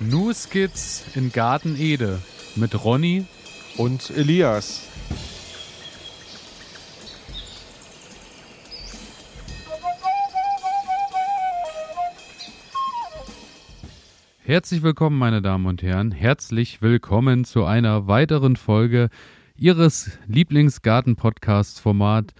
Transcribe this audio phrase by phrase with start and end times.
[0.00, 2.20] New Skits in Garten Ede
[2.54, 3.26] mit Ronny
[3.78, 4.84] und Elias.
[14.44, 16.12] Herzlich willkommen, meine Damen und Herren.
[16.12, 19.08] Herzlich willkommen zu einer weiteren Folge
[19.56, 22.34] Ihres Lieblingsgarten-Podcast-Format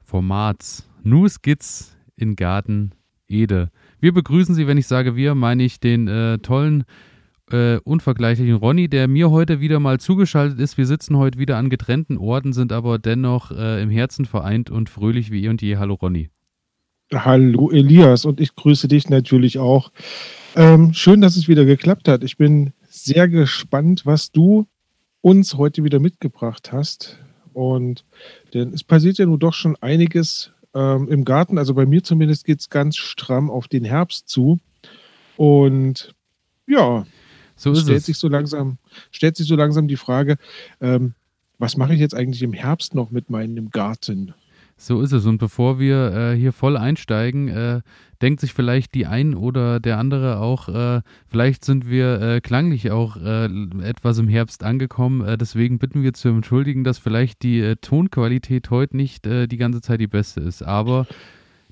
[0.00, 2.92] Formats New Skits in Garten
[3.28, 3.70] Ede.
[4.04, 6.84] Wir begrüßen Sie, wenn ich sage wir, meine ich den äh, tollen,
[7.50, 10.76] äh, unvergleichlichen Ronny, der mir heute wieder mal zugeschaltet ist.
[10.76, 14.90] Wir sitzen heute wieder an getrennten Orten, sind aber dennoch äh, im Herzen vereint und
[14.90, 15.78] fröhlich wie eh und je.
[15.78, 16.28] Hallo Ronny.
[17.14, 19.90] Hallo Elias und ich grüße dich natürlich auch.
[20.54, 22.24] Ähm, schön, dass es wieder geklappt hat.
[22.24, 24.66] Ich bin sehr gespannt, was du
[25.22, 27.18] uns heute wieder mitgebracht hast.
[27.54, 28.04] Und
[28.52, 31.58] denn es passiert ja nun doch schon einiges ähm, im Garten.
[31.58, 34.58] Also bei mir zumindest geht es ganz stramm auf den Herbst zu.
[35.36, 36.14] Und
[36.66, 37.06] ja,
[37.56, 38.06] so stellt es.
[38.06, 38.78] sich so langsam,
[39.10, 40.36] stellt sich so langsam die Frage,
[40.80, 41.14] ähm,
[41.58, 44.34] was mache ich jetzt eigentlich im Herbst noch mit meinem Garten?
[44.76, 45.24] So ist es.
[45.26, 47.80] Und bevor wir äh, hier voll einsteigen, äh,
[48.20, 52.90] denkt sich vielleicht die ein oder der andere auch, äh, vielleicht sind wir äh, klanglich
[52.90, 53.46] auch äh,
[53.82, 55.24] etwas im Herbst angekommen.
[55.24, 60.00] Äh, deswegen bitten wir zu entschuldigen, dass vielleicht die Tonqualität heute nicht die ganze Zeit
[60.00, 60.62] die beste ist.
[60.62, 61.06] Aber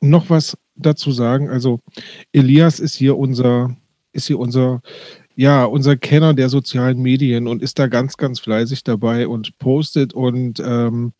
[0.01, 1.49] noch was dazu sagen.
[1.49, 1.79] Also
[2.33, 3.75] Elias ist hier unser,
[4.11, 4.81] ist hier unser,
[5.35, 10.13] ja, unser Kenner der sozialen Medien und ist da ganz, ganz fleißig dabei und postet
[10.13, 11.13] und ähm,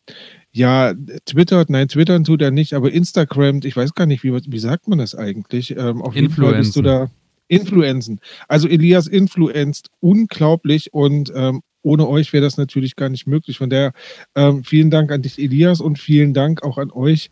[0.52, 0.94] ja,
[1.26, 4.88] twittert, nein, twittern tut er nicht, aber Instagram, ich weiß gar nicht, wie, wie sagt
[4.88, 5.76] man das eigentlich?
[5.76, 7.10] Ähm, auf jeden Fall bist du da.
[7.48, 8.20] Influenzen.
[8.48, 13.58] Also Elias influenzt unglaublich und ähm, ohne euch wäre das natürlich gar nicht möglich.
[13.58, 13.92] Von daher
[14.34, 17.30] ähm, vielen Dank an dich, Elias, und vielen Dank auch an euch,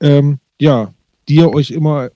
[0.00, 0.92] ähm, ja,
[1.28, 2.10] die ihr euch immer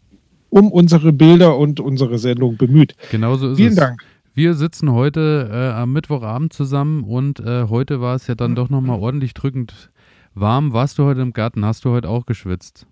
[0.49, 2.95] um unsere Bilder und unsere Sendung bemüht.
[3.11, 3.75] Genauso ist vielen es.
[3.75, 4.05] Vielen Dank.
[4.33, 8.71] Wir sitzen heute äh, am Mittwochabend zusammen und äh, heute war es ja dann doch
[8.71, 9.91] nochmal ordentlich drückend
[10.35, 10.73] warm.
[10.73, 11.65] Warst du heute im Garten?
[11.65, 12.87] Hast du heute auch geschwitzt?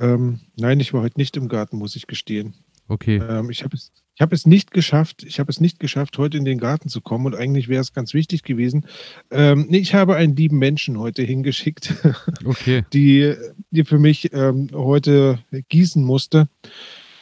[0.00, 2.54] Ähm, nein, ich war heute nicht im Garten, muss ich gestehen.
[2.88, 3.16] Okay.
[3.16, 6.38] Ähm, ich habe es ich habe es nicht geschafft, ich habe es nicht geschafft, heute
[6.38, 8.86] in den Garten zu kommen und eigentlich wäre es ganz wichtig gewesen.
[9.30, 11.94] Ähm, ich habe einen lieben Menschen heute hingeschickt,
[12.46, 12.86] okay.
[12.94, 13.34] die,
[13.70, 16.48] die für mich ähm, heute gießen musste.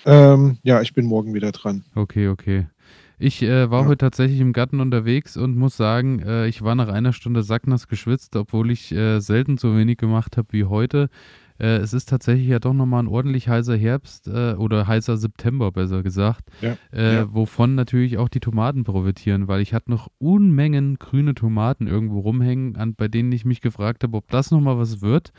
[0.07, 1.85] Ähm, ja, ich bin morgen wieder dran.
[1.97, 2.69] Okay, okay.
[3.19, 3.89] Ich äh, war ja.
[3.89, 7.89] heute tatsächlich im Garten unterwegs und muss sagen, äh, ich war nach einer Stunde sacknass
[7.89, 11.09] geschwitzt, obwohl ich äh, selten so wenig gemacht habe wie heute.
[11.59, 15.71] Äh, es ist tatsächlich ja doch nochmal ein ordentlich heißer Herbst äh, oder heißer September,
[15.71, 17.35] besser gesagt, ja, äh, ja.
[17.35, 22.77] wovon natürlich auch die Tomaten profitieren, weil ich hatte noch Unmengen grüne Tomaten irgendwo rumhängen,
[22.77, 25.33] an, bei denen ich mich gefragt habe, ob das nochmal was wird.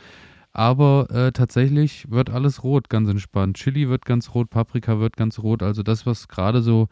[0.52, 3.58] Aber äh, tatsächlich wird alles rot, ganz entspannt.
[3.58, 5.62] Chili wird ganz rot, Paprika wird ganz rot.
[5.62, 6.88] Also das, was gerade so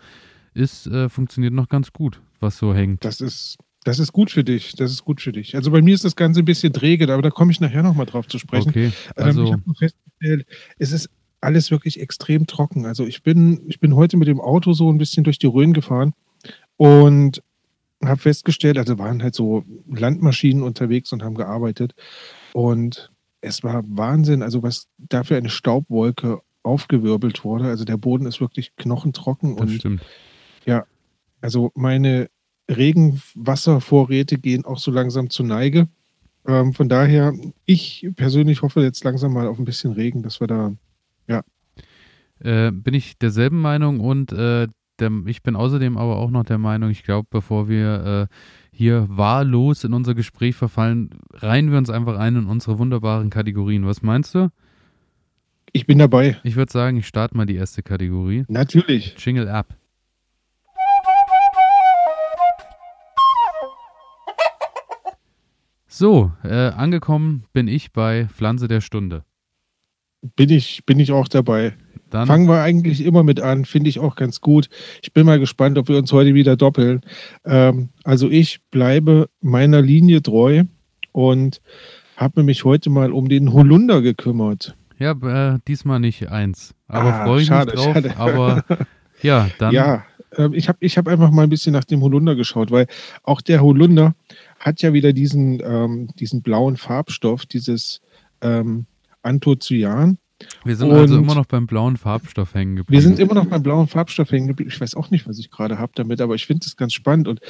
[0.52, 3.06] ist, äh, funktioniert noch ganz gut, was so hängt.
[3.06, 4.74] Das ist, das ist gut für dich.
[4.74, 5.54] Das ist gut für dich.
[5.54, 8.06] Also bei mir ist das Ganze ein bisschen träge, aber da komme ich nachher nochmal
[8.06, 8.70] drauf zu sprechen.
[8.70, 8.92] Okay.
[9.14, 10.46] Also ähm, ich habe festgestellt,
[10.78, 12.86] es ist alles wirklich extrem trocken.
[12.86, 15.74] Also ich bin, ich bin heute mit dem Auto so ein bisschen durch die Rhön
[15.74, 16.14] gefahren
[16.76, 17.42] und
[18.02, 21.94] habe festgestellt, also waren halt so Landmaschinen unterwegs und haben gearbeitet.
[22.54, 23.10] Und
[23.42, 27.66] es war Wahnsinn, also was da für eine Staubwolke aufgewirbelt wurde.
[27.66, 30.02] Also der Boden ist wirklich knochentrocken das und stimmt.
[30.64, 30.86] ja,
[31.42, 32.30] also meine
[32.70, 35.88] Regenwasservorräte gehen auch so langsam zu Neige.
[36.46, 37.34] Ähm, von daher,
[37.64, 40.72] ich persönlich hoffe jetzt langsam mal auf ein bisschen Regen, dass wir da,
[41.26, 41.42] ja.
[42.40, 44.68] Äh, bin ich derselben Meinung und äh,
[44.98, 48.34] der, ich bin außerdem aber auch noch der Meinung, ich glaube, bevor wir äh,
[48.70, 53.86] hier wahllos in unser Gespräch verfallen, reihen wir uns einfach ein in unsere wunderbaren Kategorien.
[53.86, 54.50] Was meinst du?
[55.72, 56.36] Ich bin dabei.
[56.44, 58.44] Ich würde sagen, ich starte mal die erste Kategorie.
[58.48, 59.16] Natürlich.
[59.18, 59.74] Jingle ab.
[65.96, 69.22] So, äh, angekommen bin ich bei Pflanze der Stunde.
[70.34, 71.74] Bin ich, bin ich auch dabei.
[72.10, 74.68] Dann Fangen wir eigentlich immer mit an, finde ich auch ganz gut.
[75.02, 77.02] Ich bin mal gespannt, ob wir uns heute wieder doppeln.
[77.44, 80.64] Ähm, also ich bleibe meiner Linie treu
[81.12, 81.60] und
[82.16, 84.76] habe mich heute mal um den Holunder gekümmert.
[84.98, 86.74] Ja, äh, diesmal nicht eins.
[86.88, 87.94] Aber ah, freue ich schade, mich drauf.
[87.94, 88.16] Schade.
[88.16, 88.64] Aber
[89.22, 89.72] ja, dann.
[89.72, 90.04] Ja,
[90.38, 92.88] äh, ich habe ich hab einfach mal ein bisschen nach dem Holunder geschaut, weil
[93.22, 94.16] auch der Holunder
[94.64, 98.00] hat ja wieder diesen, ähm, diesen blauen Farbstoff, dieses
[98.40, 98.86] ähm,
[99.22, 100.16] Anthocyan.
[100.64, 102.92] Wir sind also und also immer noch beim blauen Farbstoff hängen geblieben.
[102.92, 104.70] Wir sind immer noch beim blauen Farbstoff hängen geblieben.
[104.72, 107.28] Ich weiß auch nicht, was ich gerade habe damit, aber ich finde es ganz spannend.
[107.28, 107.40] Und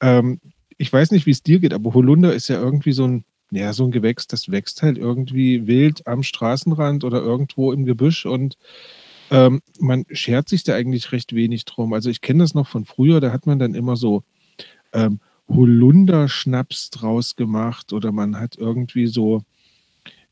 [0.00, 0.40] ähm,
[0.76, 3.72] ich weiß nicht, wie es dir geht, aber Holunder ist ja irgendwie so ein, ja,
[3.72, 8.56] so ein Gewächs, das wächst halt irgendwie wild am Straßenrand oder irgendwo im Gebüsch und
[9.30, 11.92] ähm, man schert sich da eigentlich recht wenig drum.
[11.92, 14.24] Also ich kenne das noch von früher, da hat man dann immer so
[14.92, 19.42] ähm, Holunder-Schnaps draus gemacht oder man hat irgendwie so,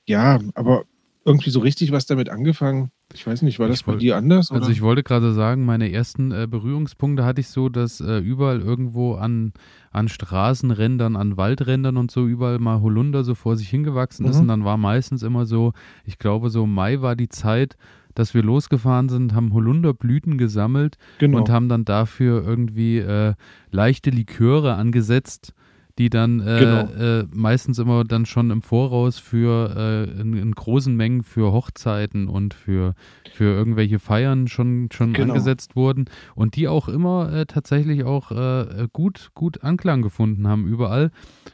[0.04, 0.84] ja, aber
[1.24, 2.90] irgendwie so richtig was damit angefangen.
[3.14, 4.50] Ich weiß nicht, war das bei dir anders?
[4.50, 4.60] Also oder?
[4.62, 8.60] Also ich wollte gerade sagen, meine ersten äh, Berührungspunkte hatte ich so, dass äh, überall
[8.60, 9.52] irgendwo an,
[9.90, 14.30] an Straßenrändern, an Waldrändern und so überall mal Holunder so vor sich hingewachsen mhm.
[14.30, 14.40] ist.
[14.40, 15.74] Und dann war meistens immer so,
[16.04, 17.76] ich glaube so Mai war die Zeit,
[18.14, 21.38] dass wir losgefahren sind, haben Holunderblüten gesammelt genau.
[21.38, 23.34] und haben dann dafür irgendwie äh,
[23.70, 25.54] leichte Liköre angesetzt
[25.98, 27.04] die dann äh, genau.
[27.04, 32.28] äh, meistens immer dann schon im Voraus für äh, in, in, großen Mengen für Hochzeiten
[32.28, 32.94] und für,
[33.32, 35.34] für irgendwelche Feiern schon, schon genau.
[35.34, 40.66] angesetzt wurden und die auch immer äh, tatsächlich auch äh, gut, gut Anklang gefunden haben
[40.66, 41.10] überall.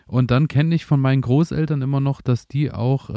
[0.06, 3.11] Und dann kenne ich von meinen Großeltern immer noch, dass die auch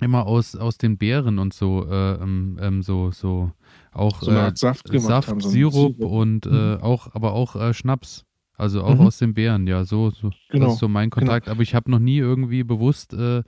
[0.00, 3.52] immer aus, aus den Beeren und so, ähm, ähm, so, so
[3.92, 6.78] auch so Saft, Saft haben, so Sirup, Sirup, und mhm.
[6.82, 8.24] auch, aber auch Schnaps
[8.56, 9.06] also auch mhm.
[9.06, 10.66] aus den Beeren, ja, so, so genau.
[10.66, 11.20] das ist so mein genau.
[11.20, 11.46] Kontakt.
[11.46, 11.54] Genau.
[11.54, 13.42] Aber ich habe noch nie irgendwie bewusst äh,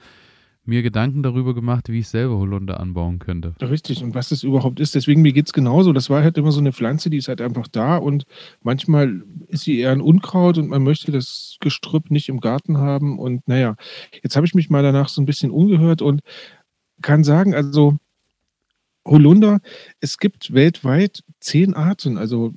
[0.67, 3.55] mir Gedanken darüber gemacht, wie ich selber Holunder anbauen könnte.
[3.61, 4.95] Richtig, und was das überhaupt ist.
[4.95, 5.93] Deswegen, mir geht es genauso.
[5.93, 8.25] Das war halt immer so eine Pflanze, die ist halt einfach da und
[8.63, 13.19] manchmal ist sie eher ein Unkraut und man möchte das Gestrüpp nicht im Garten haben.
[13.19, 13.77] Und naja,
[14.23, 16.21] jetzt habe ich mich mal danach so ein bisschen umgehört und
[17.03, 17.97] kann sagen, also
[19.07, 19.61] Holunder,
[20.01, 22.19] es gibt weltweit zehn Arten.
[22.19, 22.53] Also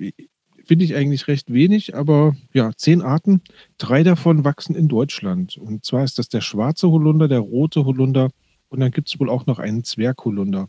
[0.70, 3.42] finde ich eigentlich recht wenig, aber ja, zehn Arten.
[3.76, 5.56] Drei davon wachsen in Deutschland.
[5.56, 8.30] Und zwar ist das der schwarze Holunder, der rote Holunder
[8.68, 10.68] und dann gibt es wohl auch noch einen Zwergholunder.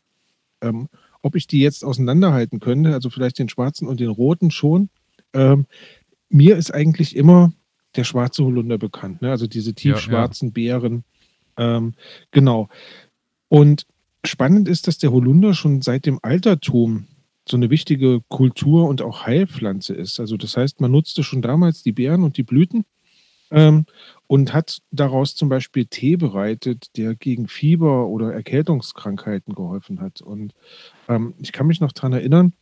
[0.64, 0.90] Ähm,
[1.22, 4.90] ob ich die jetzt auseinanderhalten könnte, also vielleicht den schwarzen und den roten schon.
[5.34, 5.68] Ähm,
[6.30, 7.54] mir ist eigentlich immer
[7.96, 9.30] der schwarze Holunder bekannt, ne?
[9.30, 10.80] also diese tiefschwarzen ja, ja.
[10.80, 11.04] Beeren.
[11.58, 11.94] Ähm,
[12.32, 12.70] genau.
[13.50, 13.86] Und
[14.26, 17.06] spannend ist, dass der Holunder schon seit dem Altertum
[17.48, 20.20] so eine wichtige Kultur und auch Heilpflanze ist.
[20.20, 22.86] Also das heißt, man nutzte schon damals die Beeren und die Blüten
[23.52, 23.86] ähm,
[24.28, 30.22] und hat daraus zum Beispiel Tee bereitet, der gegen Fieber oder Erkältungskrankheiten geholfen hat.
[30.22, 30.54] Und
[31.08, 32.54] ähm, ich kann mich noch daran erinnern,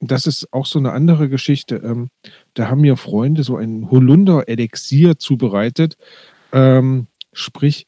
[0.00, 1.76] das ist auch so eine andere Geschichte.
[1.76, 2.10] Ähm,
[2.54, 5.96] da haben mir Freunde so ein Holunder-Elixier zubereitet.
[6.52, 7.86] Ähm, sprich,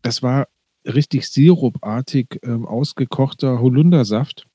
[0.00, 0.48] das war
[0.86, 4.46] richtig sirupartig ähm, ausgekochter Holundersaft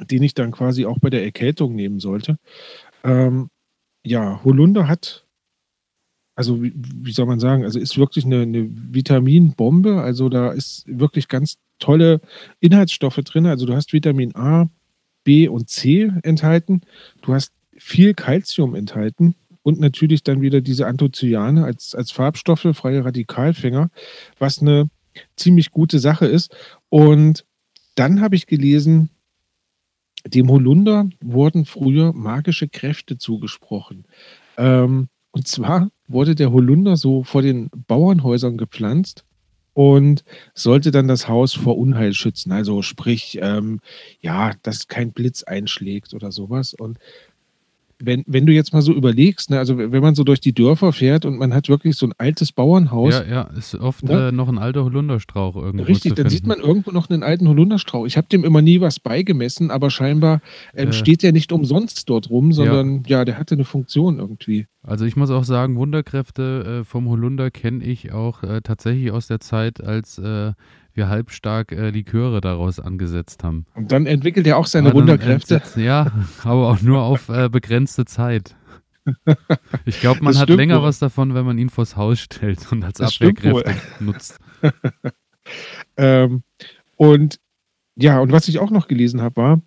[0.00, 2.38] den ich dann quasi auch bei der Erkältung nehmen sollte.
[3.04, 3.48] Ähm,
[4.04, 5.24] ja, Holunder hat,
[6.34, 10.00] also wie, wie, soll man sagen, also ist wirklich eine, eine Vitaminbombe.
[10.02, 12.20] Also da ist wirklich ganz tolle
[12.60, 13.46] Inhaltsstoffe drin.
[13.46, 14.68] Also du hast Vitamin A,
[15.22, 16.82] B und C enthalten.
[17.22, 23.04] Du hast viel Kalzium enthalten und natürlich dann wieder diese Anthocyane als, als Farbstoffe, freie
[23.04, 23.90] Radikalfänger,
[24.38, 24.88] was eine
[25.36, 26.54] ziemlich gute Sache ist.
[26.88, 27.44] Und
[27.94, 29.10] dann habe ich gelesen,
[30.26, 34.04] dem Holunder wurden früher magische Kräfte zugesprochen.
[34.56, 39.24] Ähm, und zwar wurde der Holunder so vor den Bauernhäusern gepflanzt
[39.72, 42.52] und sollte dann das Haus vor Unheil schützen.
[42.52, 43.80] Also sprich, ähm,
[44.20, 46.74] ja, dass kein Blitz einschlägt oder sowas.
[46.74, 46.98] Und
[47.98, 50.92] wenn, wenn du jetzt mal so überlegst, ne, also wenn man so durch die Dörfer
[50.92, 53.14] fährt und man hat wirklich so ein altes Bauernhaus.
[53.14, 54.28] Ja, ja, ist oft ne?
[54.28, 55.84] äh, noch ein alter Holunderstrauch irgendwo.
[55.84, 58.06] Richtig, dann sieht man irgendwo noch einen alten Holunderstrauch.
[58.06, 60.40] Ich habe dem immer nie was beigemessen, aber scheinbar
[60.74, 63.18] ähm, äh, steht der nicht umsonst dort rum, sondern ja.
[63.18, 63.24] ja.
[63.24, 64.66] der hatte eine Funktion irgendwie.
[64.82, 69.26] Also ich muss auch sagen, Wunderkräfte äh, vom Holunder kenne ich auch äh, tatsächlich aus
[69.26, 70.52] der Zeit, als äh,
[70.94, 73.66] wir halbstark äh, Liköre daraus angesetzt haben.
[73.74, 75.62] Und dann entwickelt er auch seine Wunderkräfte.
[75.76, 76.12] Ja,
[76.44, 78.56] aber auch nur auf äh, begrenzte Zeit.
[79.84, 80.84] Ich glaube, man das hat länger wohl.
[80.84, 84.38] was davon, wenn man ihn vors Haus stellt und als das Abwehrkräfte nutzt.
[85.98, 86.42] ähm,
[86.96, 87.38] und
[87.96, 89.62] ja, und was ich auch noch gelesen habe, war,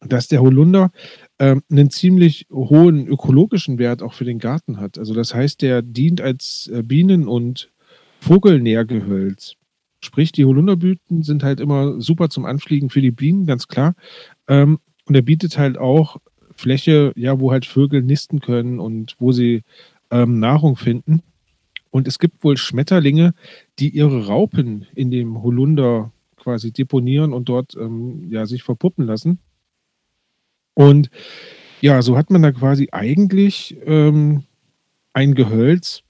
[0.00, 0.90] dass der Holunder
[1.38, 4.98] ähm, einen ziemlich hohen ökologischen Wert auch für den Garten hat.
[4.98, 7.72] Also das heißt, der dient als äh, Bienen- und
[8.20, 9.54] Vogelnährgehölz.
[10.06, 13.94] Sprich, die Holunderblüten sind halt immer super zum Anfliegen für die Bienen, ganz klar.
[14.46, 16.18] Ähm, und er bietet halt auch
[16.54, 19.64] Fläche, ja, wo halt Vögel nisten können und wo sie
[20.12, 21.22] ähm, Nahrung finden.
[21.90, 23.34] Und es gibt wohl Schmetterlinge,
[23.80, 29.40] die ihre Raupen in dem Holunder quasi deponieren und dort ähm, ja, sich verpuppen lassen.
[30.74, 31.10] Und
[31.80, 34.44] ja, so hat man da quasi eigentlich ähm,
[35.12, 36.04] ein Gehölz,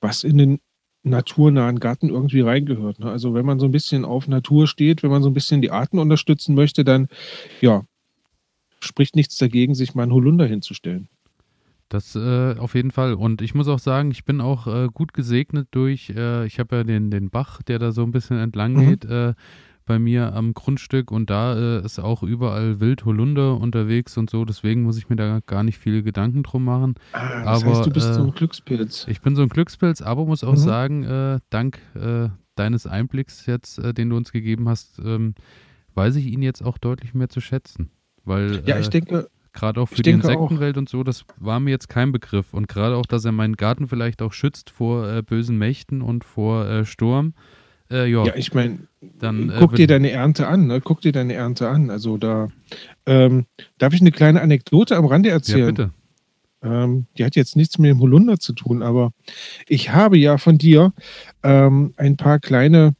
[0.00, 0.60] was in den
[1.02, 2.98] naturnahen Garten irgendwie reingehört.
[3.00, 3.10] Ne?
[3.10, 5.70] Also wenn man so ein bisschen auf Natur steht, wenn man so ein bisschen die
[5.70, 7.08] Arten unterstützen möchte, dann
[7.60, 7.84] ja,
[8.80, 11.08] spricht nichts dagegen, sich mal einen Holunder hinzustellen.
[11.88, 13.14] Das äh, auf jeden Fall.
[13.14, 16.76] Und ich muss auch sagen, ich bin auch äh, gut gesegnet durch, äh, ich habe
[16.76, 18.88] ja den, den Bach, der da so ein bisschen entlang mhm.
[18.88, 19.34] geht, äh,
[19.90, 24.44] bei mir am Grundstück und da äh, ist auch überall Wild Holunder unterwegs und so.
[24.44, 26.94] Deswegen muss ich mir da gar nicht viele Gedanken drum machen.
[27.10, 29.06] Ah, das aber, heißt, du bist so ein äh, Glückspilz.
[29.08, 30.58] Ich bin so ein Glückspilz, aber muss auch mhm.
[30.58, 31.80] sagen, dank
[32.54, 35.34] deines Einblicks jetzt, den du uns gegeben hast, ähm,
[35.94, 37.90] weiß ich ihn jetzt auch deutlich mehr zu schätzen.
[38.24, 40.80] Weil, ja, ich denke, Gerade auch für die Insektenwelt auch.
[40.80, 42.54] und so, das war mir jetzt kein Begriff.
[42.54, 46.22] Und gerade auch, dass er meinen Garten vielleicht auch schützt vor äh, bösen Mächten und
[46.22, 47.34] vor äh, Sturm.
[47.90, 48.24] Äh, ja.
[48.24, 50.80] ja, ich meine, äh, guck dir deine Ernte an, ne?
[50.80, 51.90] Guck dir deine Ernte an.
[51.90, 52.48] Also da
[53.06, 53.46] ähm,
[53.78, 55.60] darf ich eine kleine Anekdote am Rande erzählen.
[55.60, 55.90] Ja, bitte.
[56.62, 59.12] Ähm, die hat jetzt nichts mit dem Holunder zu tun, aber
[59.66, 60.92] ich habe ja von dir
[61.42, 62.94] ähm, ein paar kleine,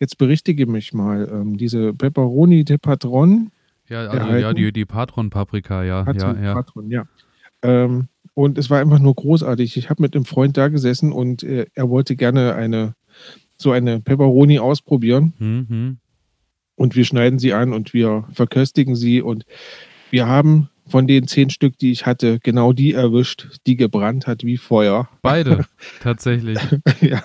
[0.00, 3.50] jetzt berichtige mich mal, ähm, diese Pepperoni de Patron
[3.88, 4.40] ja, also erhalten.
[4.40, 6.02] ja, die, die Patron-Paprika, ja.
[6.04, 6.54] Patron, ja, ja.
[6.54, 7.04] Patron, ja.
[7.62, 9.76] Ähm, und es war einfach nur großartig.
[9.76, 12.94] Ich habe mit einem Freund da gesessen und äh, er wollte gerne eine
[13.56, 15.32] so eine Pepperoni ausprobieren.
[15.38, 15.98] Mhm.
[16.76, 19.44] Und wir schneiden sie an und wir verköstigen sie und
[20.10, 24.44] wir haben von den zehn Stück, die ich hatte, genau die erwischt, die gebrannt hat
[24.44, 25.08] wie Feuer.
[25.22, 25.64] Beide,
[26.00, 26.58] tatsächlich.
[27.00, 27.22] ja.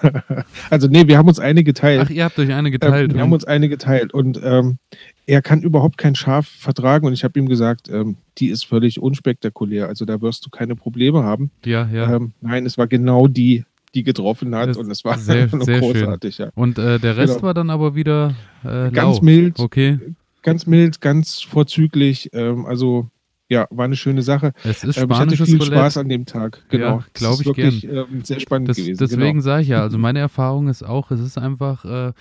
[0.69, 2.03] Also nee, wir haben uns eine geteilt.
[2.05, 3.11] Ach, ihr habt euch eine geteilt.
[3.11, 4.77] Ähm, wir haben uns eine geteilt und ähm,
[5.25, 9.01] er kann überhaupt kein Schaf vertragen und ich habe ihm gesagt, ähm, die ist völlig
[9.01, 11.51] unspektakulär, also da wirst du keine Probleme haben.
[11.65, 12.15] Ja, ja.
[12.15, 13.65] Ähm, nein, es war genau die,
[13.95, 16.35] die getroffen hat und es war sehr, sehr großartig.
[16.35, 16.45] Schön.
[16.47, 16.51] Ja.
[16.55, 17.47] Und äh, der Rest genau.
[17.47, 19.21] war dann aber wieder äh, ganz lau.
[19.21, 19.59] mild.
[19.59, 19.99] Okay.
[20.41, 22.29] Ganz mild, ganz vorzüglich.
[22.33, 23.09] Ähm, also
[23.49, 24.53] ja, war eine schöne Sache.
[24.63, 25.65] Es ist ähm, ich hatte viel Roulette.
[25.65, 26.63] Spaß an dem Tag.
[26.69, 28.07] Genau, ja, glaube ich wirklich, gern.
[28.11, 28.99] Ähm, sehr spannend das, gewesen.
[28.99, 29.41] Deswegen genau.
[29.41, 32.13] sage ich ja, also meine Erfahrung ist auch, es ist einfach, äh,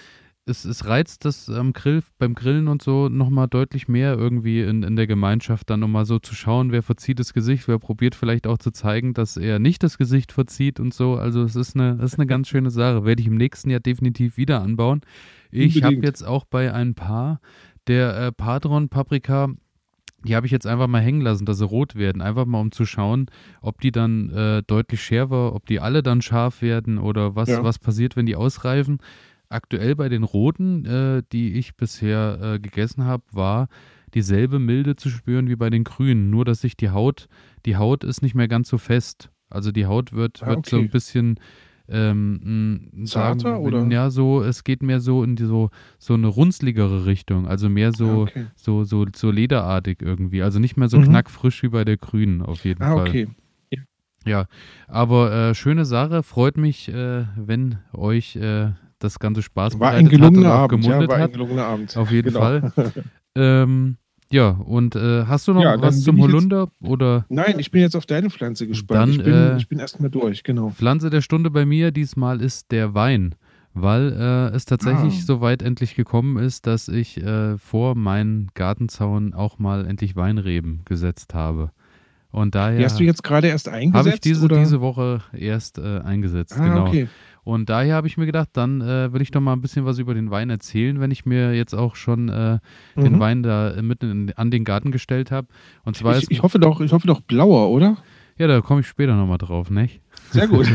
[0.48, 4.82] es, es reizt das ähm, Grill, beim Grillen und so nochmal deutlich mehr irgendwie in,
[4.82, 8.46] in der Gemeinschaft dann nochmal so zu schauen, wer verzieht das Gesicht, wer probiert vielleicht
[8.46, 11.14] auch zu zeigen, dass er nicht das Gesicht verzieht und so.
[11.14, 13.04] Also es ist eine, es ist eine ganz schöne Sache.
[13.04, 15.02] Werde ich im nächsten Jahr definitiv wieder anbauen.
[15.50, 17.40] Ich habe jetzt auch bei ein paar
[17.86, 19.48] der äh, Padron Paprika
[20.24, 22.22] die habe ich jetzt einfach mal hängen lassen, dass sie rot werden.
[22.22, 23.26] Einfach mal, um zu schauen,
[23.60, 27.62] ob die dann äh, deutlich schärfer, ob die alle dann scharf werden oder was, ja.
[27.62, 28.98] was passiert, wenn die ausreifen.
[29.48, 33.68] Aktuell bei den roten, äh, die ich bisher äh, gegessen habe, war
[34.14, 36.30] dieselbe Milde zu spüren wie bei den grünen.
[36.30, 37.28] Nur, dass sich die Haut,
[37.66, 39.30] die Haut ist nicht mehr ganz so fest.
[39.50, 40.70] Also die Haut wird, ah, wird okay.
[40.70, 41.40] so ein bisschen
[41.88, 43.86] ähm, Zarter sagen, oder?
[43.86, 47.92] Ja, so, es geht mehr so in die, so, so eine runzligere Richtung, also mehr
[47.92, 48.46] so, ah, okay.
[48.54, 50.42] so, so, so lederartig irgendwie.
[50.42, 51.04] Also nicht mehr so mhm.
[51.04, 53.08] knackfrisch wie bei der Grünen auf jeden ah, Fall.
[53.08, 53.28] Okay.
[53.70, 53.80] Ja,
[54.26, 54.46] ja.
[54.86, 60.08] aber äh, schöne Sache, freut mich, äh, wenn euch äh, das ganze Spaß war ein
[60.08, 61.96] gelungener Abend, ja, war ein gelungener Abend.
[61.96, 62.40] Auf jeden genau.
[62.40, 62.72] Fall.
[63.34, 63.96] ähm,
[64.30, 66.68] ja, und äh, hast du noch ja, was zum Holunder?
[66.80, 67.24] Jetzt, oder?
[67.30, 69.00] Nein, ich bin jetzt auf deine Pflanze gespannt.
[69.00, 70.70] Dann, ich bin, äh, bin erstmal durch, genau.
[70.70, 73.36] Pflanze der Stunde bei mir diesmal ist der Wein,
[73.72, 75.24] weil äh, es tatsächlich ah.
[75.24, 80.82] so weit endlich gekommen ist, dass ich äh, vor meinen Gartenzaun auch mal endlich Weinreben
[80.84, 81.70] gesetzt habe.
[82.30, 82.78] Und daher.
[82.78, 83.94] Die hast du jetzt gerade erst eingesetzt?
[83.96, 84.58] Habe ich diese, oder?
[84.58, 86.86] diese Woche erst äh, eingesetzt, ah, genau.
[86.86, 87.08] Okay.
[87.48, 89.98] Und daher habe ich mir gedacht, dann äh, will ich doch mal ein bisschen was
[89.98, 92.58] über den Wein erzählen, wenn ich mir jetzt auch schon äh,
[92.94, 93.04] mhm.
[93.04, 95.48] den Wein da mitten in, an den Garten gestellt habe.
[95.82, 97.96] Und zwar ich, ich, hoffe doch, ich hoffe doch blauer, oder?
[98.36, 100.02] Ja, da komme ich später nochmal drauf, nicht?
[100.30, 100.66] Sehr gut.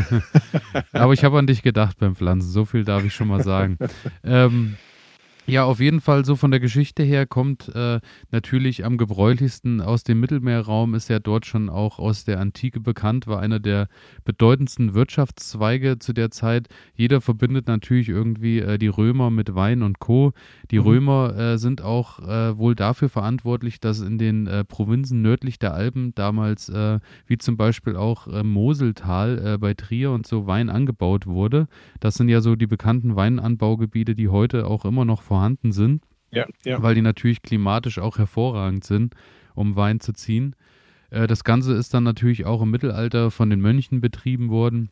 [0.92, 3.78] Aber ich habe an dich gedacht beim Pflanzen, so viel darf ich schon mal sagen.
[4.24, 4.74] ähm,
[5.46, 10.02] ja, auf jeden Fall so von der Geschichte her kommt äh, natürlich am gebräuchlichsten aus
[10.02, 13.88] dem Mittelmeerraum, ist ja dort schon auch aus der Antike bekannt, war einer der
[14.24, 16.68] bedeutendsten Wirtschaftszweige zu der Zeit.
[16.94, 20.32] Jeder verbindet natürlich irgendwie äh, die Römer mit Wein und Co.
[20.70, 20.84] Die mhm.
[20.84, 25.74] Römer äh, sind auch äh, wohl dafür verantwortlich, dass in den äh, Provinzen nördlich der
[25.74, 31.66] Alpen damals, äh, wie zum Beispiel auch Moseltal bei Trier und so, Wein angebaut wurde.
[32.00, 36.04] Das sind ja so die bekannten Weinanbaugebiete, die heute auch immer noch vorhanden vorhanden sind,
[36.30, 36.80] ja, ja.
[36.80, 39.14] weil die natürlich klimatisch auch hervorragend sind,
[39.56, 40.54] um Wein zu ziehen.
[41.10, 44.90] Äh, das Ganze ist dann natürlich auch im Mittelalter von den Mönchen betrieben worden.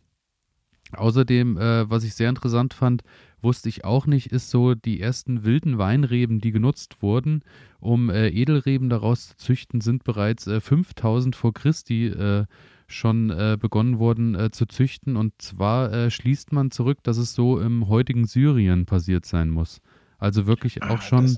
[0.90, 3.04] Außerdem, äh, was ich sehr interessant fand,
[3.40, 7.44] wusste ich auch nicht, ist so die ersten wilden Weinreben, die genutzt wurden,
[7.78, 12.46] um äh, Edelreben daraus zu züchten, sind bereits äh, 5000 vor Christi äh,
[12.88, 15.14] schon äh, begonnen worden äh, zu züchten.
[15.16, 19.80] Und zwar schließt man zurück, dass es so im heutigen Syrien passiert sein muss.
[20.22, 21.36] Also wirklich auch ah, schon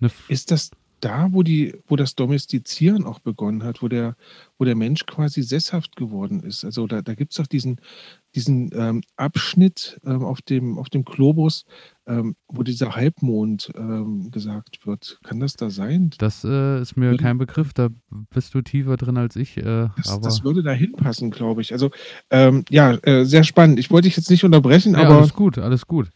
[0.00, 0.10] eine.
[0.28, 0.70] Ist das
[1.02, 4.14] da, wo die, wo das Domestizieren auch begonnen hat, wo der,
[4.56, 6.64] wo der Mensch quasi sesshaft geworden ist.
[6.64, 7.80] Also da, da gibt es doch diesen,
[8.36, 11.64] diesen ähm, Abschnitt ähm, auf, dem, auf dem Globus,
[12.06, 15.18] ähm, wo dieser Halbmond ähm, gesagt wird.
[15.24, 16.10] Kann das da sein?
[16.18, 17.88] Das äh, ist mir würde, kein Begriff, da
[18.30, 19.56] bist du tiefer drin als ich.
[19.56, 21.72] Äh, das, das, würde da hinpassen, glaube ich.
[21.72, 21.90] Also
[22.30, 23.80] ja, äh, sehr spannend.
[23.80, 25.18] Ich wollte dich jetzt nicht unterbrechen, ja, aber.
[25.18, 26.10] Alles gut, alles gut.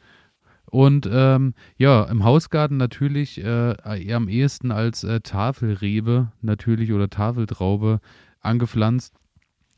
[0.70, 7.08] Und ähm, ja, im Hausgarten natürlich äh, eher am ehesten als äh, Tafelrebe natürlich oder
[7.08, 8.00] Tafeltraube
[8.40, 9.14] angepflanzt,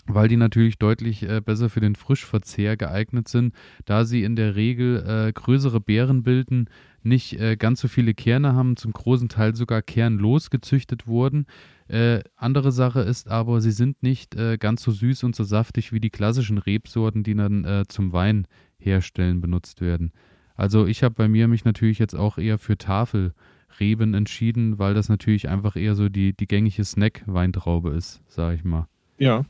[0.07, 3.55] weil die natürlich deutlich äh, besser für den Frischverzehr geeignet sind,
[3.85, 6.71] da sie in der Regel äh, größere Beeren bilden,
[7.03, 11.47] nicht äh, ganz so viele Kerne haben, zum großen Teil sogar kernlos gezüchtet wurden.
[11.89, 16.01] Äh, andere Sache ist aber, sie sind nicht ganz so süß und so saftig wie
[16.01, 18.47] die klassischen Rebsorten, die dann zum Wein
[18.79, 20.13] herstellen benutzt werden.
[20.59, 25.09] Also ich habe bei mir mich natürlich jetzt auch eher für Tafelreben entschieden, weil das
[25.09, 28.89] natürlich einfach eher so die, die gängige Snack-Weintraube ist, sage ich mal.
[29.19, 29.45] Ja.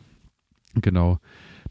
[0.75, 1.19] Genau.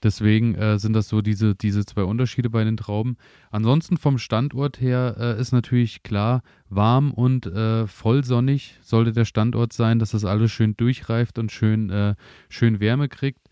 [0.02, 3.18] Deswegen äh, sind das so diese, diese zwei Unterschiede bei den Trauben.
[3.52, 9.72] Ansonsten vom Standort her äh, ist natürlich klar, warm und äh, vollsonnig sollte der Standort
[9.72, 12.16] sein, dass das alles schön durchreift und schön, äh,
[12.50, 13.47] schön Wärme kriegt.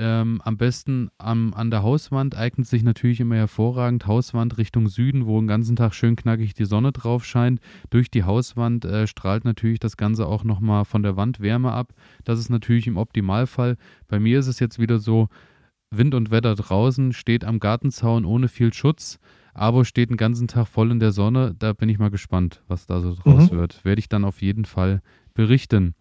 [0.00, 4.06] Ähm, am besten am, an der Hauswand eignet sich natürlich immer hervorragend.
[4.06, 7.60] Hauswand Richtung Süden, wo den ganzen Tag schön knackig die Sonne drauf scheint.
[7.90, 11.94] Durch die Hauswand äh, strahlt natürlich das Ganze auch nochmal von der Wand Wärme ab.
[12.22, 13.76] Das ist natürlich im Optimalfall.
[14.06, 15.30] Bei mir ist es jetzt wieder so,
[15.90, 19.18] Wind und Wetter draußen, steht am Gartenzaun ohne viel Schutz,
[19.52, 21.56] aber steht den ganzen Tag voll in der Sonne.
[21.58, 23.56] Da bin ich mal gespannt, was da so draus mhm.
[23.56, 23.84] wird.
[23.84, 25.02] Werde ich dann auf jeden Fall
[25.34, 25.96] berichten.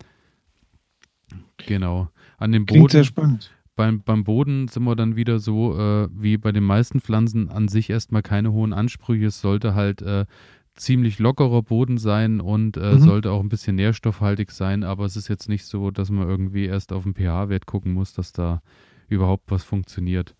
[1.66, 2.10] Genau.
[2.38, 2.82] An dem Boden.
[2.82, 6.66] Klingt sehr spannend beim, beim Boden sind wir dann wieder so, äh, wie bei den
[6.66, 9.28] meisten Pflanzen an sich erstmal keine hohen Ansprüche.
[9.28, 10.26] Es sollte halt äh,
[10.74, 13.00] ziemlich lockerer Boden sein und äh, mhm.
[13.00, 16.66] sollte auch ein bisschen nährstoffhaltig sein, aber es ist jetzt nicht so, dass man irgendwie
[16.66, 18.62] erst auf den pH-Wert gucken muss, dass da
[19.08, 20.36] überhaupt was funktioniert.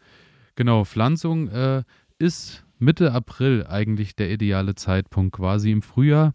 [0.56, 1.84] Genau, Pflanzung äh,
[2.18, 6.34] ist Mitte April eigentlich der ideale Zeitpunkt, quasi im Frühjahr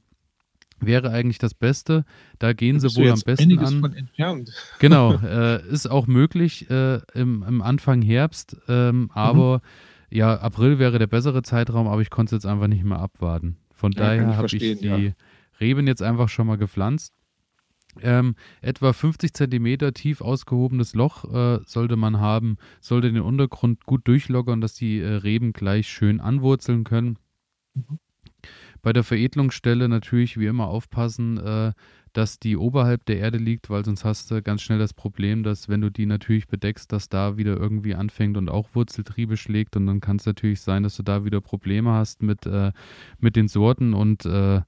[0.83, 2.05] wäre eigentlich das Beste.
[2.39, 3.81] Da gehen sie wohl am besten an.
[3.81, 4.51] Von entfernt.
[4.79, 10.17] Genau, äh, ist auch möglich äh, im, im, Anfang Herbst, ähm, aber mhm.
[10.17, 13.57] ja, April wäre der bessere Zeitraum, aber ich konnte es jetzt einfach nicht mehr abwarten.
[13.73, 15.13] Von ja, daher habe ich die ja.
[15.61, 17.15] Reben jetzt einfach schon mal gepflanzt.
[18.01, 24.09] Ähm, etwa 50 Zentimeter tief ausgehobenes Loch äh, sollte man haben, sollte den Untergrund gut
[24.09, 27.19] durchlockern, dass die äh, Reben gleich schön anwurzeln können.
[27.75, 27.99] Mhm.
[28.83, 31.73] Bei der Veredelungsstelle natürlich wie immer aufpassen, äh,
[32.13, 35.69] dass die oberhalb der Erde liegt, weil sonst hast du ganz schnell das Problem, dass
[35.69, 39.77] wenn du die natürlich bedeckst, dass da wieder irgendwie anfängt und auch Wurzeltriebe schlägt.
[39.77, 42.73] Und dann kann es natürlich sein, dass du da wieder Probleme hast mit, äh,
[43.19, 43.95] mit den Sorten.
[43.95, 44.61] Und äh,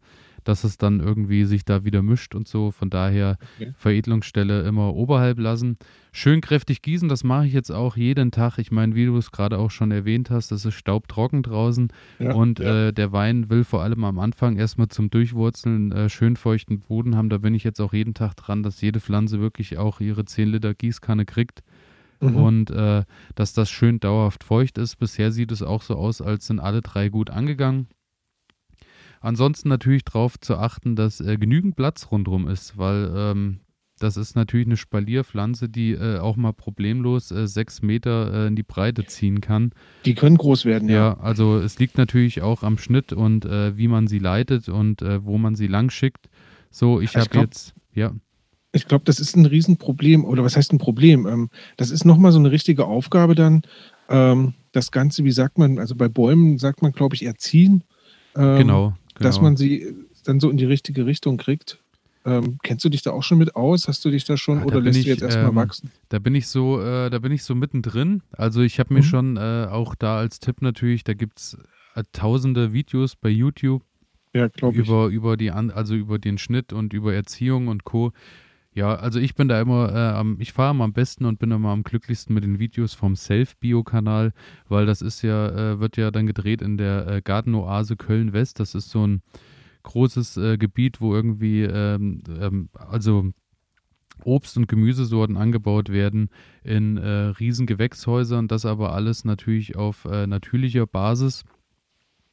[0.44, 2.70] dass es dann irgendwie sich da wieder mischt und so.
[2.70, 3.72] Von daher okay.
[3.76, 5.78] Veredelungsstelle immer oberhalb lassen.
[6.12, 8.58] Schön kräftig gießen, das mache ich jetzt auch jeden Tag.
[8.58, 12.32] Ich meine, wie du es gerade auch schon erwähnt hast, das ist staubtrocken draußen ja,
[12.34, 12.88] und ja.
[12.88, 17.16] Äh, der Wein will vor allem am Anfang erstmal zum Durchwurzeln äh, schön feuchten Boden
[17.16, 17.30] haben.
[17.30, 20.48] Da bin ich jetzt auch jeden Tag dran, dass jede Pflanze wirklich auch ihre 10
[20.48, 21.62] Liter Gießkanne kriegt.
[22.20, 22.36] Mhm.
[22.36, 23.04] Und äh,
[23.34, 24.96] dass das schön dauerhaft feucht ist.
[24.96, 27.88] Bisher sieht es auch so aus, als sind alle drei gut angegangen.
[29.24, 33.60] Ansonsten natürlich darauf zu achten, dass äh, genügend Platz rundherum ist, weil ähm,
[33.98, 38.54] das ist natürlich eine Spalierpflanze, die äh, auch mal problemlos äh, sechs Meter äh, in
[38.54, 39.72] die Breite ziehen kann.
[40.04, 40.96] Die können groß werden, ja.
[40.96, 45.00] Ja, also es liegt natürlich auch am Schnitt und äh, wie man sie leitet und
[45.00, 46.28] äh, wo man sie lang schickt.
[46.70, 48.12] So, ich habe jetzt, ja.
[48.72, 51.26] Ich glaube, das ist ein Riesenproblem, oder was heißt ein Problem?
[51.26, 53.62] Ähm, das ist nochmal so eine richtige Aufgabe dann,
[54.10, 57.84] ähm, das Ganze, wie sagt man, also bei Bäumen sagt man, glaube ich, erziehen.
[58.36, 59.28] Ähm, genau genau.
[59.28, 61.78] dass man sie dann so in die richtige Richtung kriegt.
[62.26, 63.86] Ähm, kennst du dich da auch schon mit aus?
[63.86, 65.90] Hast du dich da schon ja, oder lässt ich, du jetzt erstmal ähm, wachsen?
[66.08, 68.22] Da bin ich so, äh, da bin ich so mittendrin.
[68.32, 69.04] Also ich habe mir mhm.
[69.04, 71.58] schon äh, auch da als Tipp natürlich, da gibt es
[71.94, 73.82] äh, tausende Videos bei YouTube
[74.32, 78.12] ja, über, über die also über den Schnitt und über Erziehung und Co.
[78.74, 81.84] Ja, also ich bin da immer, äh, ich fahre am besten und bin immer am
[81.84, 84.32] glücklichsten mit den Videos vom Self-Bio-Kanal,
[84.68, 88.58] weil das ist ja, äh, wird ja dann gedreht in der äh, Gartenoase Köln-West.
[88.58, 89.22] Das ist so ein
[89.84, 93.30] großes äh, Gebiet, wo irgendwie, ähm, ähm, also
[94.24, 96.30] Obst- und Gemüsesorten angebaut werden
[96.64, 101.44] in äh, riesen Gewächshäusern, das aber alles natürlich auf äh, natürlicher Basis.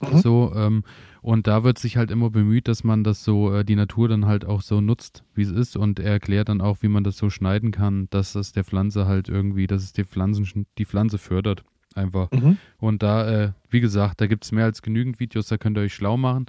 [0.01, 0.17] Mhm.
[0.19, 0.83] So, ähm,
[1.21, 4.25] und da wird sich halt immer bemüht, dass man das so, äh, die Natur dann
[4.25, 5.77] halt auch so nutzt, wie es ist.
[5.77, 9.05] Und er erklärt dann auch, wie man das so schneiden kann, dass das der Pflanze
[9.05, 11.63] halt irgendwie, dass es die, Pflanzen, die Pflanze fördert.
[11.93, 12.31] Einfach.
[12.31, 12.57] Mhm.
[12.77, 15.81] Und da, äh, wie gesagt, da gibt es mehr als genügend Videos, da könnt ihr
[15.81, 16.45] euch schlau machen.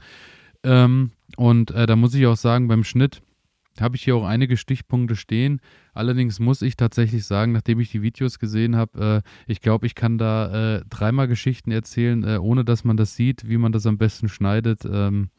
[0.63, 3.23] Ähm, und äh, da muss ich auch sagen, beim Schnitt,
[3.81, 5.61] habe ich hier auch einige Stichpunkte stehen.
[5.95, 9.95] Allerdings muss ich tatsächlich sagen, nachdem ich die Videos gesehen habe, äh, ich glaube, ich
[9.95, 13.87] kann da äh, dreimal Geschichten erzählen, äh, ohne dass man das sieht, wie man das
[13.87, 14.81] am besten schneidet.
[14.85, 15.31] Ähm,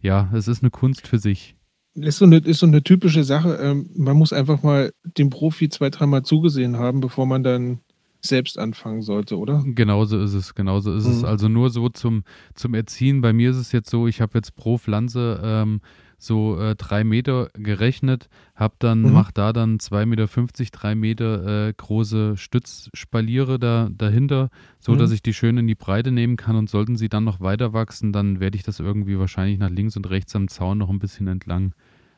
[0.00, 1.56] ja, es ist eine Kunst für sich.
[1.94, 3.54] Ist so eine, ist so eine typische Sache.
[3.54, 7.80] Ähm, man muss einfach mal dem Profi zwei, dreimal zugesehen haben, bevor man dann
[8.20, 9.62] selbst anfangen sollte, oder?
[9.64, 11.12] Genauso ist es, genauso ist mhm.
[11.12, 11.24] es.
[11.24, 13.20] Also nur so zum, zum Erziehen.
[13.20, 15.80] Bei mir ist es jetzt so, ich habe jetzt pro Pflanze ähm,
[16.18, 19.12] so äh, drei Meter gerechnet, hab dann, mhm.
[19.12, 24.98] mach da dann 2,50 Meter, drei Meter äh, große Stützspaliere da, dahinter, so mhm.
[24.98, 27.72] dass ich die schön in die Breite nehmen kann und sollten sie dann noch weiter
[27.72, 30.98] wachsen, dann werde ich das irgendwie wahrscheinlich nach links und rechts am Zaun noch ein
[30.98, 31.74] bisschen entlang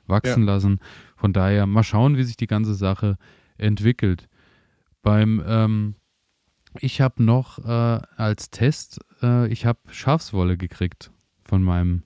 [0.06, 0.54] wachsen ja.
[0.54, 0.80] lassen.
[1.16, 3.16] Von daher mal schauen, wie sich die ganze Sache
[3.58, 4.28] entwickelt.
[5.02, 5.94] Beim ähm,
[6.80, 11.10] ich habe noch äh, als Test, äh, ich habe Schafswolle gekriegt
[11.42, 12.02] von meinem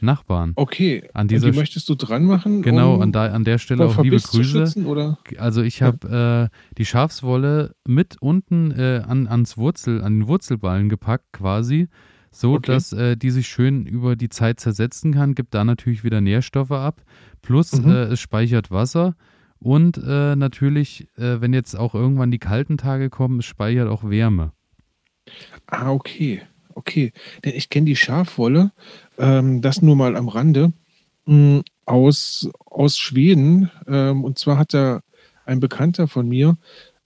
[0.00, 0.52] Nachbarn.
[0.56, 1.08] Okay.
[1.12, 2.62] An dieser und die möchtest du dran machen?
[2.62, 4.44] Genau, um an, da, an der Stelle auch liebe Grüße.
[4.44, 5.18] Schützen, oder?
[5.38, 10.88] Also ich habe äh, die Schafswolle mit unten äh, an, ans Wurzel, an den Wurzelballen
[10.88, 11.88] gepackt quasi,
[12.30, 12.72] so okay.
[12.72, 16.72] dass äh, die sich schön über die Zeit zersetzen kann, gibt da natürlich wieder Nährstoffe
[16.72, 17.02] ab,
[17.42, 17.90] plus mhm.
[17.90, 19.16] Äh, es speichert Wasser
[19.58, 24.08] und äh, natürlich, äh, wenn jetzt auch irgendwann die kalten Tage kommen, es speichert auch
[24.08, 24.52] Wärme.
[25.66, 26.42] Ah, okay
[26.78, 27.12] okay.
[27.44, 28.72] Denn ich kenne die Schafwolle,
[29.18, 30.72] ähm, das nur mal am Rande,
[31.26, 33.70] mh, hm, aus, aus Schweden.
[33.86, 35.00] Ähm, und zwar hat da
[35.44, 36.56] ein Bekannter von mir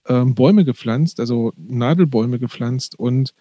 [0.07, 3.33] ähm, Bäume gepflanzt, also Nadelbäume gepflanzt und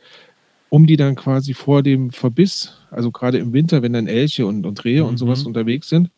[0.68, 4.64] um die dann quasi vor dem Verbiss, also gerade im Winter, wenn dann Elche und,
[4.64, 5.08] und Rehe mhm.
[5.10, 5.48] und sowas mhm.
[5.48, 6.10] unterwegs sind,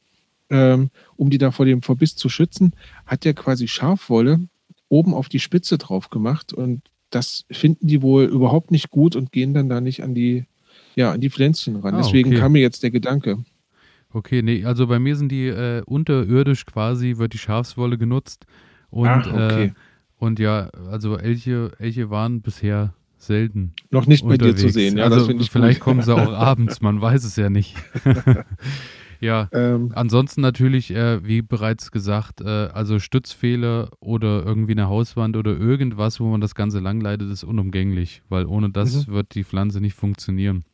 [0.51, 2.73] ähm, um die da vor dem Verbiss zu schützen,
[3.07, 4.47] hat er quasi Schafwolle
[4.89, 6.83] oben auf die Spitze drauf gemacht und
[7.15, 10.45] das finden die wohl überhaupt nicht gut und gehen dann da nicht an die,
[10.97, 11.95] ja, an die Pflänzchen ran.
[11.95, 12.39] Ah, Deswegen okay.
[12.39, 13.39] kam mir jetzt der Gedanke.
[14.13, 18.47] Okay, nee, also bei mir sind die äh, unterirdisch quasi, wird die Schafswolle genutzt.
[18.91, 19.65] Und, Ach, okay.
[19.65, 19.73] Äh,
[20.19, 23.73] und ja, also Elche, Elche waren bisher selten.
[23.91, 24.43] Noch nicht unterwegs.
[24.43, 25.05] bei dir zu sehen, ja.
[25.05, 25.85] Also vielleicht gut.
[25.85, 27.77] kommen sie auch abends, man weiß es ja nicht.
[29.25, 35.39] Ja, ähm, ansonsten natürlich, äh, wie bereits gesagt, äh, also Stützfehler oder irgendwie eine Hauswand
[35.39, 39.13] oder irgendwas, wo man das Ganze langleitet, ist unumgänglich, weil ohne das mhm.
[39.13, 40.65] wird die Pflanze nicht funktionieren.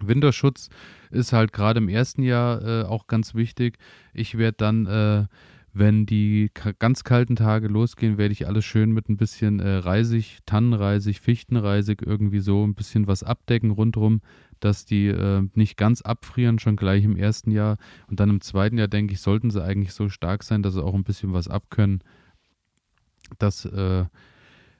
[0.00, 0.70] Winterschutz
[1.10, 3.76] ist halt gerade im ersten Jahr äh, auch ganz wichtig.
[4.14, 5.26] Ich werde dann, äh,
[5.74, 10.38] wenn die ganz kalten Tage losgehen, werde ich alles schön mit ein bisschen äh, Reisig,
[10.46, 14.20] Tannenreisig, Fichtenreisig irgendwie so ein bisschen was abdecken rundherum,
[14.60, 17.76] dass die äh, nicht ganz abfrieren, schon gleich im ersten Jahr.
[18.06, 20.84] Und dann im zweiten Jahr, denke ich, sollten sie eigentlich so stark sein, dass sie
[20.84, 22.04] auch ein bisschen was abkönnen.
[23.38, 24.04] Das äh,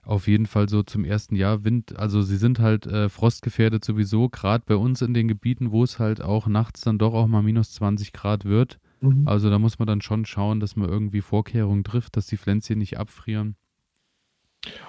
[0.04, 4.28] auf jeden Fall so zum ersten Jahr Wind, also sie sind halt äh, frostgefährdet sowieso,
[4.28, 7.42] gerade bei uns in den Gebieten, wo es halt auch nachts dann doch auch mal
[7.42, 8.78] minus 20 Grad wird.
[9.04, 9.28] Mhm.
[9.28, 12.78] Also da muss man dann schon schauen, dass man irgendwie Vorkehrungen trifft, dass die Pflänzchen
[12.78, 13.56] nicht abfrieren.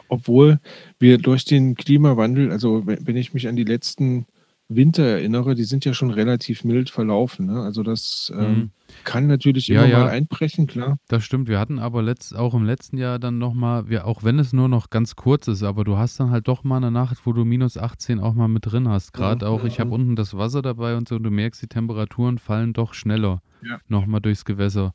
[0.08, 0.60] Obwohl
[1.00, 4.26] wir durch den Klimawandel, also wenn ich mich an die letzten
[4.68, 7.46] Winter erinnere, die sind ja schon relativ mild verlaufen.
[7.46, 7.62] Ne?
[7.62, 8.72] Also das ähm, mhm.
[9.04, 10.98] kann natürlich immer ja, mal einbrechen, klar.
[11.08, 11.48] Das stimmt.
[11.48, 14.90] Wir hatten aber letzt, auch im letzten Jahr dann nochmal, auch wenn es nur noch
[14.90, 17.78] ganz kurz ist, aber du hast dann halt doch mal eine Nacht, wo du minus
[17.78, 19.14] 18 auch mal mit drin hast.
[19.14, 21.68] Gerade ja, auch, ich habe unten das Wasser dabei und so, und du merkst, die
[21.68, 23.80] Temperaturen fallen doch schneller ja.
[23.88, 24.94] nochmal durchs Gewässer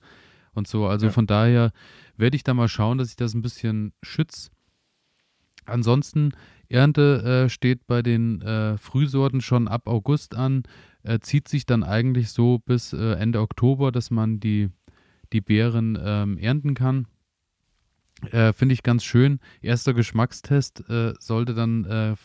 [0.52, 0.86] und so.
[0.86, 1.70] Also von daher
[2.16, 4.50] werde ich da mal schauen, dass ich das ein bisschen schütze.
[5.64, 6.32] Ansonsten
[6.70, 10.62] Ernte äh, steht bei den äh, Frühsorten schon ab August an,
[11.02, 14.70] äh, zieht sich dann eigentlich so bis äh, Ende Oktober, dass man die,
[15.32, 17.06] die Beeren ähm, ernten kann.
[18.30, 19.40] Äh, finde ich ganz schön.
[19.60, 22.16] Erster Geschmackstest äh, sollte dann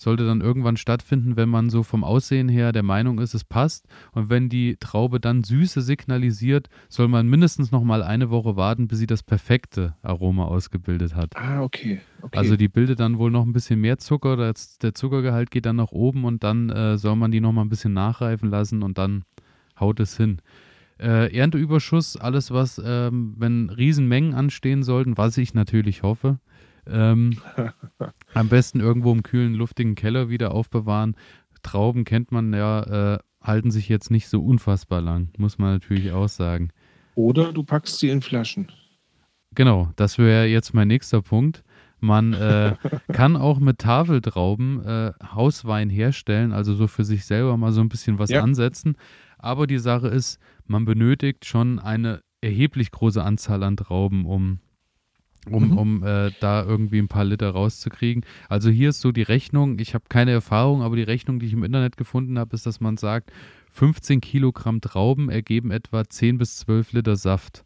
[0.00, 3.86] sollte dann irgendwann stattfinden, wenn man so vom Aussehen her der Meinung ist, es passt.
[4.12, 8.88] Und wenn die Traube dann Süße signalisiert, soll man mindestens noch mal eine Woche warten,
[8.88, 11.36] bis sie das perfekte Aroma ausgebildet hat.
[11.36, 12.00] Ah, okay.
[12.22, 12.38] okay.
[12.38, 15.92] Also die bildet dann wohl noch ein bisschen mehr Zucker, der Zuckergehalt geht dann nach
[15.92, 19.24] oben und dann äh, soll man die noch mal ein bisschen nachreifen lassen und dann
[19.78, 20.40] haut es hin.
[20.98, 26.38] Äh, Ernteüberschuss, alles was, ähm, wenn Riesenmengen anstehen sollten, was ich natürlich hoffe,
[26.92, 27.38] ähm,
[28.34, 31.16] am besten irgendwo im kühlen, luftigen Keller wieder aufbewahren.
[31.62, 36.12] Trauben kennt man ja, äh, halten sich jetzt nicht so unfassbar lang, muss man natürlich
[36.12, 36.70] auch sagen.
[37.14, 38.70] Oder du packst sie in Flaschen.
[39.54, 41.62] genau, das wäre jetzt mein nächster Punkt.
[42.00, 42.76] Man äh,
[43.12, 47.88] kann auch mit Tafeltrauben äh, Hauswein herstellen, also so für sich selber mal so ein
[47.88, 48.42] bisschen was ja.
[48.42, 48.96] ansetzen.
[49.38, 54.60] Aber die Sache ist, man benötigt schon eine erheblich große Anzahl an Trauben, um,
[55.48, 55.78] um, mhm.
[55.78, 58.24] um äh, da irgendwie ein paar Liter rauszukriegen.
[58.48, 61.52] Also hier ist so die Rechnung, ich habe keine Erfahrung, aber die Rechnung, die ich
[61.52, 63.32] im Internet gefunden habe, ist, dass man sagt,
[63.72, 67.64] 15 Kilogramm Trauben ergeben etwa 10 bis 12 Liter Saft.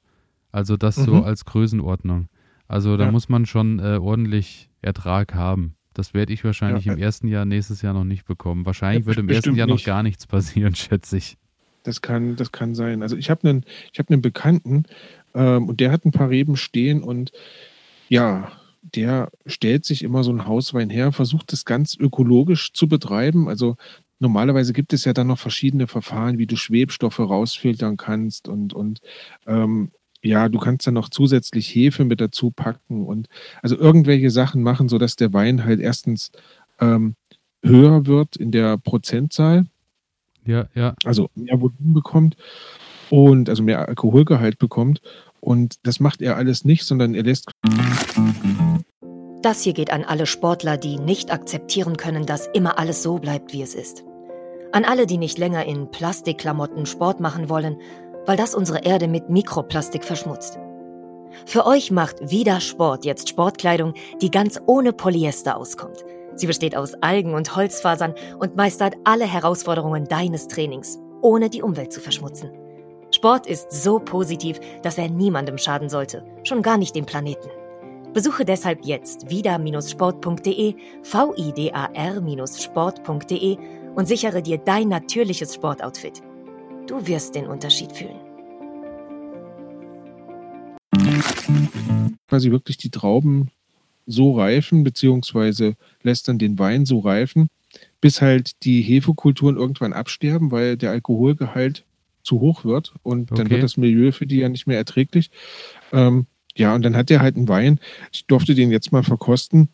[0.53, 1.05] Also das mhm.
[1.05, 2.29] so als Größenordnung.
[2.69, 3.11] Also da ja.
[3.11, 5.75] muss man schon äh, ordentlich Ertrag haben.
[5.95, 6.93] Das werde ich wahrscheinlich ja.
[6.93, 8.67] im ersten Jahr nächstes Jahr noch nicht bekommen.
[8.67, 9.77] Wahrscheinlich ja, wird im ersten Jahr nicht.
[9.81, 11.39] noch gar nichts passieren, schätze ich.
[11.85, 13.03] Das kann, das kann sein.
[13.03, 14.85] Also ich habe einen, ich habe einen Bekannten
[15.35, 17.33] ähm, und der hat ein paar Reben stehen und
[18.09, 23.49] ja, der stellt sich immer so einen Hauswein her, versucht das ganz ökologisch zu betreiben.
[23.49, 23.77] Also
[24.19, 29.01] normalerweise gibt es ja dann noch verschiedene Verfahren, wie du Schwebstoffe rausfiltern kannst und, und
[29.47, 29.91] ähm,
[30.23, 33.29] ja, du kannst dann noch zusätzlich Hefe mit dazu packen und
[33.63, 36.31] also irgendwelche Sachen machen, sodass der Wein halt erstens
[36.81, 37.15] ähm,
[37.63, 39.67] höher wird in der Prozentzahl.
[40.47, 40.95] Ja, ja.
[41.05, 42.37] Also mehr Volumen bekommt
[43.15, 45.01] und also mehr Alkoholgehalt bekommt.
[45.41, 47.51] Und das macht er alles nicht, sondern er lässt.
[49.43, 53.53] Das hier geht an alle Sportler, die nicht akzeptieren können, dass immer alles so bleibt,
[53.53, 54.05] wie es ist.
[54.73, 57.77] An alle, die nicht länger in Plastikklamotten Sport machen wollen
[58.27, 60.59] weil das unsere Erde mit Mikroplastik verschmutzt.
[61.47, 66.05] Für euch macht Vida Sport jetzt Sportkleidung, die ganz ohne Polyester auskommt.
[66.37, 71.93] Sie besteht aus Algen und Holzfasern und meistert alle Herausforderungen deines Trainings, ohne die Umwelt
[71.93, 72.51] zu verschmutzen.
[73.25, 77.49] Sport ist so positiv, dass er niemandem schaden sollte, schon gar nicht dem Planeten.
[78.13, 83.57] Besuche deshalb jetzt vida-sport.de, vidar-sport.de
[83.95, 86.21] und sichere dir dein natürliches Sportoutfit.
[86.87, 88.21] Du wirst den Unterschied fühlen.
[92.29, 93.49] Quasi wirklich die Trauben
[94.05, 97.49] so reifen, beziehungsweise lässt dann den Wein so reifen,
[98.03, 101.87] bis halt die Hefekulturen irgendwann absterben, weil der Alkoholgehalt
[102.25, 103.43] zu hoch wird und okay.
[103.43, 105.31] dann wird das Milieu für die ja nicht mehr erträglich.
[105.93, 107.81] Ähm, ja, und dann hat er halt einen Wein.
[108.13, 109.69] Ich durfte den jetzt mal verkosten.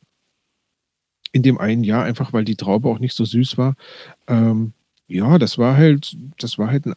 [1.33, 3.77] In dem einen Jahr, einfach weil die Traube auch nicht so süß war.
[4.27, 4.73] Ähm,
[5.07, 6.95] ja, das war halt, das war halt ein,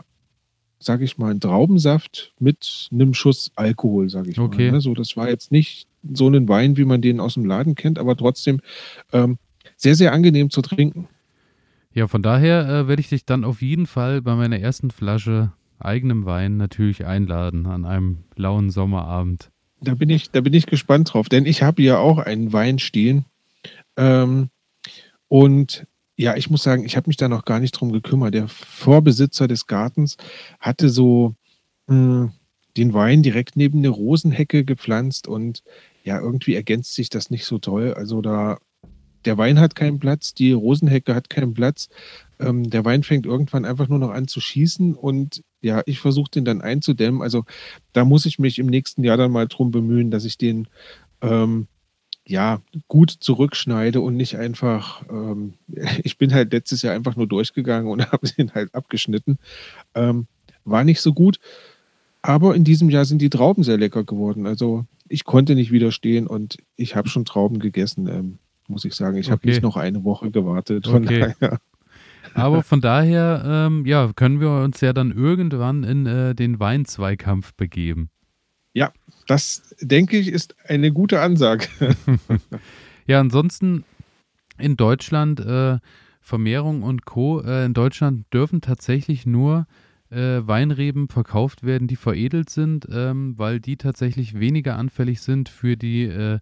[0.80, 4.70] sag ich mal, ein Traubensaft mit einem Schuss Alkohol, sag ich okay.
[4.70, 4.76] mal.
[4.76, 8.00] Also das war jetzt nicht so ein Wein, wie man den aus dem Laden kennt,
[8.00, 8.60] aber trotzdem
[9.12, 9.38] ähm,
[9.78, 11.08] sehr, sehr angenehm zu trinken.
[11.94, 15.52] Ja, von daher äh, werde ich dich dann auf jeden Fall bei meiner ersten Flasche
[15.80, 19.52] eigenem Wein natürlich einladen an einem lauen Sommerabend.
[19.82, 22.80] Da bin ich, da bin ich gespannt drauf, denn ich habe ja auch einen Wein
[22.80, 23.26] stehen.
[23.98, 24.50] Ähm,
[25.28, 28.34] und ja, ich muss sagen, ich habe mich da noch gar nicht drum gekümmert.
[28.34, 30.18] Der Vorbesitzer des Gartens
[30.60, 31.36] hatte so
[31.88, 32.32] mh, hm,
[32.78, 35.64] den Wein direkt neben eine Rosenhecke gepflanzt und
[36.04, 37.94] ja, irgendwie ergänzt sich das nicht so toll.
[37.94, 38.58] Also da,
[39.26, 41.90] der Wein hat keinen Platz, die Rosenhecke hat keinen Platz.
[42.40, 46.32] Ähm, der Wein fängt irgendwann einfach nur noch an zu schießen und ja, ich versuche
[46.32, 47.22] den dann einzudämmen.
[47.22, 47.46] Also
[47.94, 50.68] da muss ich mich im nächsten Jahr dann mal drum bemühen, dass ich den
[51.22, 51.68] ähm,
[52.26, 55.54] ja, gut zurückschneide und nicht einfach, ähm,
[56.04, 59.38] ich bin halt letztes Jahr einfach nur durchgegangen und habe den halt abgeschnitten.
[59.96, 60.28] Ähm,
[60.66, 61.40] war nicht so gut.
[62.22, 64.48] Aber in diesem Jahr sind die Trauben sehr lecker geworden.
[64.48, 68.40] Also ich konnte nicht widerstehen und ich habe schon Trauben gegessen, ähm,
[68.74, 69.18] muss ich sagen.
[69.18, 70.88] Ich habe nicht noch eine Woche gewartet.
[70.88, 71.34] Von okay.
[71.40, 71.60] daher.
[72.34, 77.54] Aber von daher, ähm, ja, können wir uns ja dann irgendwann in äh, den Weinzweikampf
[77.54, 78.10] begeben.
[78.74, 78.92] Ja,
[79.28, 81.68] das denke ich ist eine gute Ansage.
[83.08, 83.86] ja, ansonsten
[84.58, 85.80] in Deutschland äh,
[86.20, 87.42] Vermehrung und Co.
[87.42, 89.68] Äh, in Deutschland dürfen tatsächlich nur
[90.10, 95.76] äh, Weinreben verkauft werden, die veredelt sind, ähm, weil die tatsächlich weniger anfällig sind für
[95.76, 96.40] die äh,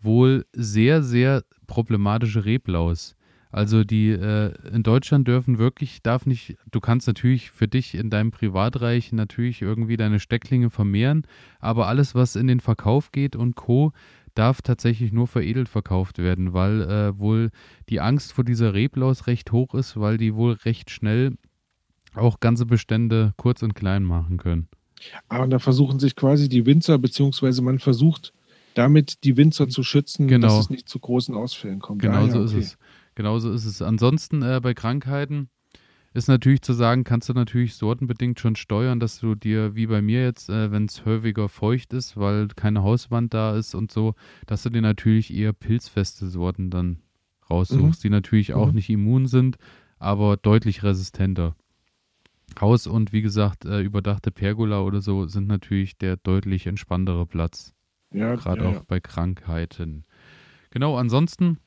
[0.00, 3.14] wohl sehr, sehr problematische Reblaus.
[3.50, 8.10] Also die äh, in Deutschland dürfen wirklich, darf nicht, du kannst natürlich für dich in
[8.10, 11.26] deinem Privatreich natürlich irgendwie deine Stecklinge vermehren,
[11.60, 13.92] aber alles, was in den Verkauf geht und Co.,
[14.34, 17.50] darf tatsächlich nur veredelt verkauft werden, weil äh, wohl
[17.88, 21.36] die Angst vor dieser Reblaus recht hoch ist, weil die wohl recht schnell
[22.14, 24.68] auch ganze Bestände kurz und klein machen können.
[25.28, 28.32] Aber da versuchen sich quasi die Winzer, beziehungsweise man versucht
[28.74, 30.48] damit die Winzer zu schützen, genau.
[30.48, 32.02] dass es nicht zu großen Ausfällen kommt.
[32.02, 32.58] Genau ah, ja, so okay.
[32.58, 32.78] ist es.
[33.14, 33.82] Genauso ist es.
[33.82, 35.48] Ansonsten äh, bei Krankheiten
[36.14, 40.00] ist natürlich zu sagen, kannst du natürlich sortenbedingt schon steuern, dass du dir, wie bei
[40.02, 44.14] mir jetzt, äh, wenn es häufiger feucht ist, weil keine Hauswand da ist und so,
[44.46, 46.98] dass du dir natürlich eher pilzfeste Sorten dann
[47.50, 48.02] raussuchst, mhm.
[48.02, 48.74] die natürlich auch mhm.
[48.74, 49.56] nicht immun sind,
[49.98, 51.54] aber deutlich resistenter.
[52.60, 57.74] Haus und wie gesagt, äh, überdachte Pergola oder so sind natürlich der deutlich entspanntere Platz.
[58.12, 58.82] Ja, Gerade ja, auch ja.
[58.86, 60.04] bei Krankheiten.
[60.70, 61.58] Genau, ansonsten,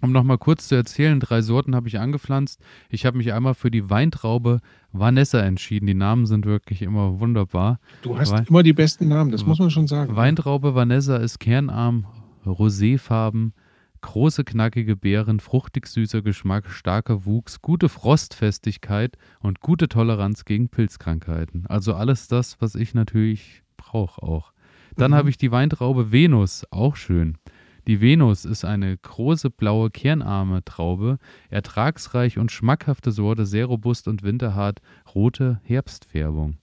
[0.00, 2.60] um nochmal kurz zu erzählen, drei Sorten habe ich angepflanzt.
[2.88, 4.60] Ich habe mich einmal für die Weintraube
[4.92, 5.86] Vanessa entschieden.
[5.86, 7.80] Die Namen sind wirklich immer wunderbar.
[8.02, 10.16] Du hast Wein immer die besten Namen, das muss man schon sagen.
[10.16, 12.06] Weintraube Vanessa ist kernarm,
[12.46, 13.52] roséfarben,
[14.00, 21.66] große knackige Beeren, fruchtig süßer Geschmack, starker Wuchs, gute Frostfestigkeit und gute Toleranz gegen Pilzkrankheiten.
[21.66, 24.52] Also alles das, was ich natürlich brauche auch.
[24.96, 25.16] Dann mhm.
[25.16, 27.38] habe ich die Weintraube Venus, auch schön.
[27.86, 34.22] Die Venus ist eine große blaue kernarme Traube, ertragsreich und schmackhafte Sorte, sehr robust und
[34.22, 34.80] winterhart,
[35.14, 36.58] rote Herbstfärbung.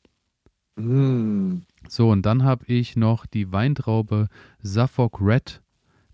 [0.76, 1.63] Mm.
[1.90, 4.28] So, und dann habe ich noch die Weintraube
[4.62, 5.62] Suffolk Red.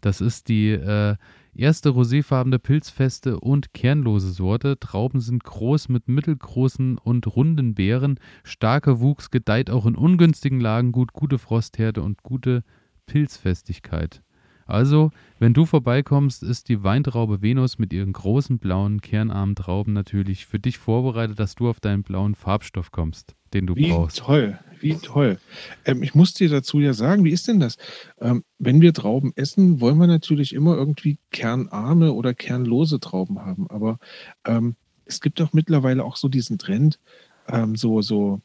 [0.02, 1.16] Das ist die äh,
[1.56, 4.80] erste roséfarbene, pilzfeste und kernlose Sorte.
[4.80, 8.20] Trauben sind groß mit mittelgroßen und runden Beeren.
[8.44, 12.64] Starker Wuchs gedeiht auch in ungünstigen Lagen gut, gute Frosthärte und gute
[13.06, 14.22] Pilzfestigkeit.
[14.66, 20.46] Also, wenn du vorbeikommst, ist die Weintraube Venus mit ihren großen blauen, kernarmen Trauben natürlich
[20.46, 24.20] für dich vorbereitet, dass du auf deinen blauen Farbstoff kommst, den du wie brauchst.
[24.20, 25.40] Toll, wie toll.
[25.86, 27.78] Ähm, ich muss dir dazu ja sagen, wie ist denn das?
[28.20, 33.68] Ähm, wenn wir Trauben essen, wollen wir natürlich immer irgendwie kernarme oder kernlose Trauben haben.
[33.70, 33.98] Aber
[34.46, 37.00] ähm, es gibt doch mittlerweile auch so diesen Trend,
[37.48, 38.42] ähm, so, so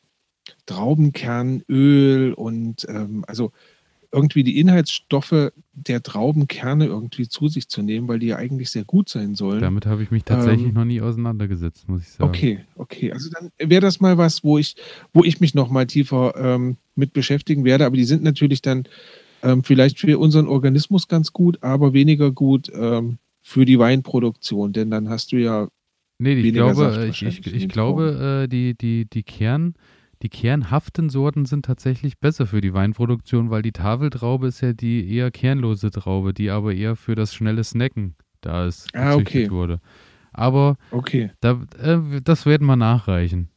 [0.66, 3.52] Traubenkernöl und ähm, also
[4.10, 8.84] irgendwie die Inhaltsstoffe der Traubenkerne irgendwie zu sich zu nehmen, weil die ja eigentlich sehr
[8.84, 9.60] gut sein sollen.
[9.60, 12.28] Damit habe ich mich tatsächlich ähm, noch nie auseinandergesetzt, muss ich sagen.
[12.28, 13.12] Okay, okay.
[13.12, 14.76] Also dann wäre das mal was, wo ich,
[15.12, 17.84] wo ich mich noch mal tiefer ähm, mit beschäftigen werde.
[17.84, 18.84] Aber die sind natürlich dann
[19.42, 24.90] ähm, vielleicht für unseren Organismus ganz gut, aber weniger gut ähm, für die Weinproduktion, denn
[24.90, 25.68] dann hast du ja
[26.20, 29.74] Nee, ich glaube, ich, ich, ich glaube, äh, die, die, die Kern,
[30.22, 35.14] die kernhaften Sorten sind tatsächlich besser für die Weinproduktion, weil die Tafeltraube ist ja die
[35.14, 39.50] eher kernlose Traube, die aber eher für das schnelle Snacken da ist, ah, okay.
[39.50, 39.80] wurde.
[40.32, 41.30] Aber okay.
[41.40, 43.48] da, äh, das werden wir nachreichen.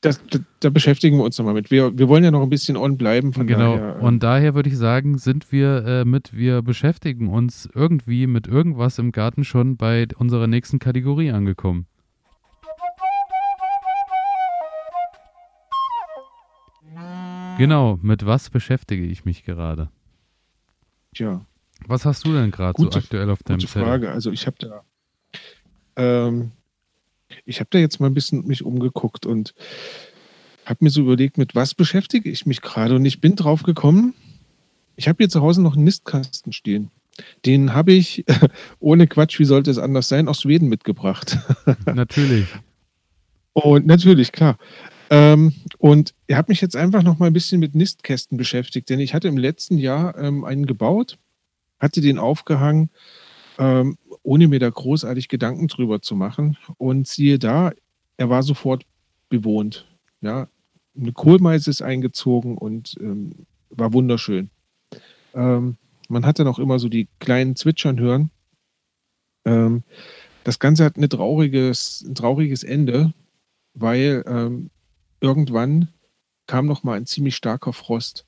[0.00, 1.70] Das, da, da, beschäftigen wir uns nochmal mit.
[1.70, 3.32] Wir, wir wollen ja noch ein bisschen on bleiben.
[3.32, 3.76] Von genau.
[3.76, 8.26] Daher, äh, und daher würde ich sagen, sind wir äh, mit, wir beschäftigen uns irgendwie
[8.26, 11.86] mit irgendwas im Garten schon bei unserer nächsten Kategorie angekommen.
[17.58, 19.88] Genau, mit was beschäftige ich mich gerade?
[21.14, 21.46] Tja.
[21.86, 23.86] Was hast du denn gerade so aktuell auf deinem gute Zettel?
[23.86, 24.10] Frage.
[24.10, 24.82] Also ich habe da,
[25.96, 26.52] ähm,
[27.44, 29.54] ich habe da jetzt mal ein bisschen mich umgeguckt und
[30.64, 34.14] habe mir so überlegt, mit was beschäftige ich mich gerade und ich bin drauf gekommen.
[34.96, 36.90] Ich habe hier zu Hause noch einen Nistkasten stehen.
[37.44, 38.24] Den habe ich,
[38.80, 41.38] ohne Quatsch, wie sollte es anders sein, aus Schweden mitgebracht.
[41.86, 42.46] Natürlich.
[43.52, 44.58] Und natürlich, klar.
[45.10, 49.00] Ähm, und er hat mich jetzt einfach noch mal ein bisschen mit Nistkästen beschäftigt, denn
[49.00, 51.18] ich hatte im letzten Jahr ähm, einen gebaut,
[51.78, 52.90] hatte den aufgehangen,
[53.58, 56.56] ähm, ohne mir da großartig Gedanken drüber zu machen.
[56.78, 57.72] Und siehe da,
[58.16, 58.86] er war sofort
[59.28, 59.86] bewohnt.
[60.20, 60.48] Ja,
[60.98, 64.50] eine Kohlmeise ist eingezogen und ähm, war wunderschön.
[65.34, 65.76] Ähm,
[66.08, 68.30] man hat dann auch immer so die kleinen Zwitschern hören.
[69.44, 69.82] Ähm,
[70.44, 73.12] das Ganze hat eine trauriges, ein trauriges Ende,
[73.74, 74.70] weil ähm,
[75.24, 75.88] irgendwann
[76.46, 78.26] kam noch mal ein ziemlich starker Frost.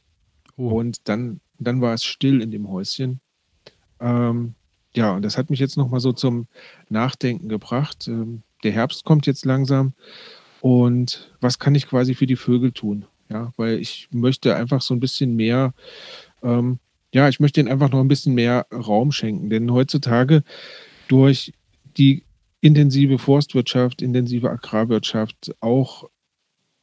[0.57, 0.71] Oh.
[0.71, 3.21] Und dann, dann war es still in dem Häuschen.
[4.01, 4.55] Ähm,
[4.95, 6.47] ja, und das hat mich jetzt noch mal so zum
[6.89, 8.09] Nachdenken gebracht.
[8.09, 9.93] Ähm, der Herbst kommt jetzt langsam.
[10.63, 13.05] Und was kann ich quasi für die Vögel tun?
[13.29, 15.75] Ja, weil ich möchte einfach so ein bisschen mehr,
[16.43, 16.79] ähm,
[17.13, 19.51] ja, ich möchte ihnen einfach noch ein bisschen mehr Raum schenken.
[19.51, 20.43] Denn heutzutage
[21.09, 21.53] durch
[21.99, 22.25] die
[22.63, 26.09] intensive Forstwirtschaft, intensive Agrarwirtschaft, auch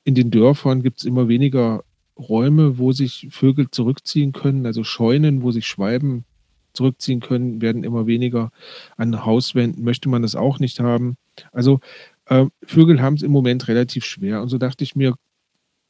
[0.04, 1.84] in den Dörfern gibt es immer weniger
[2.18, 6.26] Räume, wo sich Vögel zurückziehen können, also Scheunen, wo sich Schwalben
[6.74, 8.52] zurückziehen können, werden immer weniger.
[8.98, 11.18] An Hauswänden möchte man das auch nicht haben.
[11.52, 11.80] Also
[12.26, 14.42] äh, Vögel haben es im Moment relativ schwer.
[14.42, 15.16] Und so dachte ich mir,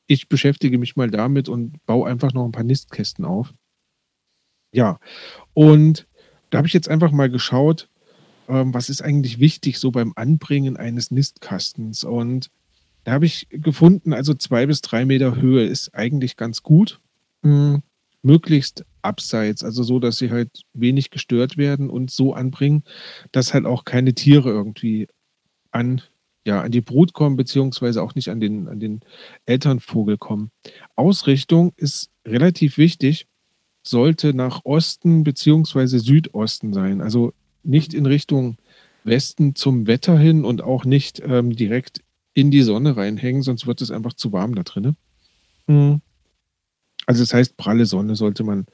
[0.07, 3.53] ich beschäftige mich mal damit und baue einfach noch ein paar Nistkästen auf.
[4.73, 4.99] Ja,
[5.53, 6.07] und
[6.49, 7.89] da habe ich jetzt einfach mal geschaut,
[8.47, 12.03] ähm, was ist eigentlich wichtig so beim Anbringen eines Nistkastens.
[12.03, 12.49] Und
[13.03, 16.99] da habe ich gefunden, also zwei bis drei Meter Höhe ist eigentlich ganz gut.
[17.41, 17.83] Mhm.
[18.21, 22.83] Möglichst abseits, also so, dass sie halt wenig gestört werden und so anbringen,
[23.33, 25.07] dass halt auch keine Tiere irgendwie
[25.71, 26.01] an,
[26.45, 29.01] ja, an die Brut kommen, beziehungsweise auch nicht an den, an den
[29.45, 30.51] Elternvogel kommen.
[30.95, 33.27] Ausrichtung ist relativ wichtig,
[33.85, 37.01] sollte nach Osten beziehungsweise Südosten sein.
[37.01, 37.33] Also
[37.63, 38.57] nicht in Richtung
[39.03, 41.99] Westen zum Wetter hin und auch nicht ähm, direkt
[42.33, 44.95] in die Sonne reinhängen, sonst wird es einfach zu warm da drin.
[45.67, 46.01] Mhm.
[47.05, 48.65] Also das heißt, pralle Sonne sollte man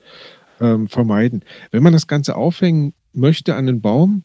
[0.59, 1.43] ähm, vermeiden.
[1.71, 4.23] Wenn man das Ganze aufhängen möchte an den Baum,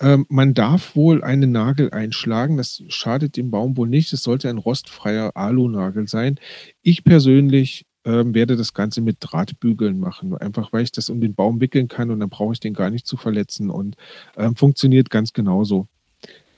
[0.00, 2.56] ähm, man darf wohl einen Nagel einschlagen.
[2.56, 4.12] Das schadet dem Baum wohl nicht.
[4.12, 6.40] Es sollte ein rostfreier Alunagel sein.
[6.82, 10.36] Ich persönlich ähm, werde das Ganze mit Drahtbügeln machen.
[10.36, 12.90] Einfach weil ich das um den Baum wickeln kann und dann brauche ich den gar
[12.90, 13.96] nicht zu verletzen und
[14.36, 15.86] ähm, funktioniert ganz genauso.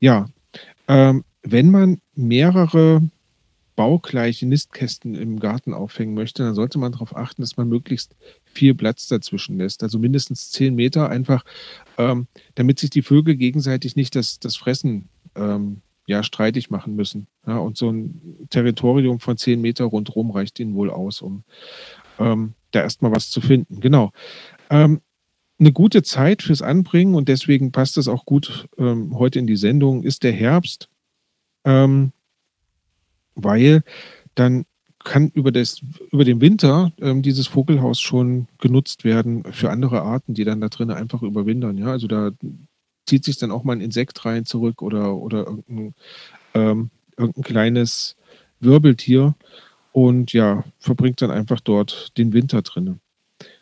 [0.01, 0.29] Ja,
[0.89, 3.03] ähm, wenn man mehrere
[3.77, 8.75] baugleiche Nistkästen im Garten aufhängen möchte, dann sollte man darauf achten, dass man möglichst viel
[8.75, 9.83] Platz dazwischen lässt.
[9.83, 11.45] Also mindestens zehn Meter einfach,
[11.99, 17.27] ähm, damit sich die Vögel gegenseitig nicht das, das Fressen ähm, ja, streitig machen müssen.
[17.47, 21.45] Ja, und so ein Territorium von zehn Meter rundherum reicht ihnen wohl aus, um
[22.19, 23.81] ähm, da erstmal was zu finden.
[23.81, 24.13] Genau.
[24.71, 25.01] Ähm,
[25.59, 29.57] eine gute Zeit fürs Anbringen und deswegen passt es auch gut ähm, heute in die
[29.57, 30.89] Sendung, ist der Herbst.
[31.67, 32.13] Ähm,
[33.35, 33.83] weil
[34.35, 34.65] dann
[35.05, 40.35] kann über, das, über den Winter ähm, dieses Vogelhaus schon genutzt werden für andere Arten,
[40.35, 41.79] die dann da drin einfach überwintern.
[41.79, 42.33] Ja, also da
[43.07, 45.95] zieht sich dann auch mal ein Insekt rein zurück oder, oder irgendein,
[46.55, 48.17] ähm, irgendein kleines
[48.59, 49.35] Wirbeltier
[49.93, 53.01] und ja, verbringt dann einfach dort den Winter drin.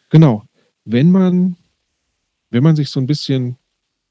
[0.09, 0.45] Genau.
[0.85, 1.57] Wenn man,
[2.51, 3.57] wenn man sich so ein bisschen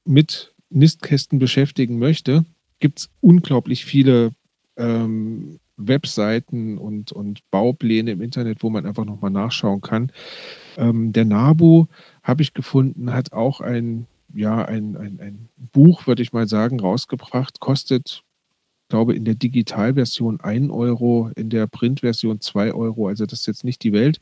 [0.06, 2.46] mit Nistkästen beschäftigen möchte,
[2.84, 4.34] gibt es unglaublich viele
[4.76, 10.12] ähm, Webseiten und, und Baupläne im Internet, wo man einfach nochmal nachschauen kann.
[10.76, 11.86] Ähm, der NABU,
[12.24, 16.82] habe ich gefunden, hat auch ein, ja, ein, ein, ein Buch, würde ich mal sagen,
[16.82, 17.62] rausgebracht.
[17.62, 18.24] Kostet,
[18.90, 23.08] glaube in der Digitalversion 1 Euro, in der Printversion 2 Euro.
[23.08, 24.20] Also das ist jetzt nicht die Welt.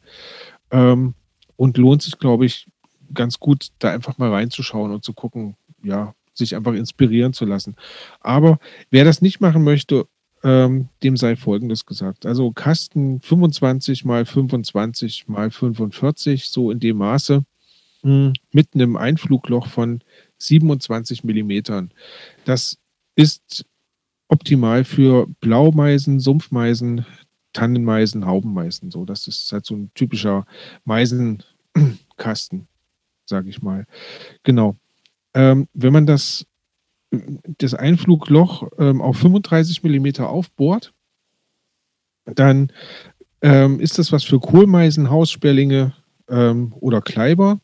[0.70, 1.16] Ähm,
[1.55, 2.68] und lohnt sich, glaube ich,
[3.12, 7.75] ganz gut, da einfach mal reinzuschauen und zu gucken, ja, sich einfach inspirieren zu lassen.
[8.19, 8.59] Aber
[8.89, 10.07] wer das nicht machen möchte
[10.43, 12.25] ähm, dem sei Folgendes gesagt.
[12.25, 17.43] Also Kasten 25 mal 25 mal 45, so in dem Maße,
[18.03, 20.03] mh, hm, mit einem Einflugloch von
[20.39, 21.91] 27 Millimetern.
[22.45, 22.77] Das
[23.15, 23.65] ist
[24.27, 27.05] optimal für Blaumeisen, Sumpfmeisen,
[27.53, 28.89] Tannenmeisen, Haubenmeisen.
[28.89, 30.45] So, das ist halt so ein typischer
[30.86, 32.67] Meisenkasten,
[33.25, 33.86] sage ich mal.
[34.43, 34.77] Genau.
[35.34, 36.45] Ähm, wenn man das
[37.57, 40.93] das Einflugloch ähm, auf 35 mm aufbohrt,
[42.25, 42.71] dann
[43.41, 45.93] ähm, ist das was für Kohlmeisen, Haussperlinge
[46.29, 47.59] ähm, oder Kleiber.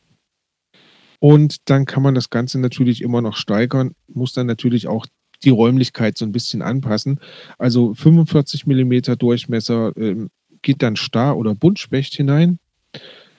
[1.20, 5.06] Und dann kann man das Ganze natürlich immer noch steigern, muss dann natürlich auch
[5.42, 7.20] die Räumlichkeit so ein bisschen anpassen.
[7.58, 10.30] Also 45 mm Durchmesser ähm,
[10.62, 12.58] geht dann Star- oder Buntspecht hinein.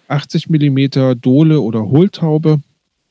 [0.08, 2.62] 80 mm Dole oder Hohltaube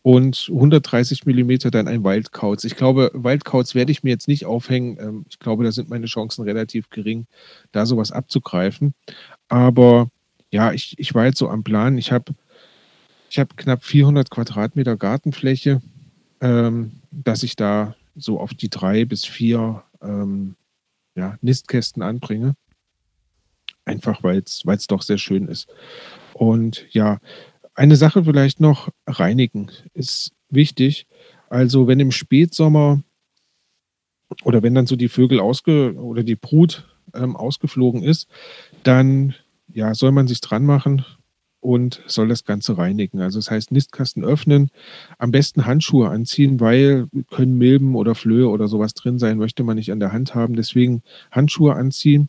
[0.02, 2.64] und 130 Millimeter dann ein Wildkauz.
[2.64, 4.96] Ich glaube, Wildkauz werde ich mir jetzt nicht aufhängen.
[5.00, 7.26] Ähm, ich glaube, da sind meine Chancen relativ gering,
[7.72, 8.94] da sowas abzugreifen.
[9.48, 10.08] Aber
[10.50, 11.98] ja, ich, ich war jetzt so am Plan.
[11.98, 12.34] Ich habe
[13.30, 15.82] ich hab knapp 400 Quadratmeter Gartenfläche,
[16.40, 20.56] ähm, dass ich da so auf die drei bis vier ähm,
[21.14, 22.54] ja, Nistkästen anbringe.
[23.84, 25.68] Einfach weil es doch sehr schön ist.
[26.34, 27.18] Und ja,
[27.78, 31.06] eine Sache vielleicht noch, reinigen ist wichtig.
[31.48, 33.02] Also wenn im Spätsommer
[34.44, 38.28] oder wenn dann so die Vögel ausge oder die Brut ähm, ausgeflogen ist,
[38.82, 39.34] dann
[39.72, 41.04] ja, soll man sich dran machen
[41.60, 43.20] und soll das Ganze reinigen.
[43.20, 44.70] Also das heißt, Nistkasten öffnen,
[45.18, 49.76] am besten Handschuhe anziehen, weil können Milben oder Flöhe oder sowas drin sein, möchte man
[49.76, 50.56] nicht an der Hand haben.
[50.56, 52.28] Deswegen Handschuhe anziehen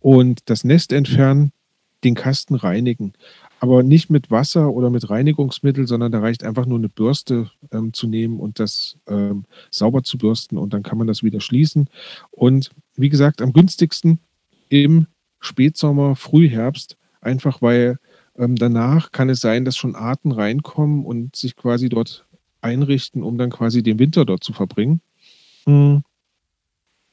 [0.00, 1.52] und das Nest entfernen,
[2.04, 3.14] den Kasten reinigen
[3.62, 7.92] aber nicht mit Wasser oder mit Reinigungsmittel, sondern da reicht einfach nur eine Bürste ähm,
[7.92, 11.88] zu nehmen und das ähm, sauber zu bürsten und dann kann man das wieder schließen.
[12.32, 14.18] Und wie gesagt, am günstigsten
[14.68, 15.06] im
[15.38, 18.00] Spätsommer, Frühherbst, einfach weil
[18.36, 22.26] ähm, danach kann es sein, dass schon Arten reinkommen und sich quasi dort
[22.62, 25.02] einrichten, um dann quasi den Winter dort zu verbringen.
[25.66, 26.02] Mhm.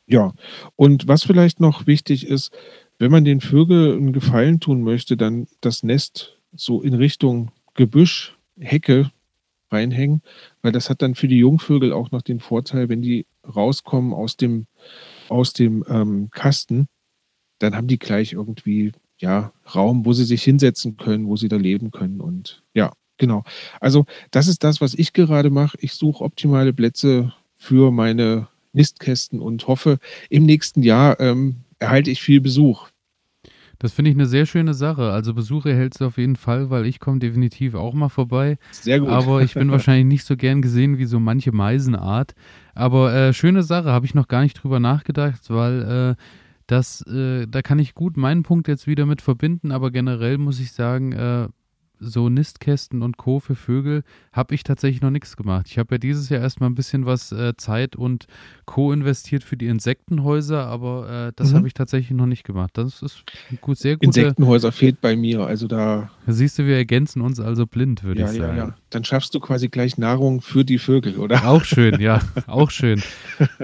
[0.08, 0.34] Ja,
[0.76, 2.52] und was vielleicht noch wichtig ist,
[2.98, 8.38] wenn man den Vögeln einen Gefallen tun möchte, dann das Nest so in Richtung Gebüsch,
[8.60, 9.12] Hecke
[9.72, 10.22] reinhängen,
[10.62, 14.36] weil das hat dann für die Jungvögel auch noch den Vorteil, wenn die rauskommen aus
[14.36, 14.66] dem,
[15.30, 16.88] aus dem ähm, Kasten,
[17.60, 21.58] dann haben die gleich irgendwie ja Raum, wo sie sich hinsetzen können, wo sie da
[21.58, 23.44] leben können und ja, genau.
[23.80, 25.78] Also das ist das, was ich gerade mache.
[25.82, 32.22] Ich suche optimale Plätze für meine Nistkästen und hoffe, im nächsten Jahr ähm, erhalte ich
[32.22, 32.90] viel Besuch.
[33.80, 35.12] Das finde ich eine sehr schöne Sache.
[35.12, 38.58] Also Besuche hältst du auf jeden Fall, weil ich komme definitiv auch mal vorbei.
[38.72, 39.08] Sehr gut.
[39.08, 42.36] Aber ich bin wahrscheinlich nicht so gern gesehen wie so manche Meisenart.
[42.76, 46.24] Aber äh, schöne Sache, habe ich noch gar nicht drüber nachgedacht, weil äh,
[46.68, 49.72] das, äh, da kann ich gut meinen Punkt jetzt wieder mit verbinden.
[49.72, 51.48] Aber generell muss ich sagen, äh,
[52.00, 53.40] so Nistkästen und Co.
[53.40, 55.68] für Vögel habe ich tatsächlich noch nichts gemacht.
[55.70, 58.28] Ich habe ja dieses Jahr erstmal ein bisschen was äh, Zeit und
[58.66, 58.92] Co.
[58.94, 61.58] investiert für die Insektenhäuser, aber äh, das mhm.
[61.58, 62.72] habe ich tatsächlich noch nicht gemacht.
[62.74, 63.24] Das ist
[63.62, 64.04] gut, sehr gut.
[64.04, 66.10] Insektenhäuser fehlt bei mir, also da.
[66.28, 68.58] Siehst du, wir ergänzen uns also blind, würde ja, ich sagen.
[68.58, 68.76] Ja, ja.
[68.90, 71.48] Dann schaffst du quasi gleich Nahrung für die Vögel, oder?
[71.48, 73.02] Auch schön, ja, auch schön.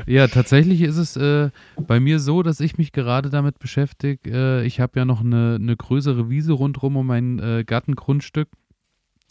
[0.05, 1.49] Ja, tatsächlich ist es äh,
[1.87, 4.19] bei mir so, dass ich mich gerade damit beschäftige.
[4.29, 7.63] Äh, ich habe ja noch eine, eine größere Wiese rundherum um mein äh,
[8.25, 8.49] Gartengrundstück.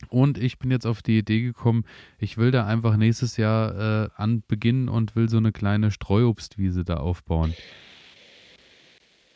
[0.08, 1.84] Und ich bin jetzt auf die Idee gekommen,
[2.18, 6.84] ich will da einfach nächstes Jahr äh, an beginnen und will so eine kleine Streuobstwiese
[6.84, 7.54] da aufbauen.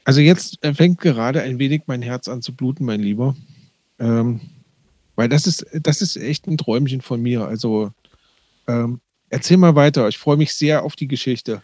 [0.04, 3.36] Also jetzt fängt gerade ein wenig mein Herz an zu bluten, mein Lieber.
[3.98, 4.40] Ähm,
[5.14, 7.46] weil das ist, das ist echt ein Träumchen von mir.
[7.46, 7.92] Also
[8.66, 9.00] ähm,
[9.30, 10.08] erzähl mal weiter.
[10.08, 11.62] Ich freue mich sehr auf die Geschichte.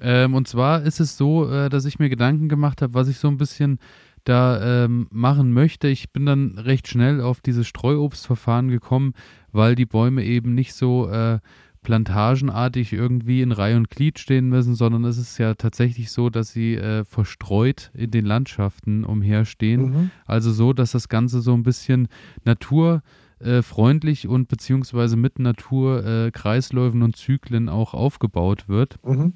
[0.00, 3.18] Ähm, und zwar ist es so, äh, dass ich mir Gedanken gemacht habe, was ich
[3.18, 3.78] so ein bisschen
[4.24, 5.88] da ähm, machen möchte.
[5.88, 9.14] Ich bin dann recht schnell auf dieses Streuobstverfahren gekommen,
[9.50, 11.40] weil die Bäume eben nicht so äh,
[11.82, 16.52] plantagenartig irgendwie in Reihe und Glied stehen müssen, sondern es ist ja tatsächlich so, dass
[16.52, 19.82] sie äh, verstreut in den Landschaften umherstehen.
[19.82, 20.10] Mhm.
[20.24, 22.08] Also so, dass das Ganze so ein bisschen
[22.44, 28.98] naturfreundlich und beziehungsweise mit Naturkreisläufen und Zyklen auch aufgebaut wird.
[29.04, 29.34] Mhm.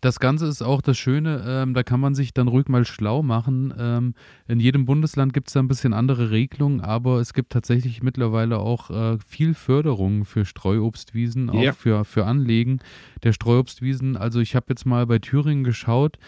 [0.00, 3.22] Das Ganze ist auch das Schöne, ähm, da kann man sich dann ruhig mal schlau
[3.22, 3.74] machen.
[3.76, 4.14] Ähm,
[4.46, 8.58] in jedem Bundesland gibt es da ein bisschen andere Regelungen, aber es gibt tatsächlich mittlerweile
[8.58, 11.72] auch äh, viel Förderung für Streuobstwiesen, auch ja.
[11.72, 12.78] für, für Anlegen
[13.24, 14.16] der Streuobstwiesen.
[14.16, 16.18] Also ich habe jetzt mal bei Thüringen geschaut,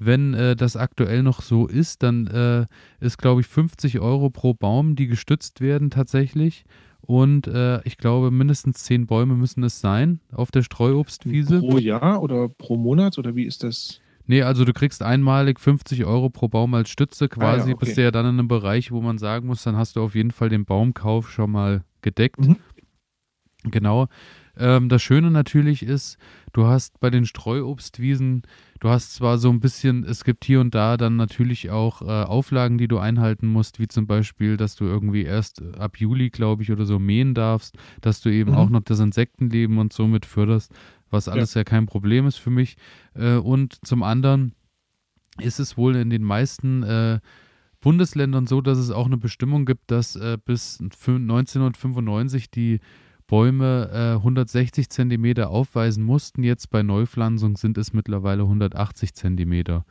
[0.00, 2.66] wenn äh, das aktuell noch so ist, dann äh,
[3.04, 6.64] ist, glaube ich, 50 Euro pro Baum, die gestützt werden tatsächlich.
[7.10, 11.58] Und äh, ich glaube, mindestens zehn Bäume müssen es sein auf der Streuobstwiese.
[11.58, 14.00] Pro Jahr oder pro Monat oder wie ist das?
[14.28, 17.84] Nee, also du kriegst einmalig 50 Euro pro Baum als Stütze quasi, ah, ja, okay.
[17.84, 20.14] bist du ja dann in einem Bereich, wo man sagen muss, dann hast du auf
[20.14, 22.38] jeden Fall den Baumkauf schon mal gedeckt.
[22.38, 22.58] Mhm.
[23.64, 24.06] Genau.
[24.56, 26.18] Ähm, das Schöne natürlich ist,
[26.52, 28.42] du hast bei den Streuobstwiesen
[28.80, 32.06] Du hast zwar so ein bisschen, es gibt hier und da dann natürlich auch äh,
[32.06, 36.62] Auflagen, die du einhalten musst, wie zum Beispiel, dass du irgendwie erst ab Juli, glaube
[36.62, 38.56] ich, oder so mähen darfst, dass du eben mhm.
[38.56, 40.72] auch noch das Insektenleben und so mit förderst,
[41.10, 42.78] was alles ja, ja kein Problem ist für mich.
[43.14, 44.54] Äh, und zum anderen
[45.38, 47.20] ist es wohl in den meisten äh,
[47.82, 52.80] Bundesländern so, dass es auch eine Bestimmung gibt, dass äh, bis 1995 die
[53.30, 56.42] Bäume äh, 160 Zentimeter aufweisen mussten.
[56.42, 59.84] Jetzt bei Neupflanzung sind es mittlerweile 180 Zentimeter.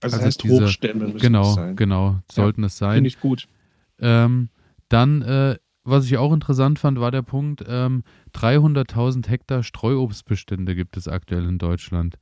[0.00, 1.74] Also, also heißt, diese, Hochstämme müssen genau, es sein.
[1.74, 2.94] Genau, sollten ja, es sein.
[2.94, 3.48] Finde ich gut.
[3.98, 4.50] Ähm,
[4.88, 10.96] dann, äh, was ich auch interessant fand, war der Punkt, ähm, 300.000 Hektar Streuobstbestände gibt
[10.96, 12.18] es aktuell in Deutschland.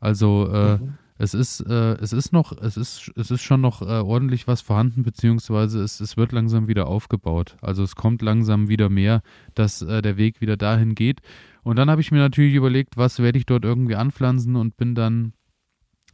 [0.00, 3.80] Also äh, mhm es ist, äh, es ist noch, es ist, es ist schon noch
[3.80, 7.56] äh, ordentlich was vorhanden, beziehungsweise es, es wird langsam wieder aufgebaut.
[7.60, 9.22] Also es kommt langsam wieder mehr,
[9.54, 11.20] dass äh, der Weg wieder dahin geht.
[11.62, 14.96] Und dann habe ich mir natürlich überlegt, was werde ich dort irgendwie anpflanzen und bin
[14.96, 15.32] dann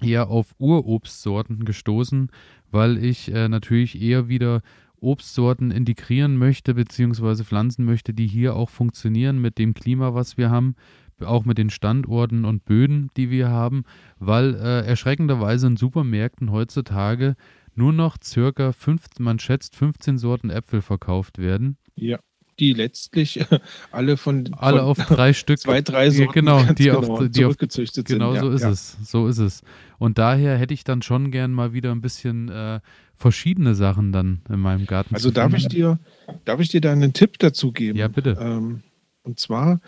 [0.03, 2.31] eher auf Urobstsorten gestoßen,
[2.71, 4.61] weil ich äh, natürlich eher wieder
[5.01, 10.51] Obstsorten integrieren möchte, beziehungsweise pflanzen möchte, die hier auch funktionieren mit dem Klima, was wir
[10.51, 10.75] haben
[11.23, 13.85] auch mit den Standorten und Böden, die wir haben,
[14.19, 17.37] weil äh, erschreckenderweise in Supermärkten heutzutage
[17.75, 21.77] nur noch circa, fünf, man schätzt, 15 Sorten Äpfel verkauft werden.
[21.95, 22.19] Ja,
[22.59, 23.41] die letztlich
[23.93, 27.57] alle von, alle auf drei Stück, zwei, drei Sorten genau, die genau, auf, die auf,
[27.57, 28.09] genau sind.
[28.09, 28.71] Genau so ja, ist ja.
[28.71, 29.63] es, so ist es.
[29.99, 32.81] Und daher hätte ich dann schon gern mal wieder ein bisschen äh,
[33.15, 35.15] verschiedene Sachen dann in meinem Garten.
[35.15, 35.99] Also darf ich dir,
[36.45, 37.99] darf ich dir da einen Tipp dazu geben?
[37.99, 38.37] Ja, bitte.
[38.41, 38.83] Ähm,
[39.23, 39.81] und zwar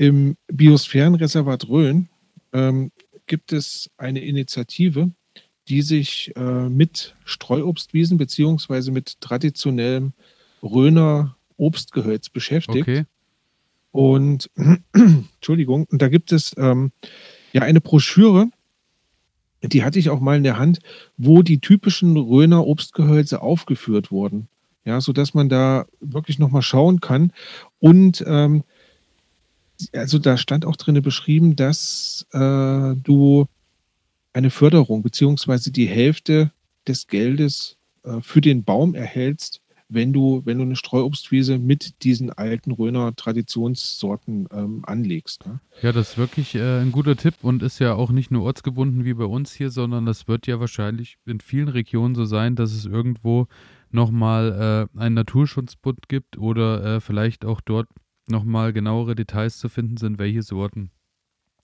[0.00, 2.08] im Biosphärenreservat Rhön
[2.54, 2.90] ähm,
[3.26, 5.10] gibt es eine Initiative,
[5.68, 10.14] die sich äh, mit Streuobstwiesen beziehungsweise mit traditionellem
[10.62, 12.88] Rhöner Obstgehölz beschäftigt.
[12.88, 13.04] Okay.
[13.92, 14.50] Und
[14.94, 16.92] Entschuldigung, und da gibt es ähm,
[17.52, 18.48] ja eine Broschüre,
[19.62, 20.78] die hatte ich auch mal in der Hand,
[21.18, 24.48] wo die typischen Rhöner Obstgehölze aufgeführt wurden.
[24.86, 27.34] Ja, sodass man da wirklich nochmal schauen kann.
[27.80, 28.64] Und ähm,
[29.92, 33.46] also da stand auch drin beschrieben, dass äh, du
[34.32, 36.52] eine Förderung beziehungsweise die Hälfte
[36.86, 42.30] des Geldes äh, für den Baum erhältst, wenn du, wenn du eine Streuobstwiese mit diesen
[42.30, 45.46] alten Röner Traditionssorten ähm, anlegst.
[45.46, 45.60] Ne?
[45.82, 49.04] Ja, das ist wirklich äh, ein guter Tipp und ist ja auch nicht nur ortsgebunden
[49.04, 52.72] wie bei uns hier, sondern das wird ja wahrscheinlich in vielen Regionen so sein, dass
[52.72, 53.48] es irgendwo
[53.90, 57.88] nochmal äh, einen Naturschutzbund gibt oder äh, vielleicht auch dort
[58.30, 60.90] nochmal genauere Details zu finden sind, welche Sorten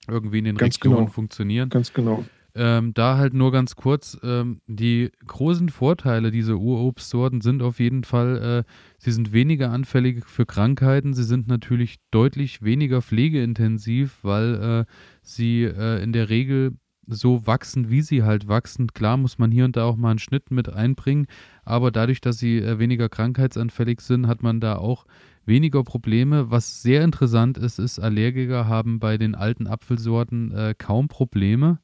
[0.07, 1.11] irgendwie in den Ganz Regionen genau.
[1.11, 1.69] funktionieren.
[1.69, 2.23] Ganz genau.
[2.59, 8.03] Ähm, da halt nur ganz kurz, ähm, die großen Vorteile dieser Urobstsorten sind auf jeden
[8.03, 14.55] Fall, äh, sie sind weniger anfällig für Krankheiten, sie sind natürlich deutlich weniger pflegeintensiv, weil
[14.55, 14.91] äh,
[15.21, 18.87] sie äh, in der Regel so wachsen, wie sie halt wachsen.
[18.87, 21.27] Klar muss man hier und da auch mal einen Schnitt mit einbringen,
[21.63, 25.05] aber dadurch, dass sie äh, weniger krankheitsanfällig sind, hat man da auch
[25.47, 26.51] weniger Probleme.
[26.51, 31.79] Was sehr interessant ist, ist, Allergiker haben bei den alten Apfelsorten äh, kaum Probleme.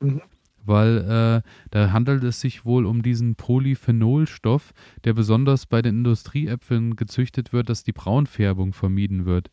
[0.00, 0.20] Mhm.
[0.64, 4.72] Weil äh, da handelt es sich wohl um diesen Polyphenolstoff,
[5.04, 9.50] der besonders bei den Industrieäpfeln gezüchtet wird, dass die Braunfärbung vermieden wird.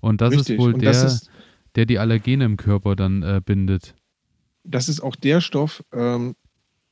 [0.00, 0.56] Und das Richtig.
[0.56, 1.30] ist wohl Und der, ist,
[1.76, 3.94] der die Allergene im Körper dann äh, bindet.
[4.64, 6.34] Das ist auch der Stoff, ähm,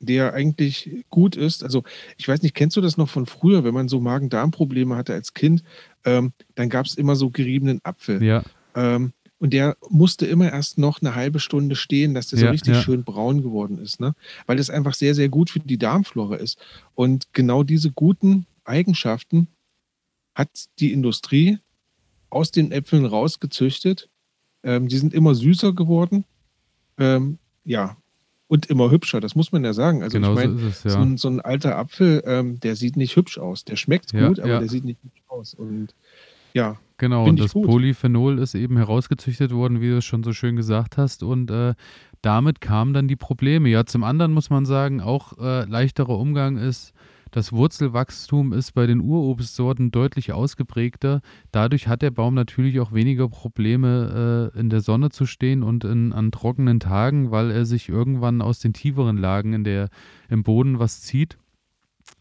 [0.07, 1.63] der eigentlich gut ist.
[1.63, 1.83] Also
[2.17, 5.35] ich weiß nicht, kennst du das noch von früher, wenn man so Magen-Darm-Probleme hatte als
[5.35, 5.63] Kind,
[6.05, 8.23] ähm, dann gab es immer so geriebenen Apfel.
[8.23, 8.43] Ja.
[8.75, 12.53] Ähm, und der musste immer erst noch eine halbe Stunde stehen, dass der ja, so
[12.53, 12.83] richtig ja.
[12.83, 14.15] schön braun geworden ist, ne?
[14.47, 16.59] Weil das einfach sehr, sehr gut für die Darmflora ist.
[16.95, 19.49] Und genau diese guten Eigenschaften
[20.35, 20.49] hat
[20.79, 21.59] die Industrie
[22.31, 24.09] aus den Äpfeln rausgezüchtet.
[24.63, 26.25] Ähm, die sind immer süßer geworden.
[26.99, 27.97] Ähm, ja,
[28.47, 30.03] und immer hübscher, das muss man ja sagen.
[30.03, 30.95] Also genau ich meine, so, ja.
[30.95, 33.65] so, ein, so, ein, alter Apfel, ähm, der sieht nicht hübsch aus.
[33.65, 34.59] Der schmeckt ja, gut, aber ja.
[34.61, 35.55] der sieht nicht hübsch aus.
[35.55, 35.95] Und
[36.53, 37.67] ja, Genau, und das gut.
[37.67, 41.23] Polyphenol ist eben herausgezüchtet worden, wie du es schon so schön gesagt hast.
[41.23, 41.75] Und äh,
[42.23, 43.69] damit kamen dann die Probleme.
[43.69, 46.93] Ja, zum anderen muss man sagen, auch äh, leichterer Umgang ist,
[47.35, 51.21] das Wurzelwachstum ist bei den Urobstsorten deutlich ausgeprägter.
[51.51, 55.83] Dadurch hat der Baum natürlich auch weniger Probleme, äh, in der Sonne zu stehen und
[55.83, 59.89] in, an trockenen Tagen, weil er sich irgendwann aus den tieferen Lagen in der,
[60.29, 61.37] im Boden was zieht.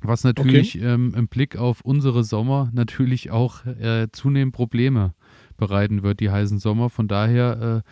[0.01, 0.87] Was natürlich okay.
[0.91, 5.13] ähm, im Blick auf unsere Sommer natürlich auch äh, zunehmend Probleme
[5.57, 6.89] bereiten wird, die heißen Sommer.
[6.89, 7.89] Von daher äh,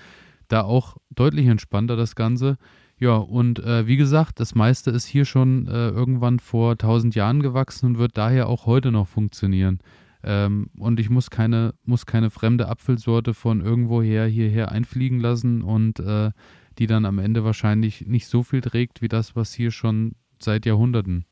[0.48, 2.58] da auch deutlich entspannter das Ganze.
[3.02, 7.42] Ja, und äh, wie gesagt, das meiste ist hier schon äh, irgendwann vor 1000 Jahren
[7.42, 9.80] gewachsen und wird daher auch heute noch funktionieren.
[10.24, 16.00] Ähm, und ich muss keine, muss keine fremde Apfelsorte von irgendwoher hierher einfliegen lassen und
[16.00, 16.30] äh,
[16.78, 20.68] die dann am Ende wahrscheinlich nicht so viel trägt wie das, was hier schon seit
[20.68, 21.26] Jahrhunderten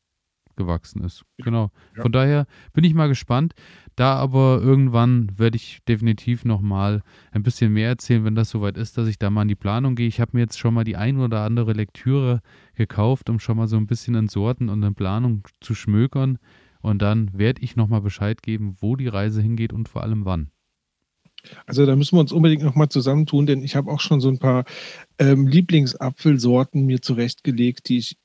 [0.59, 1.23] gewachsen ist.
[1.37, 1.71] Genau.
[1.95, 2.03] Ja.
[2.03, 3.55] Von daher bin ich mal gespannt.
[3.95, 7.01] Da aber irgendwann werde ich definitiv nochmal
[7.31, 9.95] ein bisschen mehr erzählen, wenn das soweit ist, dass ich da mal in die Planung
[9.95, 10.07] gehe.
[10.07, 12.41] Ich habe mir jetzt schon mal die ein oder andere Lektüre
[12.75, 16.37] gekauft, um schon mal so ein bisschen in Sorten und in Planung zu schmökern.
[16.81, 20.51] Und dann werde ich nochmal Bescheid geben, wo die Reise hingeht und vor allem wann.
[21.65, 24.39] Also da müssen wir uns unbedingt nochmal zusammentun, denn ich habe auch schon so ein
[24.39, 24.65] paar
[25.17, 28.17] ähm, Lieblingsapfelsorten mir zurechtgelegt, die ich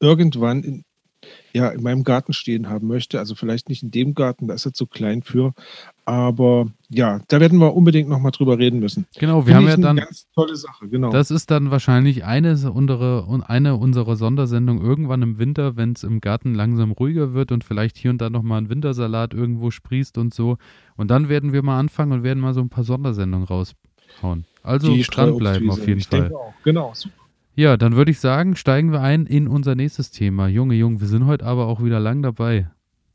[0.00, 0.84] irgendwann in
[1.52, 3.18] ja, in meinem Garten stehen haben möchte.
[3.18, 5.54] Also vielleicht nicht in dem Garten, da ist er zu klein für.
[6.04, 9.06] Aber ja, da werden wir unbedingt nochmal drüber reden müssen.
[9.18, 9.96] Genau, wir Finde haben ja dann.
[9.96, 11.10] Ganz tolle Sache, genau.
[11.10, 16.20] Das ist dann wahrscheinlich eine, unsere, eine unserer Sondersendungen irgendwann im Winter, wenn es im
[16.20, 20.34] Garten langsam ruhiger wird und vielleicht hier und da nochmal ein Wintersalat irgendwo sprießt und
[20.34, 20.58] so.
[20.96, 24.44] Und dann werden wir mal anfangen und werden mal so ein paar Sondersendungen raushauen.
[24.62, 26.22] Also dranbleiben auf jeden ich Fall.
[26.22, 26.54] Denke auch.
[26.64, 27.23] Genau, super.
[27.56, 30.48] Ja, dann würde ich sagen, steigen wir ein in unser nächstes Thema.
[30.48, 32.68] Junge, Junge, wir sind heute aber auch wieder lang dabei.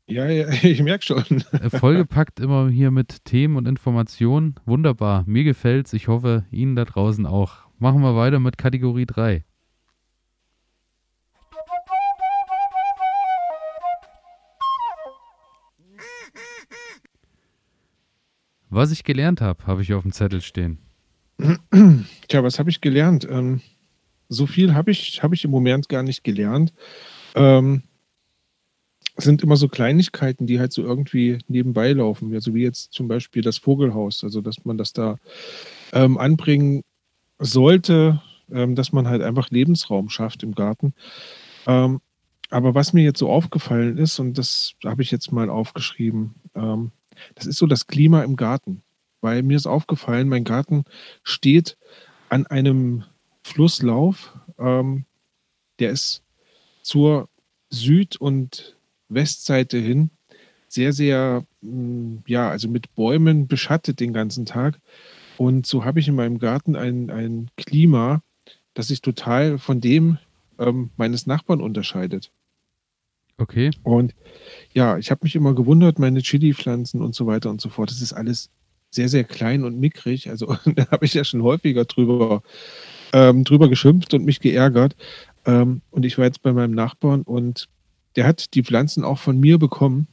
[0.06, 1.44] Ja, ja, ich merke schon.
[1.52, 4.54] Äh, vollgepackt immer hier mit Themen und Informationen.
[4.64, 5.24] Wunderbar.
[5.26, 5.92] Mir gefällt's.
[5.92, 7.66] Ich hoffe, Ihnen da draußen auch.
[7.78, 9.44] Machen wir weiter mit Kategorie 3.
[18.70, 20.78] Was ich gelernt habe, habe ich auf dem Zettel stehen.
[22.28, 23.26] Tja, was habe ich gelernt?
[23.28, 23.60] Ähm,
[24.30, 26.72] so viel habe ich, hab ich im Moment gar nicht gelernt.
[27.34, 27.82] Ähm,
[29.16, 32.32] sind immer so Kleinigkeiten, die halt so irgendwie nebenbei laufen.
[32.32, 35.16] Also wie jetzt zum Beispiel das Vogelhaus, also dass man das da
[35.92, 36.82] ähm, anbringen
[37.38, 40.94] sollte, ähm, dass man halt einfach Lebensraum schafft im Garten.
[41.66, 42.00] Ähm,
[42.50, 46.92] aber was mir jetzt so aufgefallen ist, und das habe ich jetzt mal aufgeschrieben, ähm,
[47.34, 48.82] das ist so das Klima im Garten.
[49.20, 50.84] Weil mir ist aufgefallen, mein Garten
[51.22, 51.76] steht
[52.30, 53.04] an einem
[53.42, 54.34] Flusslauf.
[54.58, 55.04] Ähm,
[55.78, 56.22] der ist
[56.82, 57.28] zur
[57.70, 58.76] Süd- und
[59.08, 60.10] Westseite hin
[60.70, 64.80] sehr, sehr, mm, ja, also mit Bäumen beschattet den ganzen Tag.
[65.36, 68.22] Und so habe ich in meinem Garten ein, ein Klima,
[68.74, 70.18] das sich total von dem
[70.58, 72.30] ähm, meines Nachbarn unterscheidet.
[73.36, 73.70] Okay.
[73.82, 74.14] Und
[74.72, 77.90] ja, ich habe mich immer gewundert, meine Chili-Pflanzen und so weiter und so fort.
[77.90, 78.50] Das ist alles
[78.90, 80.28] sehr, sehr klein und mickrig.
[80.28, 82.42] Also da habe ich ja schon häufiger drüber
[83.12, 84.96] ähm, drüber geschimpft und mich geärgert.
[85.46, 87.68] Ähm, und ich war jetzt bei meinem Nachbarn und
[88.16, 90.06] der hat die Pflanzen auch von mir bekommen.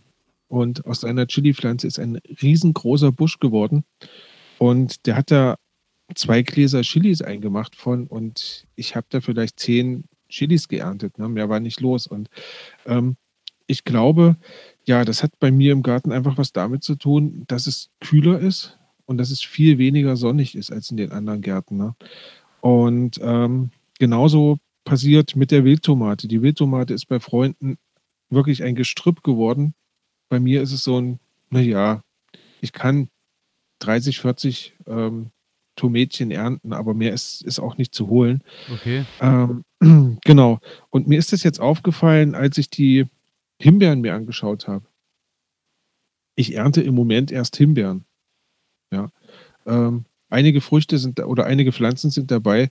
[0.48, 3.84] Und aus einer Chili-Pflanze ist ein riesengroßer Busch geworden.
[4.58, 5.56] Und der hat da
[6.16, 11.18] zwei Gläser Chilis eingemacht von und ich habe da vielleicht zehn Chilis geerntet.
[11.18, 11.28] Ne?
[11.28, 12.08] Mehr war nicht los.
[12.08, 12.30] Und
[12.86, 13.18] ähm,
[13.68, 14.38] ich glaube,
[14.86, 18.40] ja, das hat bei mir im Garten einfach was damit zu tun, dass es kühler
[18.40, 21.78] ist und dass es viel weniger sonnig ist als in den anderen Gärten.
[21.78, 21.96] Ne?
[22.62, 26.28] Und ähm, genauso passiert mit der Wildtomate.
[26.28, 27.78] Die Wildtomate ist bei Freunden
[28.30, 29.74] wirklich ein Gestrüpp geworden.
[30.30, 32.04] Bei mir ist es so ein, naja,
[32.62, 33.10] ich kann
[33.80, 35.32] 30, 40 ähm,
[35.76, 38.44] Tomätchen ernten, aber mehr ist, ist auch nicht zu holen.
[38.74, 39.06] Okay.
[39.22, 39.64] Ähm,
[40.26, 40.60] genau.
[40.90, 43.06] Und mir ist das jetzt aufgefallen, als ich die
[43.62, 44.86] Himbeeren mir angeschaut habe.
[46.36, 48.06] Ich ernte im Moment erst Himbeeren.
[48.92, 49.10] Ja.
[49.66, 52.70] Ähm, einige Früchte sind oder einige Pflanzen sind dabei,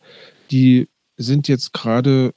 [0.50, 2.34] die sind jetzt gerade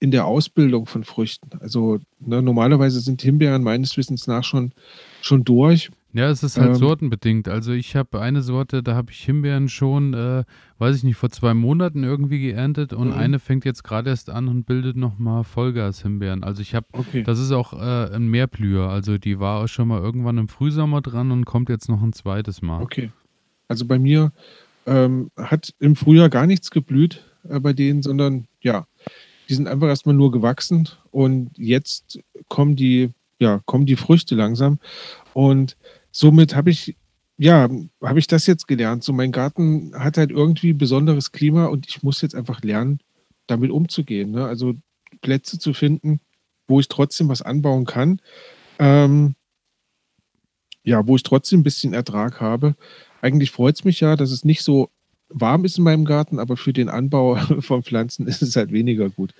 [0.00, 1.50] in der Ausbildung von Früchten.
[1.58, 4.72] Also ne, normalerweise sind Himbeeren meines Wissens nach schon,
[5.20, 5.90] schon durch.
[6.12, 7.48] Ja, es ist halt ähm, sortenbedingt.
[7.48, 10.44] Also ich habe eine Sorte, da habe ich Himbeeren schon, äh,
[10.78, 13.14] weiß ich nicht, vor zwei Monaten irgendwie geerntet und mhm.
[13.14, 16.44] eine fängt jetzt gerade erst an und bildet nochmal Vollgas-Himbeeren.
[16.44, 17.24] Also ich habe, okay.
[17.24, 18.88] das ist auch äh, ein Mehrblüher.
[18.88, 22.12] Also die war auch schon mal irgendwann im Frühsommer dran und kommt jetzt noch ein
[22.12, 22.82] zweites Mal.
[22.82, 23.10] Okay.
[23.68, 24.32] Also bei mir
[24.86, 28.86] ähm, hat im Frühjahr gar nichts geblüht äh, bei denen, sondern ja,
[29.48, 34.78] die sind einfach erstmal nur gewachsen und jetzt kommen die, ja, kommen die Früchte langsam.
[35.32, 35.76] Und
[36.10, 36.96] somit habe ich,
[37.38, 37.68] ja,
[38.02, 39.04] habe ich das jetzt gelernt.
[39.04, 43.00] So, mein Garten hat halt irgendwie besonderes Klima und ich muss jetzt einfach lernen,
[43.46, 44.32] damit umzugehen.
[44.32, 44.44] Ne?
[44.44, 44.74] Also
[45.22, 46.20] Plätze zu finden,
[46.66, 48.20] wo ich trotzdem was anbauen kann.
[48.78, 49.34] Ähm,
[50.84, 52.74] ja, wo ich trotzdem ein bisschen Ertrag habe.
[53.20, 54.90] Eigentlich freut es mich ja, dass es nicht so
[55.28, 59.10] warm ist in meinem Garten, aber für den Anbau von Pflanzen ist es halt weniger
[59.10, 59.34] gut.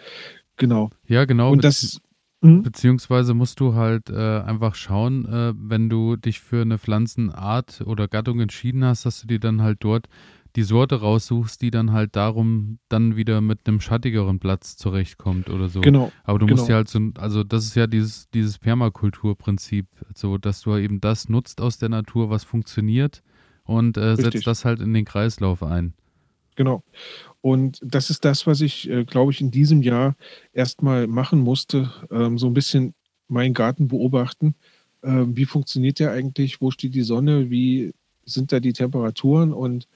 [0.56, 0.90] Genau.
[1.06, 1.52] Ja, genau.
[1.52, 2.00] Und das,
[2.40, 2.62] Mhm.
[2.62, 8.06] Beziehungsweise musst du halt äh, einfach schauen, äh, wenn du dich für eine Pflanzenart oder
[8.06, 10.06] Gattung entschieden hast, dass du dir dann halt dort
[10.54, 15.68] die Sorte raussuchst, die dann halt darum dann wieder mit einem schattigeren Platz zurechtkommt oder
[15.68, 15.80] so.
[15.80, 16.12] Genau.
[16.24, 16.58] Aber du genau.
[16.58, 21.00] musst ja halt so, also das ist ja dieses, dieses Permakulturprinzip, so dass du eben
[21.00, 23.22] das nutzt aus der Natur, was funktioniert
[23.68, 25.92] und äh, setzt das halt in den Kreislauf ein.
[26.56, 26.82] Genau.
[27.42, 30.16] Und das ist das, was ich, äh, glaube ich, in diesem Jahr
[30.54, 31.92] erstmal machen musste.
[32.10, 32.94] Ähm, so ein bisschen
[33.28, 34.54] meinen Garten beobachten.
[35.02, 36.62] Ähm, wie funktioniert der eigentlich?
[36.62, 37.50] Wo steht die Sonne?
[37.50, 37.92] Wie
[38.24, 39.52] sind da die Temperaturen?
[39.52, 39.86] Und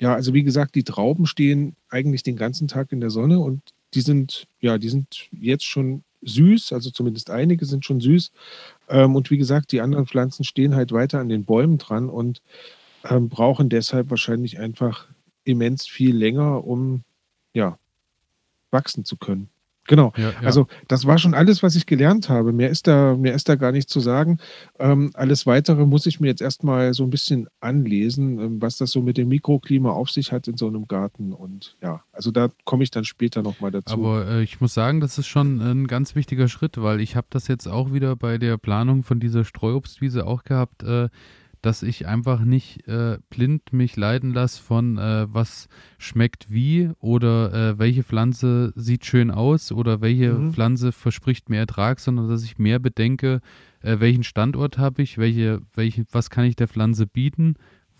[0.00, 3.62] ja, also wie gesagt, die Trauben stehen eigentlich den ganzen Tag in der Sonne und
[3.94, 8.32] die sind, ja, die sind jetzt schon süß, also zumindest einige sind schon süß.
[8.88, 12.42] Ähm, und wie gesagt, die anderen Pflanzen stehen halt weiter an den Bäumen dran und
[13.04, 15.08] ähm, brauchen deshalb wahrscheinlich einfach
[15.44, 17.02] immens viel länger, um
[17.54, 17.78] ja,
[18.70, 19.48] wachsen zu können.
[19.88, 20.12] Genau.
[20.16, 20.40] Ja, ja.
[20.42, 22.52] Also das war schon alles, was ich gelernt habe.
[22.52, 24.38] Mehr ist da, mehr ist da gar nicht zu sagen.
[24.78, 28.92] Ähm, alles weitere muss ich mir jetzt erstmal so ein bisschen anlesen, ähm, was das
[28.92, 31.32] so mit dem Mikroklima auf sich hat in so einem Garten.
[31.32, 33.94] Und ja, also da komme ich dann später nochmal dazu.
[33.94, 37.26] Aber äh, ich muss sagen, das ist schon ein ganz wichtiger Schritt, weil ich habe
[37.30, 40.84] das jetzt auch wieder bei der Planung von dieser Streuobstwiese auch gehabt.
[40.84, 41.08] Äh,
[41.62, 47.52] dass ich einfach nicht äh, blind mich leiden lasse von äh, was schmeckt wie oder
[47.54, 50.52] äh, welche Pflanze sieht schön aus oder welche mhm.
[50.52, 53.40] Pflanze verspricht mehr Ertrag, sondern dass ich mehr bedenke,
[53.80, 57.54] äh, welchen Standort habe ich, welche, welche, was kann ich der Pflanze bieten,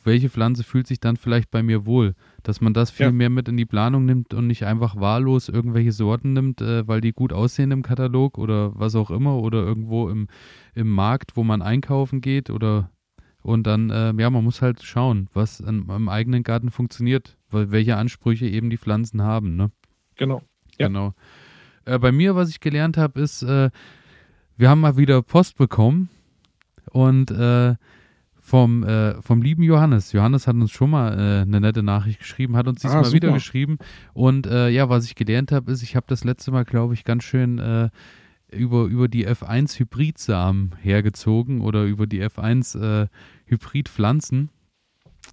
[0.05, 3.13] welche Pflanze fühlt sich dann vielleicht bei mir wohl, dass man das viel ja.
[3.13, 7.01] mehr mit in die Planung nimmt und nicht einfach wahllos irgendwelche Sorten nimmt, äh, weil
[7.01, 10.27] die gut aussehen im Katalog oder was auch immer oder irgendwo im,
[10.75, 12.91] im Markt, wo man einkaufen geht oder
[13.43, 17.71] und dann, äh, ja, man muss halt schauen, was in, im eigenen Garten funktioniert, weil,
[17.73, 19.57] welche Ansprüche eben die Pflanzen haben.
[19.57, 19.71] Ne?
[20.17, 20.43] Genau.
[20.79, 20.87] Ja.
[20.87, 21.15] Genau.
[21.85, 23.71] Äh, bei mir, was ich gelernt habe, ist, äh,
[24.57, 26.09] wir haben mal wieder Post bekommen
[26.91, 27.75] und äh,
[28.39, 30.13] vom, äh, vom lieben Johannes.
[30.13, 33.33] Johannes hat uns schon mal äh, eine nette Nachricht geschrieben, hat uns diesmal ah, wieder
[33.33, 33.79] geschrieben.
[34.15, 37.25] Und ja, was ich gelernt habe, ist, ich habe das letzte Mal, glaube ich, ganz
[37.25, 37.91] schön
[38.53, 43.09] über, über die F1 Hybridsamen hergezogen oder über die F1 äh,
[43.47, 44.51] Hybridpflanzen.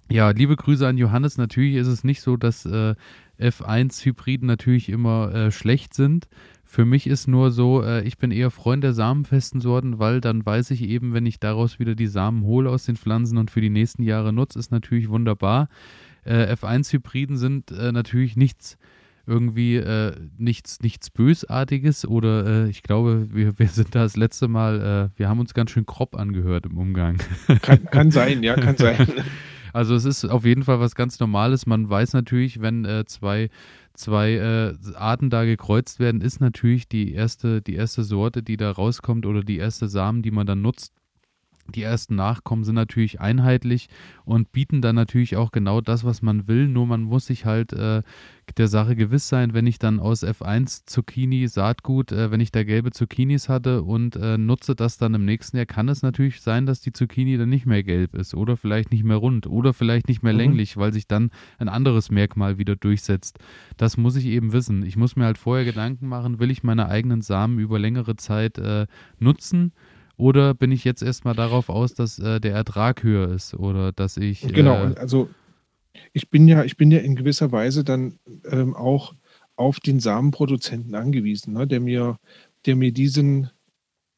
[0.08, 1.36] Ja, liebe Grüße an Johannes.
[1.36, 2.94] Natürlich ist es nicht so, dass äh,
[3.38, 6.28] F1 Hybriden natürlich immer äh, schlecht sind.
[6.64, 10.44] Für mich ist nur so, äh, ich bin eher Freund der samenfesten Sorten, weil dann
[10.44, 13.60] weiß ich eben, wenn ich daraus wieder die Samen hole aus den Pflanzen und für
[13.60, 15.68] die nächsten Jahre nutze, ist natürlich wunderbar.
[16.24, 18.78] Äh, F1 Hybriden sind äh, natürlich nichts
[19.30, 24.48] irgendwie äh, nichts, nichts Bösartiges oder äh, ich glaube, wir, wir sind da das letzte
[24.48, 27.18] Mal, äh, wir haben uns ganz schön grob angehört im Umgang.
[27.62, 29.06] Kann, kann sein, ja, kann sein.
[29.72, 31.64] Also es ist auf jeden Fall was ganz Normales.
[31.64, 33.50] Man weiß natürlich, wenn äh, zwei,
[33.94, 38.72] zwei äh, Arten da gekreuzt werden, ist natürlich die erste, die erste Sorte, die da
[38.72, 40.92] rauskommt oder die erste Samen, die man dann nutzt,
[41.70, 43.88] die ersten Nachkommen sind natürlich einheitlich
[44.24, 46.68] und bieten dann natürlich auch genau das, was man will.
[46.68, 48.02] Nur man muss sich halt äh,
[48.56, 52.64] der Sache gewiss sein, wenn ich dann aus F1 Zucchini Saatgut, äh, wenn ich da
[52.64, 56.66] gelbe Zucchinis hatte und äh, nutze das dann im nächsten Jahr, kann es natürlich sein,
[56.66, 60.08] dass die Zucchini dann nicht mehr gelb ist oder vielleicht nicht mehr rund oder vielleicht
[60.08, 60.38] nicht mehr mhm.
[60.38, 63.38] länglich, weil sich dann ein anderes Merkmal wieder durchsetzt.
[63.76, 64.84] Das muss ich eben wissen.
[64.84, 68.58] Ich muss mir halt vorher Gedanken machen, will ich meine eigenen Samen über längere Zeit
[68.58, 68.86] äh,
[69.18, 69.72] nutzen?
[70.20, 74.18] Oder bin ich jetzt erstmal darauf aus, dass äh, der Ertrag höher ist oder dass
[74.18, 74.42] ich.
[74.42, 75.30] Genau, äh, also
[76.12, 79.14] ich bin ja, ich bin ja in gewisser Weise dann ähm, auch
[79.56, 82.18] auf den Samenproduzenten angewiesen, ne, der mir,
[82.66, 83.50] der mir diesen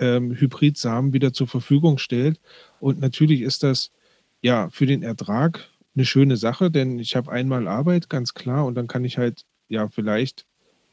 [0.01, 2.41] ähm, Hybridsamen wieder zur Verfügung stellt.
[2.81, 3.93] Und natürlich ist das
[4.41, 8.75] ja für den Ertrag eine schöne Sache, denn ich habe einmal Arbeit, ganz klar, und
[8.75, 10.47] dann kann ich halt ja vielleicht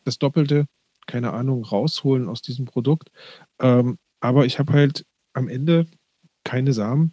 [0.03, 0.65] das Doppelte,
[1.07, 3.09] keine Ahnung, rausholen aus diesem Produkt.
[3.59, 5.85] Ähm, aber ich habe halt am Ende
[6.43, 7.11] keine Samen.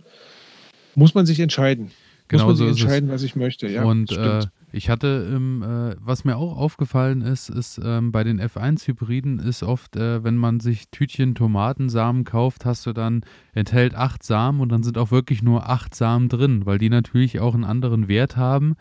[0.95, 1.91] Muss man sich entscheiden.
[2.29, 3.69] Genau Muss man sich entscheiden, was ich möchte.
[3.69, 4.41] Ja, und äh,
[4.73, 9.63] ich hatte, im, äh, was mir auch aufgefallen ist, ist ähm, bei den F1-Hybriden ist
[9.63, 14.71] oft, äh, wenn man sich Tütchen Tomatensamen kauft, hast du dann, enthält acht Samen und
[14.71, 18.37] dann sind auch wirklich nur acht Samen drin, weil die natürlich auch einen anderen Wert
[18.37, 18.75] haben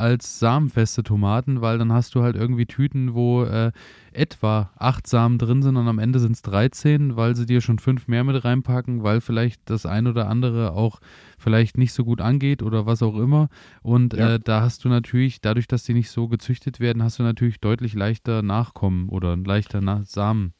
[0.00, 3.70] als samenfeste Tomaten, weil dann hast du halt irgendwie Tüten, wo äh,
[4.12, 7.78] etwa acht Samen drin sind und am Ende sind es 13, weil sie dir schon
[7.78, 11.00] fünf mehr mit reinpacken, weil vielleicht das ein oder andere auch
[11.38, 13.50] vielleicht nicht so gut angeht oder was auch immer.
[13.82, 14.34] Und ja.
[14.34, 17.60] äh, da hast du natürlich, dadurch, dass die nicht so gezüchtet werden, hast du natürlich
[17.60, 20.54] deutlich leichter Nachkommen oder leichter Na Samen,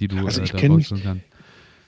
[0.00, 1.24] die du also äh, ich äh, da mich, kannst.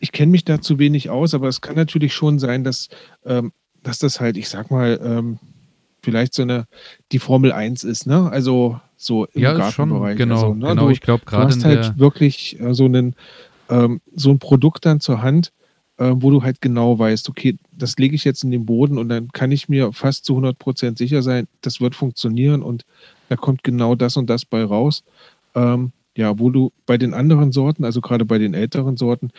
[0.00, 2.88] Ich kenne mich da zu wenig aus, aber es kann natürlich schon sein, dass,
[3.26, 3.52] ähm,
[3.82, 5.38] dass das halt, ich sag mal, ähm,
[6.04, 6.66] vielleicht so eine,
[7.12, 8.30] die Formel 1 ist, ne?
[8.30, 10.12] Also so im ja, Gartenbereich.
[10.12, 10.68] Schon, genau, also, ne?
[10.68, 10.84] genau.
[10.86, 11.48] Du, ich glaube gerade.
[11.48, 13.14] Du hast halt wirklich äh, so, einen,
[13.68, 15.52] ähm, so ein Produkt dann zur Hand,
[15.98, 19.08] äh, wo du halt genau weißt, okay, das lege ich jetzt in den Boden und
[19.08, 22.84] dann kann ich mir fast zu 100 Prozent sicher sein, das wird funktionieren und
[23.28, 25.04] da kommt genau das und das bei raus.
[25.54, 29.30] Ähm, ja, wo du bei den anderen Sorten, also gerade bei den älteren Sorten,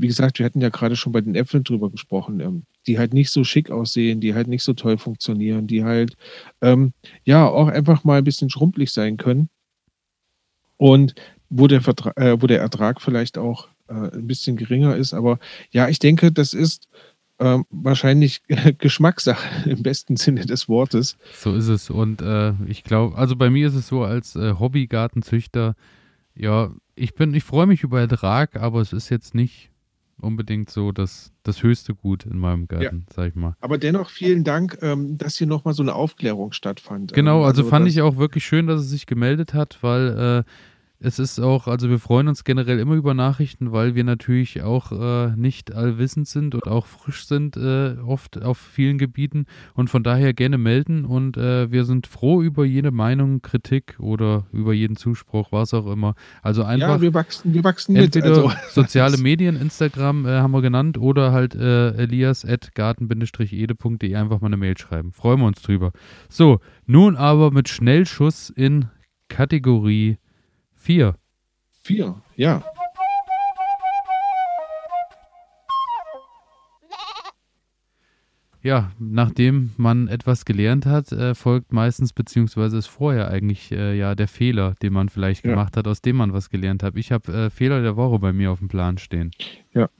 [0.00, 3.14] wie gesagt, wir hatten ja gerade schon bei den Äpfeln drüber gesprochen, ähm, die halt
[3.14, 6.16] nicht so schick aussehen, die halt nicht so toll funktionieren, die halt
[6.60, 6.92] ähm,
[7.24, 9.48] ja auch einfach mal ein bisschen schrumpelig sein können.
[10.76, 11.14] Und
[11.48, 15.14] wo der, Vertrag, äh, wo der Ertrag vielleicht auch äh, ein bisschen geringer ist.
[15.14, 15.38] Aber
[15.70, 16.88] ja, ich denke, das ist
[17.38, 18.42] äh, wahrscheinlich
[18.78, 21.16] Geschmackssache im besten Sinne des Wortes.
[21.34, 21.90] So ist es.
[21.90, 25.74] Und äh, ich glaube, also bei mir ist es so als äh, Hobbygartenzüchter,
[26.34, 29.70] ja, ich bin, ich freue mich über Ertrag, aber es ist jetzt nicht
[30.20, 33.14] unbedingt so das, das höchste Gut in meinem Garten, ja.
[33.14, 33.56] sag ich mal.
[33.60, 37.12] Aber dennoch vielen Dank, ähm, dass hier nochmal so eine Aufklärung stattfand.
[37.12, 40.50] Genau, also, also fand ich auch wirklich schön, dass es sich gemeldet hat, weil äh,
[40.98, 44.92] es ist auch, also wir freuen uns generell immer über Nachrichten, weil wir natürlich auch
[44.92, 50.02] äh, nicht allwissend sind und auch frisch sind, äh, oft auf vielen Gebieten und von
[50.02, 54.96] daher gerne melden und äh, wir sind froh über jede Meinung, Kritik oder über jeden
[54.96, 56.14] Zuspruch, was auch immer.
[56.42, 56.88] Also einfach.
[56.88, 58.16] Ja, wir wachsen, wir wachsen mit.
[58.16, 58.50] Also.
[58.70, 64.46] soziale Medien, Instagram äh, haben wir genannt oder halt äh, elias at garten-ede.de einfach mal
[64.46, 65.12] eine Mail schreiben.
[65.12, 65.92] Freuen wir uns drüber.
[66.30, 68.86] So, nun aber mit Schnellschuss in
[69.28, 70.18] Kategorie
[70.86, 71.16] Vier.
[71.82, 72.62] Vier, ja.
[78.62, 84.14] Ja, nachdem man etwas gelernt hat, äh, folgt meistens, beziehungsweise ist vorher eigentlich äh, ja
[84.14, 85.50] der Fehler, den man vielleicht ja.
[85.50, 86.96] gemacht hat, aus dem man was gelernt hat.
[86.96, 89.32] Ich habe äh, Fehler der Woche bei mir auf dem Plan stehen.
[89.74, 89.90] Ja.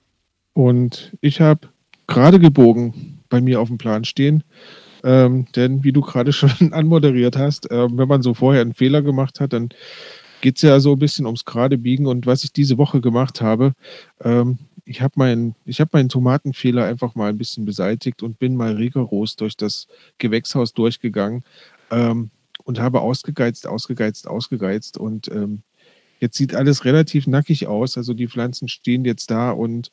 [0.53, 1.69] Und ich habe
[2.07, 4.45] gerade gebogen bei mir auf dem Plan stehen.
[5.03, 9.03] Ähm, denn wie du gerade schon anmoderiert hast, äh, wenn man so vorher einen Fehler
[9.03, 9.71] gemacht hat, dann
[10.41, 12.07] geht es ja so ein bisschen ums gerade biegen.
[12.07, 13.73] Und was ich diese Woche gemacht habe,
[14.23, 18.75] ähm, ich habe meinen hab meinen Tomatenfehler einfach mal ein bisschen beseitigt und bin mal
[18.75, 21.45] rigoros durch das Gewächshaus durchgegangen
[21.91, 22.31] ähm,
[22.65, 24.97] und habe ausgegeizt, ausgegeizt, ausgegeizt.
[24.97, 25.63] Und ähm,
[26.21, 27.97] jetzt sieht alles relativ nackig aus.
[27.97, 29.91] Also die Pflanzen stehen jetzt da und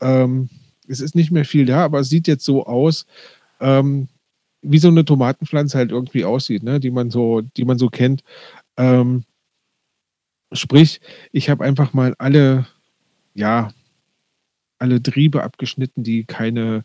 [0.00, 0.48] ähm,
[0.86, 3.06] es ist nicht mehr viel da, aber es sieht jetzt so aus,
[3.60, 4.08] ähm,
[4.62, 6.80] wie so eine Tomatenpflanze halt irgendwie aussieht, ne?
[6.80, 8.22] die man so, die man so kennt.
[8.76, 9.24] Ähm,
[10.52, 11.00] Sprich,
[11.32, 12.66] ich habe einfach mal alle,
[13.34, 13.70] ja,
[14.78, 16.84] alle Triebe abgeschnitten, die keine,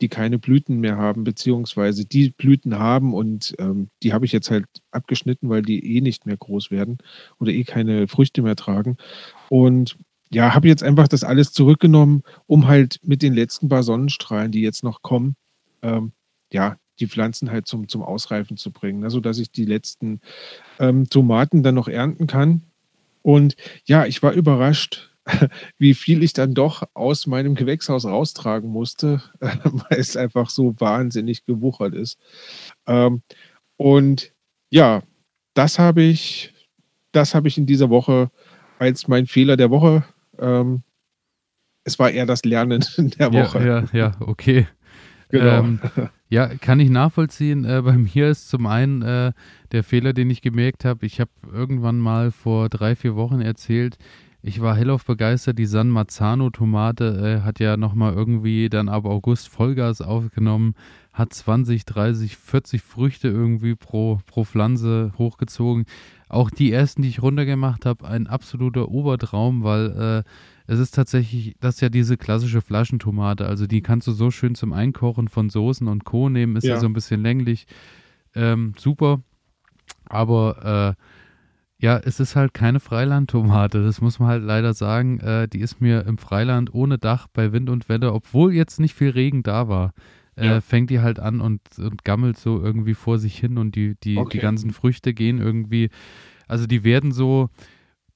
[0.00, 4.50] die keine Blüten mehr haben, beziehungsweise die Blüten haben und ähm, die habe ich jetzt
[4.50, 6.98] halt abgeschnitten, weil die eh nicht mehr groß werden
[7.38, 8.96] oder eh keine Früchte mehr tragen.
[9.48, 9.96] Und
[10.32, 14.62] ja, habe jetzt einfach das alles zurückgenommen, um halt mit den letzten paar Sonnenstrahlen, die
[14.62, 15.36] jetzt noch kommen,
[15.82, 16.12] ähm,
[16.52, 20.20] ja, die Pflanzen halt zum, zum Ausreifen zu bringen, also dass ich die letzten
[20.80, 22.62] ähm, Tomaten dann noch ernten kann
[23.24, 23.56] und
[23.86, 25.10] ja, ich war überrascht,
[25.78, 31.46] wie viel ich dann doch aus meinem Gewächshaus raustragen musste, weil es einfach so wahnsinnig
[31.46, 32.18] gewuchert ist.
[32.86, 33.22] Ähm,
[33.76, 34.34] und
[34.70, 35.02] ja,
[35.54, 36.52] das habe ich,
[37.12, 38.30] das habe ich in dieser Woche
[38.78, 40.04] als mein Fehler der Woche.
[40.38, 40.82] Ähm,
[41.84, 42.84] es war eher das Lernen
[43.18, 43.66] der Woche.
[43.66, 44.68] Ja, ja, ja okay.
[45.30, 45.60] Genau.
[45.60, 45.80] Ähm,
[46.28, 47.64] ja, kann ich nachvollziehen.
[47.64, 49.32] Äh, bei mir ist zum einen äh,
[49.72, 51.06] der Fehler, den ich gemerkt habe.
[51.06, 53.98] Ich habe irgendwann mal vor drei, vier Wochen erzählt,
[54.46, 55.58] ich war hellauf begeistert.
[55.58, 60.74] Die San Marzano Tomate äh, hat ja nochmal irgendwie dann ab August Vollgas aufgenommen,
[61.14, 65.86] hat 20, 30, 40 Früchte irgendwie pro, pro Pflanze hochgezogen.
[66.28, 70.30] Auch die ersten, die ich runtergemacht habe, ein absoluter Obertraum, weil äh,
[70.66, 73.46] es ist tatsächlich, das ist ja diese klassische Flaschentomate.
[73.46, 76.28] Also die kannst du so schön zum Einkochen von Soßen und Co.
[76.28, 76.56] nehmen.
[76.56, 77.66] Ist ja, ja so ein bisschen länglich.
[78.34, 79.20] Ähm, super.
[80.06, 83.82] Aber äh, ja, es ist halt keine Freilandtomate.
[83.82, 85.20] Das muss man halt leider sagen.
[85.20, 88.94] Äh, die ist mir im Freiland ohne Dach bei Wind und Wetter, obwohl jetzt nicht
[88.94, 89.92] viel Regen da war,
[90.36, 90.60] äh, ja.
[90.62, 94.16] fängt die halt an und, und, gammelt so irgendwie vor sich hin und die, die,
[94.16, 94.30] okay.
[94.32, 95.90] die ganzen Früchte gehen irgendwie,
[96.48, 97.50] also die werden so,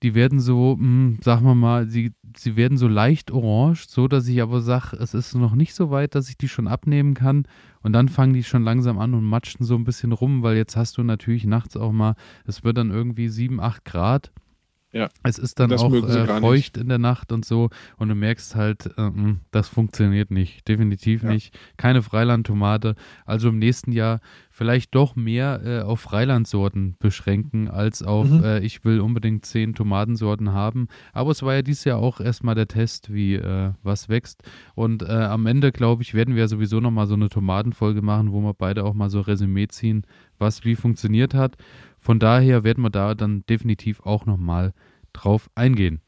[0.03, 4.09] die werden so, mh, hm, sagen wir mal, sie, sie werden so leicht orange, so
[4.09, 7.15] dass ich aber sage, es ist noch nicht so weit, dass ich die schon abnehmen
[7.15, 7.47] kann.
[7.83, 10.77] Und dann fangen die schon langsam an und matschen so ein bisschen rum, weil jetzt
[10.77, 14.33] hast du natürlich nachts auch mal, es wird dann irgendwie 7, 8 Grad.
[14.93, 15.09] Ja.
[15.23, 16.77] Es ist dann auch äh, feucht nicht.
[16.79, 17.69] in der Nacht und so
[17.99, 21.31] und du merkst halt, äh, hm, das funktioniert nicht, definitiv ja.
[21.31, 21.59] nicht.
[21.77, 22.95] Keine Freilandtomate.
[23.27, 24.21] Also im nächsten Jahr
[24.51, 28.43] vielleicht doch mehr äh, auf Freilandsorten beschränken, als auf, mhm.
[28.43, 30.89] äh, ich will unbedingt zehn Tomatensorten haben.
[31.13, 34.43] Aber es war ja dieses Jahr auch erstmal der Test, wie äh, was wächst.
[34.75, 38.41] Und äh, am Ende, glaube ich, werden wir sowieso nochmal so eine Tomatenfolge machen, wo
[38.41, 40.05] wir beide auch mal so Resümee ziehen,
[40.39, 41.57] was wie funktioniert hat.
[41.99, 44.73] Von daher werden wir da dann definitiv auch nochmal
[45.13, 46.01] drauf eingehen.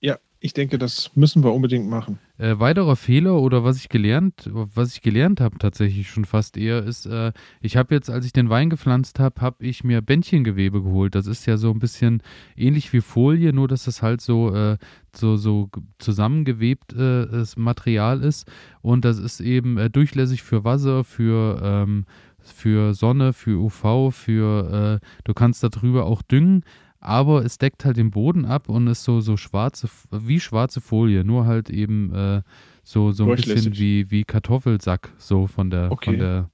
[0.00, 2.18] Ja, ich denke, das müssen wir unbedingt machen.
[2.38, 6.84] Äh, weiterer Fehler oder was ich gelernt, was ich gelernt habe tatsächlich schon fast eher
[6.84, 10.80] ist, äh, ich habe jetzt, als ich den Wein gepflanzt habe, habe ich mir Bändchengewebe
[10.80, 11.16] geholt.
[11.16, 12.22] Das ist ja so ein bisschen
[12.56, 14.76] ähnlich wie Folie, nur dass das halt so äh,
[15.12, 15.68] so so
[15.98, 18.48] zusammengewebtes äh, Material ist
[18.82, 22.06] und das ist eben äh, durchlässig für Wasser, für ähm,
[22.50, 26.64] für Sonne, für UV, für äh, du kannst darüber auch düngen
[27.00, 31.24] aber es deckt halt den Boden ab und ist so, so schwarze, wie schwarze Folie,
[31.24, 32.42] nur halt eben äh,
[32.82, 36.10] so, so ein bisschen wie, wie Kartoffelsack, so von der, okay.
[36.10, 36.50] von der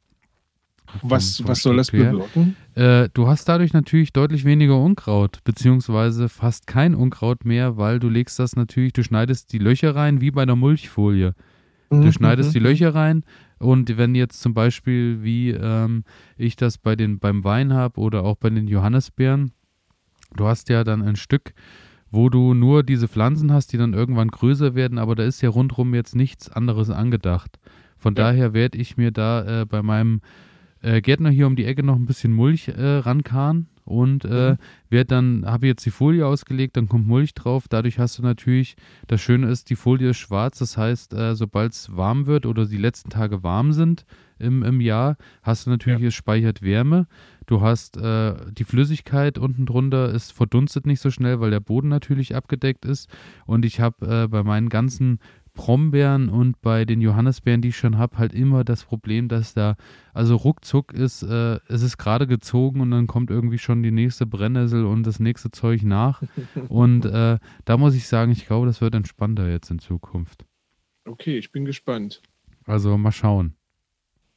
[1.01, 2.57] vom, was, vom was soll das bewirken?
[2.74, 8.09] Äh, du hast dadurch natürlich deutlich weniger Unkraut, beziehungsweise fast kein Unkraut mehr, weil du
[8.09, 11.34] legst das natürlich, du schneidest die Löcher rein wie bei der Mulchfolie.
[11.88, 12.66] Du mhm, schneidest die mhm.
[12.66, 13.24] Löcher rein
[13.65, 16.05] und wenn jetzt zum Beispiel, wie ähm,
[16.37, 19.53] ich das bei den, beim Wein habe oder auch bei den Johannisbeeren,
[20.37, 21.55] Du hast ja dann ein Stück,
[22.11, 25.49] wo du nur diese Pflanzen hast, die dann irgendwann größer werden, aber da ist ja
[25.49, 27.59] rundherum jetzt nichts anderes angedacht.
[27.97, 28.25] Von ja.
[28.25, 30.21] daher werde ich mir da äh, bei meinem
[30.83, 34.57] äh, Gärtner hier um die Ecke noch ein bisschen Mulch äh, rankarren und äh, mhm.
[34.89, 37.66] werde dann, habe jetzt die Folie ausgelegt, dann kommt Mulch drauf.
[37.68, 38.76] Dadurch hast du natürlich,
[39.07, 42.66] das Schöne ist, die Folie ist schwarz, das heißt, äh, sobald es warm wird oder
[42.66, 44.05] die letzten Tage warm sind
[44.39, 46.09] im, im Jahr, hast du natürlich, ja.
[46.09, 47.07] es speichert Wärme.
[47.47, 51.89] Du hast äh, die Flüssigkeit unten drunter, ist verdunstet nicht so schnell, weil der Boden
[51.89, 53.11] natürlich abgedeckt ist.
[53.47, 55.18] Und ich habe äh, bei meinen ganzen
[55.55, 59.76] Brombeeren und bei den Johannisbeeren, die ich schon habe, halt immer das Problem, dass da,
[60.12, 64.26] also ruckzuck ist, äh, es ist gerade gezogen und dann kommt irgendwie schon die nächste
[64.26, 66.22] Brennnessel und das nächste Zeug nach.
[66.68, 70.44] und äh, da muss ich sagen, ich glaube, das wird entspannter jetzt in Zukunft.
[71.05, 72.20] Okay, ich bin gespannt.
[72.66, 73.55] Also mal schauen,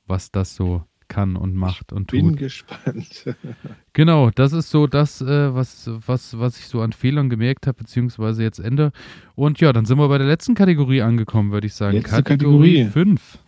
[0.05, 2.20] was das so kann und macht und tut.
[2.20, 3.26] Bin gespannt.
[3.93, 7.78] genau, das ist so das, äh, was, was, was ich so an Fehlern gemerkt habe,
[7.78, 8.91] beziehungsweise jetzt Ende.
[9.36, 11.97] Und ja, dann sind wir bei der letzten Kategorie angekommen, würde ich sagen.
[11.97, 13.39] Letzte Kategorie 5.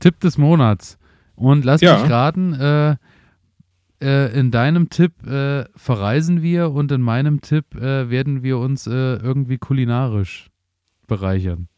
[0.00, 0.98] Tipp des Monats.
[1.36, 1.98] Und lass ja.
[1.98, 2.96] mich raten, äh,
[4.02, 8.86] äh, in deinem Tipp äh, verreisen wir und in meinem Tipp äh, werden wir uns
[8.86, 10.50] äh, irgendwie kulinarisch
[11.06, 11.68] bereichern.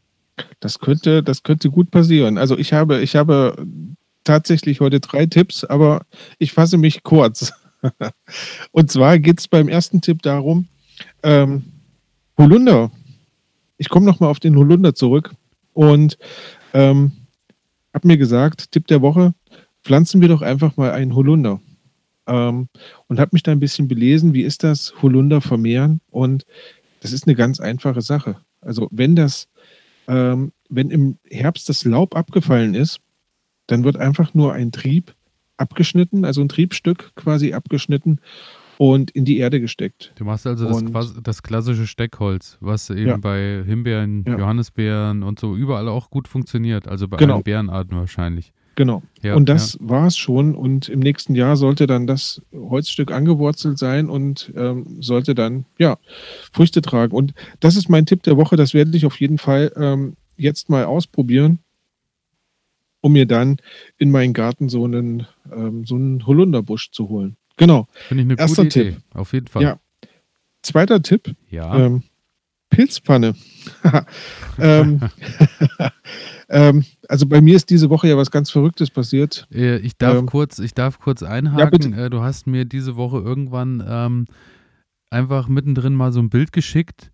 [0.61, 2.39] Das könnte, das könnte gut passieren.
[2.39, 3.57] Also ich habe, ich habe
[4.25, 6.07] tatsächlich heute drei Tipps, aber
[6.39, 7.53] ich fasse mich kurz.
[8.73, 10.67] und zwar geht es beim ersten Tipp darum,
[11.23, 11.65] ähm,
[12.39, 12.91] Holunder.
[13.77, 15.33] Ich komme nochmal auf den Holunder zurück
[15.73, 16.19] und
[16.73, 17.13] ähm,
[17.93, 19.35] habe mir gesagt, Tipp der Woche,
[19.83, 21.61] pflanzen wir doch einfach mal einen Holunder
[22.27, 22.69] ähm,
[23.09, 26.45] und habe mich da ein bisschen belesen, wie ist das Holunder vermehren und
[27.01, 28.37] das ist eine ganz einfache Sache.
[28.61, 29.49] Also wenn das,
[30.09, 33.01] ähm, wenn im Herbst das Laub abgefallen ist,
[33.67, 35.15] dann wird einfach nur ein Trieb
[35.57, 38.19] abgeschnitten, also ein Triebstück quasi abgeschnitten
[38.77, 40.13] und in die Erde gesteckt.
[40.17, 43.17] Du machst also das, das klassische Steckholz, was eben Ja.
[43.19, 44.39] bei Himbeeren, Ja.
[44.39, 46.89] Johannisbeeren und so überall auch gut funktioniert.
[46.89, 47.35] Also bei Genau.
[47.35, 48.53] allen Beerenarten wahrscheinlich.
[48.77, 49.03] Genau.
[49.23, 50.55] Ja, und das war es schon.
[50.55, 55.99] Und im nächsten Jahr sollte dann das Holzstück angewurzelt sein und ähm, sollte dann ja
[56.53, 57.15] Früchte tragen.
[57.15, 58.57] Und das ist mein Tipp der Woche.
[58.57, 61.61] Das werde ich auf jeden Fall ähm, jetzt mal ausprobieren,
[63.01, 63.59] um mir dann
[63.99, 67.37] in meinen Garten so einen ähm, so einen Holunderbusch zu holen.
[67.57, 67.87] Genau.
[68.09, 68.91] Finde ich eine Erster gute Idee.
[68.93, 69.03] Tipp.
[69.15, 69.63] Auf jeden Fall.
[69.63, 69.79] Ja.
[70.63, 71.77] Zweiter Tipp: Ja.
[71.79, 72.03] ähm,
[72.71, 73.35] Pilzpfanne.
[74.59, 75.01] ähm,
[76.49, 79.47] ähm, also bei mir ist diese Woche ja was ganz Verrücktes passiert.
[79.53, 81.71] Äh, Ich darf Ähm, kurz, ich darf kurz Ja, einhaken.
[81.71, 82.05] bitte.
[82.05, 84.27] Äh, du hast mir diese Woche irgendwann ähm,
[85.11, 87.11] einfach mittendrin mal so ein Bild geschickt,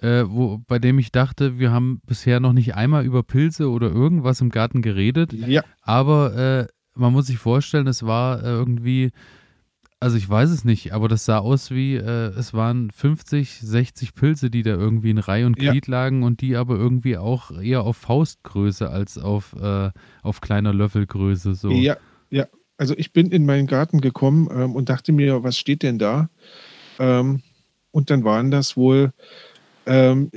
[0.00, 3.90] äh, wo, bei dem ich dachte, wir haben bisher noch nicht einmal über Pilze oder
[3.90, 5.32] irgendwas im Garten geredet.
[5.32, 5.62] Ja.
[5.82, 9.10] Aber äh, man muss sich vorstellen, es war äh, irgendwie,
[10.00, 14.14] also ich weiß es nicht, aber das sah aus wie, äh, es waren 50, 60
[14.14, 15.72] Pilze, die da irgendwie in Reihe und Ja.
[15.72, 19.90] Glied lagen und die aber irgendwie auch eher auf Faustgröße als auf, äh,
[20.22, 21.54] auf kleiner Löffelgröße.
[21.54, 21.70] So.
[21.70, 21.96] Ja,
[22.30, 22.46] ja.
[22.76, 26.30] Also ich bin in meinen Garten gekommen ähm, und dachte mir, was steht denn da?
[27.00, 27.42] Ähm,
[27.90, 29.12] und dann waren das wohl
[29.86, 30.30] ähm,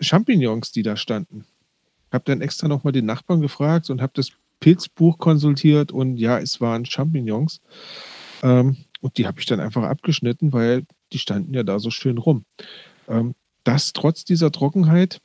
[0.00, 1.46] Champignons, die da standen.
[2.12, 6.60] Habe dann extra nochmal den Nachbarn gefragt und habe das Pilzbuch konsultiert und ja, es
[6.60, 7.60] waren Champignons.
[8.42, 12.18] Ähm, und die habe ich dann einfach abgeschnitten, weil die standen ja da so schön
[12.18, 12.44] rum.
[13.08, 13.34] Ähm,
[13.64, 15.20] das trotz dieser Trockenheit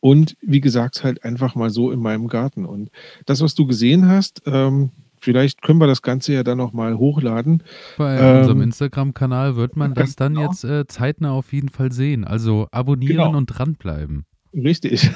[0.00, 2.66] und wie gesagt, halt einfach mal so in meinem Garten.
[2.66, 2.90] Und
[3.26, 7.62] das, was du gesehen hast, ähm, vielleicht können wir das Ganze ja dann nochmal hochladen.
[7.96, 10.50] Bei Ähm, unserem Instagram-Kanal wird man das dann genau.
[10.50, 12.24] jetzt äh, zeitnah auf jeden Fall sehen.
[12.24, 13.36] Also abonnieren Genau.
[13.36, 14.26] und dranbleiben.
[14.54, 15.10] Richtig.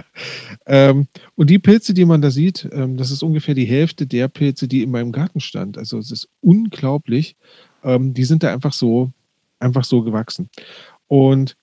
[0.66, 1.06] ähm,
[1.36, 4.68] und die Pilze, die man da sieht, ähm, das ist ungefähr die Hälfte der Pilze,
[4.68, 5.78] die in meinem Garten stand.
[5.78, 7.36] Also es ist unglaublich.
[7.82, 9.10] Ähm, die sind da einfach so,
[9.58, 10.50] einfach so gewachsen.
[11.06, 11.56] Und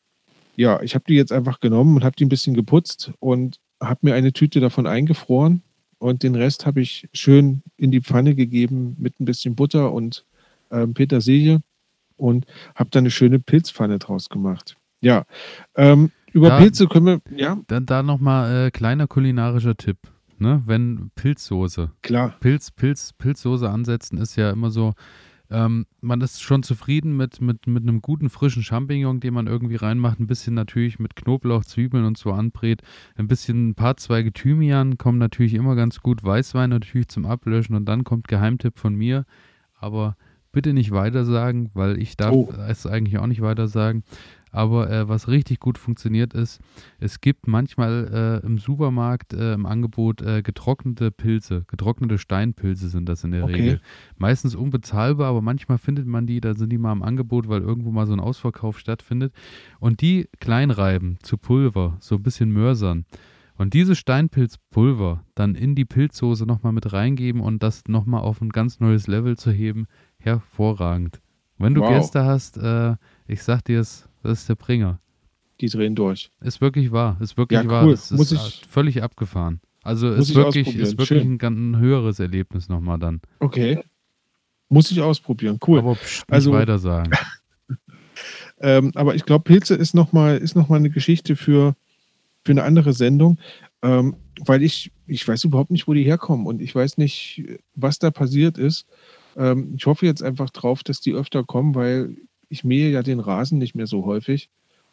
[0.56, 4.00] ja, ich habe die jetzt einfach genommen und habe die ein bisschen geputzt und habe
[4.04, 5.62] mir eine Tüte davon eingefroren.
[6.00, 10.26] Und den Rest habe ich schön in die Pfanne gegeben mit ein bisschen Butter und
[10.72, 11.62] ähm, Petersilie
[12.18, 14.78] und habe da eine schöne Pilzpfanne draus gemacht.
[15.02, 15.26] Ja,
[15.76, 19.98] ähm, über Da- Pilze können wir, ja, Dann da nochmal äh, kleiner kulinarischer Tipp.
[20.38, 20.64] Ne?
[20.66, 22.36] Wenn Pilzsoße, klar.
[22.40, 24.94] Pilz, Pilz, Pilzsoße ansetzen, ist ja immer so,
[25.52, 29.76] ähm, man ist schon zufrieden mit, mit, mit einem guten frischen Champignon, den man irgendwie
[29.76, 30.20] reinmacht.
[30.20, 32.82] Ein bisschen natürlich mit Knoblauch, Zwiebeln und so anbrät.
[33.18, 36.24] Ein bisschen ein paar Zweige Thymian kommen natürlich immer ganz gut.
[36.24, 39.26] Weißwein natürlich zum Ablöschen und dann kommt Geheimtipp von mir.
[39.78, 40.16] Aber
[40.54, 42.52] bitte nicht weiter sagen, weil ich darf Oh.
[42.68, 44.04] es eigentlich auch nicht weiter sagen.
[44.52, 46.60] Aber äh, was richtig gut funktioniert ist,
[47.00, 51.64] es gibt manchmal äh, im Supermarkt äh, im Angebot äh, getrocknete Pilze.
[51.68, 53.54] Getrocknete Steinpilze sind das in der Okay.
[53.54, 53.82] Regel.
[54.18, 57.92] Meistens unbezahlbar, aber manchmal findet man die, da sind die mal im Angebot, weil irgendwo
[57.92, 59.34] mal so ein Ausverkauf stattfindet.
[59.80, 63.06] Und die kleinreiben zu Pulver, so ein bisschen mörsern.
[63.56, 68.50] Und diese Steinpilzpulver dann in die Pilzsoße nochmal mit reingeben und das nochmal auf ein
[68.50, 69.86] ganz neues Level zu heben,
[70.18, 71.22] hervorragend.
[71.58, 71.90] Wenn du Wow.
[71.90, 72.96] Gäste hast, äh,
[73.28, 75.00] ich sag dir es, das ist der Bringer.
[75.60, 76.32] Die drehen durch.
[76.42, 77.86] Ist wirklich wahr, ist wirklich Ja, wahr.
[77.86, 77.94] cool.
[77.94, 79.60] Es Muss ist ich- äh, völlig abgefahren.
[79.84, 83.22] Also ist ich wirklich, ist wirklich ein, ganz- ein höheres Erlebnis nochmal dann.
[83.40, 83.80] Okay.
[84.70, 85.60] Muss ich ausprobieren.
[85.68, 85.80] Cool.
[85.80, 87.12] Aber pst, nicht Also- weiter sagen.
[88.64, 91.76] Ähm, aber ich glaube, Pilze ist nochmal ist noch mal eine Geschichte für,
[92.46, 93.40] für eine andere Sendung,
[93.82, 97.44] ähm, weil ich, ich weiß überhaupt nicht, wo die herkommen und ich weiß nicht,
[97.74, 98.86] was da passiert ist.
[99.36, 102.16] Ähm, ich hoffe jetzt einfach drauf, dass die öfter kommen, weil
[102.52, 104.50] ich mähe ja den Rasen nicht mehr so häufig.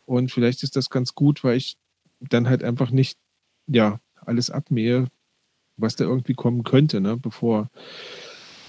[0.07, 1.77] Und vielleicht ist das ganz gut, weil ich
[2.21, 3.19] dann halt einfach nicht
[3.67, 5.09] ja, alles abmähe,
[5.77, 7.69] was da irgendwie kommen könnte, ne, bevor.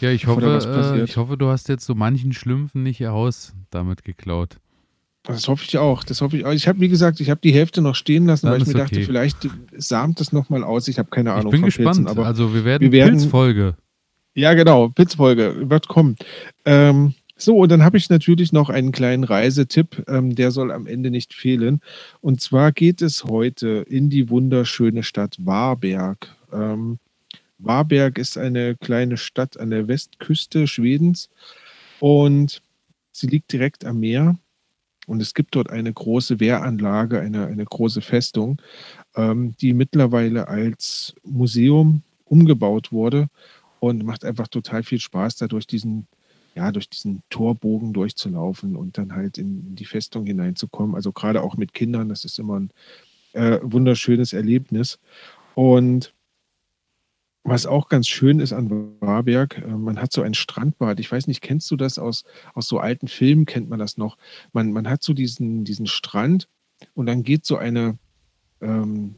[0.02, 1.10] Ja, ich bevor hoffe, was äh, passiert.
[1.10, 4.58] ich hoffe, du hast jetzt so manchen Schlümpfen nicht ihr Haus damit geklaut.
[5.24, 6.04] Das hoffe ich auch.
[6.04, 6.52] Das hoffe ich auch.
[6.54, 8.74] Ich habe, wie gesagt, ich habe die Hälfte noch stehen lassen, Dann weil ich mir
[8.74, 9.06] dachte, okay.
[9.06, 9.38] vielleicht
[9.78, 10.88] samt es nochmal aus.
[10.88, 11.48] Ich habe keine Ahnung.
[11.48, 11.98] ich bin gespannt.
[11.98, 13.76] Pilzen, aber also wir werden, wir werden- Pilzfolge.
[14.34, 14.90] ja, genau.
[14.90, 16.16] Pilzfolge wird kommen.
[16.66, 20.04] Ähm, so, und dann habe ich natürlich noch einen kleinen Reisetipp.
[20.08, 21.80] Ähm, der soll am Ende nicht fehlen.
[22.20, 26.36] Und zwar geht es heute in die wunderschöne Stadt Varberg.
[26.52, 27.00] Ähm,
[27.58, 31.30] Varberg ist eine kleine Stadt an der Westküste Schwedens
[32.00, 32.62] und
[33.12, 34.38] sie liegt direkt am Meer.
[35.08, 38.62] Und es gibt dort eine große Wehranlage, eine, eine große Festung,
[39.16, 43.28] ähm, die mittlerweile als Museum umgebaut wurde
[43.80, 46.08] und macht einfach total viel Spaß, da durch diesen,
[46.60, 50.94] ja, durch diesen Torbogen durchzulaufen und dann halt in, in die Festung hineinzukommen.
[50.94, 52.72] Also gerade auch mit Kindern, das ist immer ein
[53.32, 55.00] äh, wunderschönes Erlebnis.
[55.56, 56.14] Und
[57.46, 61.00] was auch ganz schön ist an Warberg, äh, man hat so ein Strandbad.
[61.00, 63.46] Ich weiß nicht, kennst du das aus, aus so alten Filmen?
[63.46, 64.18] Kennt man das noch?
[64.52, 66.50] Man, man hat so diesen, diesen Strand
[66.94, 67.98] und dann geht so eine,
[68.62, 69.16] ähm,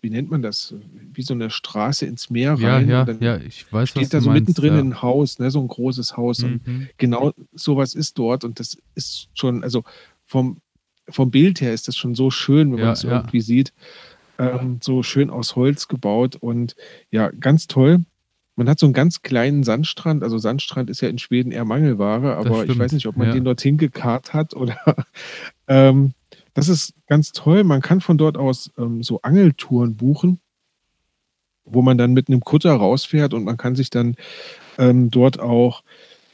[0.00, 0.74] wie nennt man das?
[1.12, 2.88] Wie so eine Straße ins Meer rein.
[2.88, 4.80] Ja, ja, ja, ich weiß, steht was da so meinst, mittendrin ja.
[4.80, 6.42] ein Haus, ne, so ein großes Haus.
[6.42, 6.88] Und Mhm.
[6.96, 8.44] genau sowas ist dort.
[8.44, 9.84] Und das ist schon, also
[10.24, 10.58] vom,
[11.08, 13.72] vom Bild her ist das schon so schön, wenn Ja, man es irgendwie sieht.
[14.38, 16.76] Ähm, so schön aus Holz gebaut und
[17.10, 18.04] ja, ganz toll.
[18.54, 20.22] Man hat so einen ganz kleinen Sandstrand.
[20.22, 23.44] Also Sandstrand ist ja in Schweden eher Mangelware, aber ich weiß nicht, ob man den
[23.44, 24.76] dorthin gekarrt hat oder
[25.68, 26.12] ähm,
[26.58, 27.62] das ist ganz toll.
[27.62, 30.40] Man kann von dort aus ähm, so Angeltouren buchen,
[31.64, 34.16] wo man dann mit einem Kutter rausfährt und man kann sich dann
[34.76, 35.84] ähm, dort auch,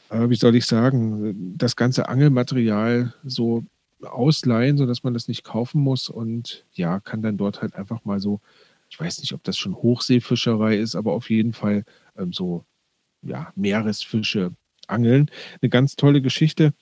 [0.09, 3.65] äh, wie soll ich sagen, das ganze Angelmaterial so
[4.01, 8.19] ausleihen, sodass man das nicht kaufen muss und ja, kann dann dort halt einfach mal
[8.19, 8.41] so,
[8.89, 11.85] ich weiß nicht, ob das schon Hochseefischerei ist, aber auf jeden Fall
[12.17, 12.65] ähm, so
[13.21, 14.53] ja, Meeresfische
[14.87, 15.29] angeln.
[15.61, 16.73] Eine ganz tolle Geschichte.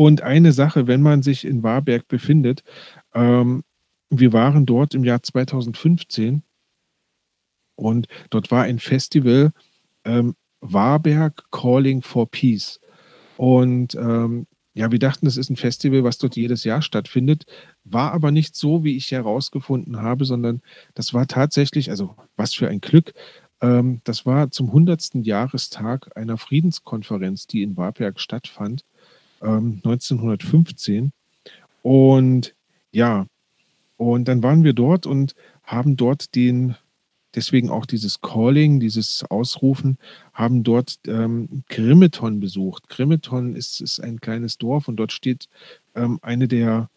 [0.00, 2.64] Und eine Sache, wenn man sich in Warberg befindet,
[3.12, 3.64] ähm,
[4.08, 6.42] wir waren dort im Jahr 2015
[7.74, 9.52] und dort war ein Festival
[10.06, 12.80] ähm, Warberg Calling for Peace.
[13.36, 17.44] Und ähm, ja, wir dachten, das ist ein Festival, was dort jedes Jahr stattfindet,
[17.84, 20.62] war aber nicht so, wie ich herausgefunden habe, sondern
[20.94, 23.12] das war tatsächlich, also was für ein Glück,
[23.60, 25.16] ähm, das war zum 100.
[25.26, 28.86] Jahrestag einer Friedenskonferenz, die in Warberg stattfand,
[29.42, 31.12] ähm, 1915.
[31.82, 32.54] Und
[32.92, 33.26] ja,
[33.96, 36.74] und dann waren wir dort und haben dort den,
[37.34, 39.98] deswegen auch dieses Calling, dieses Ausrufen,
[40.32, 42.88] haben dort ähm, Grimeton besucht.
[42.88, 45.48] Grimeton ist, ist ein kleines Dorf und dort steht
[45.94, 46.88] ähm, eine der,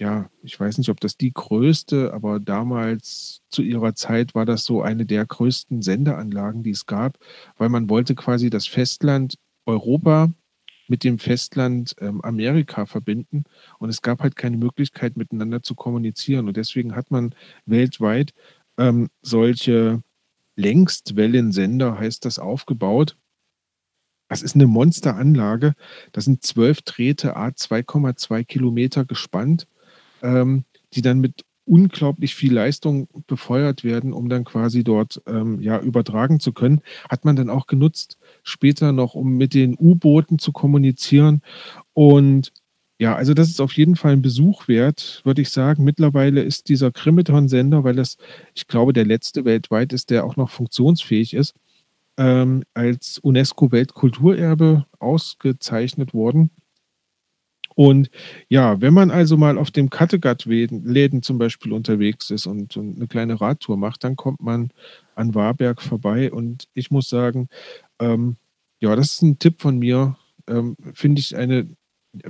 [0.00, 4.64] ja, ich weiß nicht, ob das die größte, aber damals zu ihrer Zeit war das
[4.64, 7.18] so eine der größten Sendeanlagen, die es gab,
[7.56, 10.32] weil man wollte quasi das Festland Europa
[10.88, 13.44] mit dem Festland ähm, Amerika verbinden
[13.78, 17.34] und es gab halt keine Möglichkeit miteinander zu kommunizieren und deswegen hat man
[17.66, 18.32] weltweit
[18.78, 20.02] ähm, solche
[20.56, 23.16] Längstwellensender, heißt das, aufgebaut.
[24.28, 25.74] Das ist eine Monsteranlage.
[26.12, 29.66] Da sind zwölf Drähte, a 2,2 Kilometer gespannt,
[30.22, 35.80] ähm, die dann mit unglaublich viel Leistung befeuert werden, um dann quasi dort ähm, ja
[35.80, 36.80] übertragen zu können.
[37.08, 41.42] Hat man dann auch genutzt, später noch, um mit den U-Booten zu kommunizieren.
[41.92, 42.52] Und
[43.00, 45.84] ja, also das ist auf jeden Fall ein Besuch wert, würde ich sagen.
[45.84, 48.16] Mittlerweile ist dieser Grimeton-Sender, weil das,
[48.54, 51.54] ich glaube, der letzte weltweit ist, der auch noch funktionsfähig ist,
[52.16, 56.50] ähm, als UNESCO-Weltkulturerbe ausgezeichnet worden.
[57.78, 58.10] Und
[58.48, 63.06] ja, wenn man also mal auf dem Kattegat-Läden zum Beispiel unterwegs ist und, und eine
[63.06, 64.72] kleine Radtour macht, dann kommt man
[65.14, 66.32] an Warberg vorbei.
[66.32, 67.48] Und ich muss sagen,
[68.00, 68.34] ähm,
[68.80, 70.16] ja, das ist ein Tipp von mir.
[70.48, 71.68] Ähm, Finde ich eine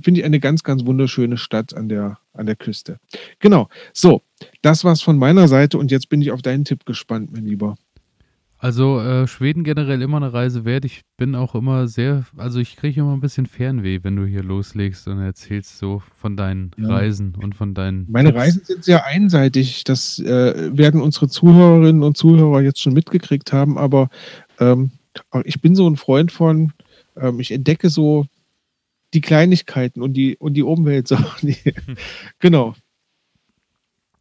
[0.02, 2.98] finde ich eine ganz, ganz wunderschöne Stadt an der, an der Küste.
[3.38, 3.70] Genau.
[3.94, 4.20] So,
[4.60, 7.76] das war's von meiner Seite und jetzt bin ich auf deinen Tipp gespannt, mein Lieber.
[8.60, 10.84] Also äh, Schweden generell immer eine Reise wert.
[10.84, 14.42] Ich bin auch immer sehr, also ich kriege immer ein bisschen Fernweh, wenn du hier
[14.42, 16.88] loslegst und erzählst so von deinen Ja.
[16.88, 18.06] Reisen und von deinen.
[18.10, 18.40] Meine Tipps.
[18.40, 19.84] Reisen sind sehr einseitig.
[19.84, 24.08] Das äh, werden unsere Zuhörerinnen und Zuhörer jetzt schon mitgekriegt haben, aber
[24.58, 24.90] ähm,
[25.44, 26.72] ich bin so ein Freund von,
[27.16, 28.26] ähm, ich entdecke so
[29.14, 31.06] die Kleinigkeiten und die, und die Umwelt.
[31.06, 31.16] So.
[31.42, 31.56] Die,
[32.40, 32.74] genau.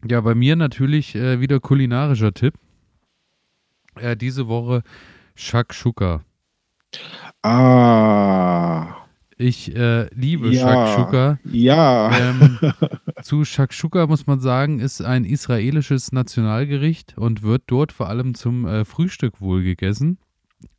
[0.08, 2.54] Ja, bei mir natürlich äh, wieder kulinarischer Tipp.
[4.00, 4.84] Äh, diese Woche
[5.36, 6.22] Shakshuka.
[7.44, 8.96] Ah.
[9.40, 10.62] Ich äh, liebe Ja.
[10.88, 11.40] Shakshuka.
[11.44, 12.12] Ja.
[12.18, 12.58] Ähm,
[13.22, 18.66] zu Shakshuka muss man sagen, ist ein israelisches Nationalgericht und wird dort vor allem zum
[18.66, 20.18] äh, Frühstück wohl gegessen.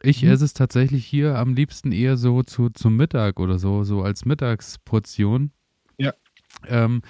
[0.02, 0.30] Ich Mhm.
[0.30, 4.24] esse es tatsächlich hier am liebsten eher so zu, zum Mittag oder so, so als
[4.24, 5.52] Mittagsportion.
[5.98, 6.12] Ja.
[6.66, 7.02] Ähm,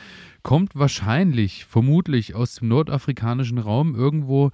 [0.42, 4.50] kommt wahrscheinlich, vermutlich aus dem nordafrikanischen Raum, irgendwo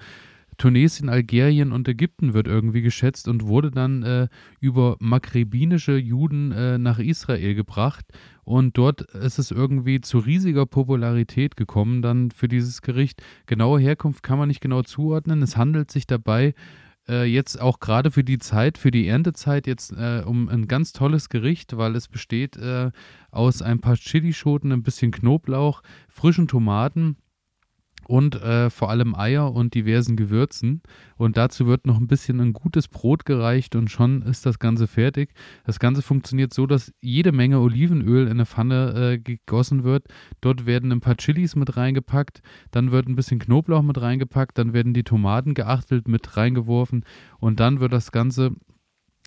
[0.56, 4.28] Tunesien, Algerien und Ägypten wird irgendwie geschätzt und wurde dann äh,
[4.60, 8.04] über maghrebinische Juden äh, nach Israel gebracht.
[8.44, 13.22] Und dort ist es irgendwie zu riesiger Popularität gekommen dann für dieses Gericht.
[13.46, 15.42] Genaue Herkunft kann man nicht genau zuordnen.
[15.42, 16.54] Es handelt sich dabei
[17.08, 20.92] äh, jetzt auch gerade für die Zeit, für die Erntezeit jetzt äh, um ein ganz
[20.92, 22.90] tolles Gericht, weil es besteht äh,
[23.30, 27.16] aus ein paar Chilischoten, ein bisschen Knoblauch, frischen Tomaten,
[28.06, 30.82] und äh, vor allem Eier und diversen Gewürzen.
[31.16, 34.86] Und dazu wird noch ein bisschen ein gutes Brot gereicht und schon ist das Ganze
[34.86, 35.30] fertig.
[35.64, 40.06] Das Ganze funktioniert so, dass jede Menge Olivenöl in eine Pfanne äh, gegossen wird.
[40.40, 44.72] Dort werden ein paar Chilis mit reingepackt, dann wird ein bisschen Knoblauch mit reingepackt, dann
[44.72, 47.04] werden die Tomaten geachtelt mit reingeworfen
[47.38, 48.52] und dann wird das Ganze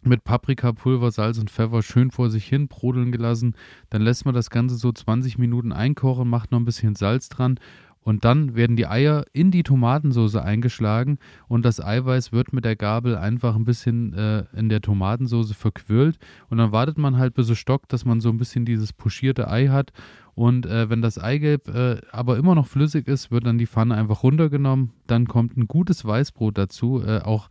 [0.03, 3.55] mit Paprikapulver, Salz und Pfeffer schön vor sich hin brodeln gelassen.
[3.89, 7.59] Dann lässt man das Ganze so 20 Minuten einkochen, macht noch ein bisschen Salz dran
[8.07, 11.19] und dann werden die Eier in die Tomatensauce eingeschlagen
[11.49, 16.17] und das Eiweiß wird mit der Gabel einfach ein bisschen äh, in der Tomatensauce verquirlt.
[16.49, 19.51] Und dann wartet man halt, bis es stockt, dass man so ein bisschen dieses puschierte
[19.51, 19.91] Ei hat.
[20.35, 23.95] Und äh, wenn das Eigelb äh, aber immer noch flüssig ist, wird dann die Pfanne
[23.95, 24.93] einfach runtergenommen.
[25.07, 27.03] Dann kommt ein gutes Weißbrot dazu.
[27.05, 27.49] Äh, auch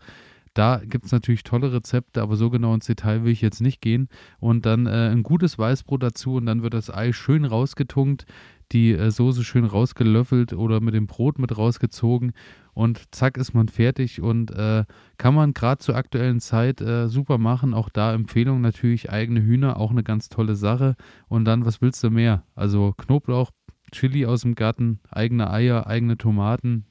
[0.55, 3.83] da gibt es natürlich tolle Rezepte, aber so genau ins Detail will ich jetzt nicht
[3.83, 4.09] gehen.
[4.41, 8.25] Und dann äh, ein gutes Weißbrot dazu und dann wird das Ei schön rausgetunkt
[8.73, 12.33] die äh, Soße schön rausgelöffelt oder mit dem Brot mit rausgezogen
[12.77, 14.85] und zack ist man fertig und äh,
[15.17, 17.73] kann man gerade zur aktuellen Zeit äh, super machen.
[17.73, 20.95] Auch da Empfehlung natürlich eigene Hühner, auch eine ganz tolle Sache.
[21.27, 22.43] Und dann, was willst du mehr?
[22.55, 23.51] Also Knoblauch,
[23.93, 26.85] Chili aus dem Garten, eigene Eier, eigene Tomaten,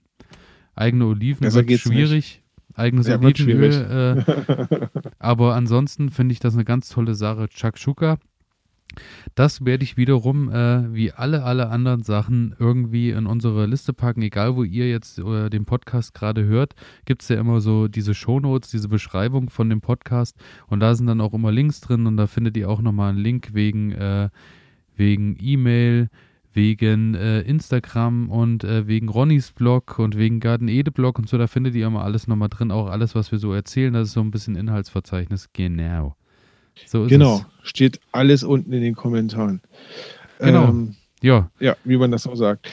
[0.74, 2.12] eigene Oliven, das wird schwierig.
[2.12, 2.42] Nicht.
[2.74, 4.26] Eigenes ja, Olivenöl.
[4.26, 4.88] Äh,
[5.20, 7.48] aber ansonsten finde ich das eine ganz tolle Sache.
[7.48, 8.18] Chakshuka
[9.36, 14.22] das werde ich wiederum, äh, wie alle, alle anderen Sachen, irgendwie in unsere Liste packen.
[14.22, 18.14] Egal, wo ihr jetzt äh, den Podcast gerade hört, gibt es ja immer so diese
[18.14, 20.38] Shownotes, diese Beschreibung von dem Podcast.
[20.68, 23.20] Und da sind dann auch immer Links drin und da findet ihr auch nochmal einen
[23.20, 24.30] Link wegen, äh,
[24.96, 26.10] wegen E-Mail,
[26.54, 31.38] wegen äh, Instagram und äh, wegen Ronnys Blog und wegen Garden Ede Blog und so.
[31.38, 33.94] Da findet ihr immer alles nochmal drin, auch alles, was wir so erzählen.
[33.94, 35.50] Das ist so ein bisschen Inhaltsverzeichnis.
[35.52, 36.16] Genau.
[36.86, 37.70] So genau, es.
[37.70, 39.62] steht alles unten in den Kommentaren.
[40.40, 40.70] Genau.
[40.70, 41.50] Ähm, ja.
[41.60, 42.70] Ja, wie man das so sagt.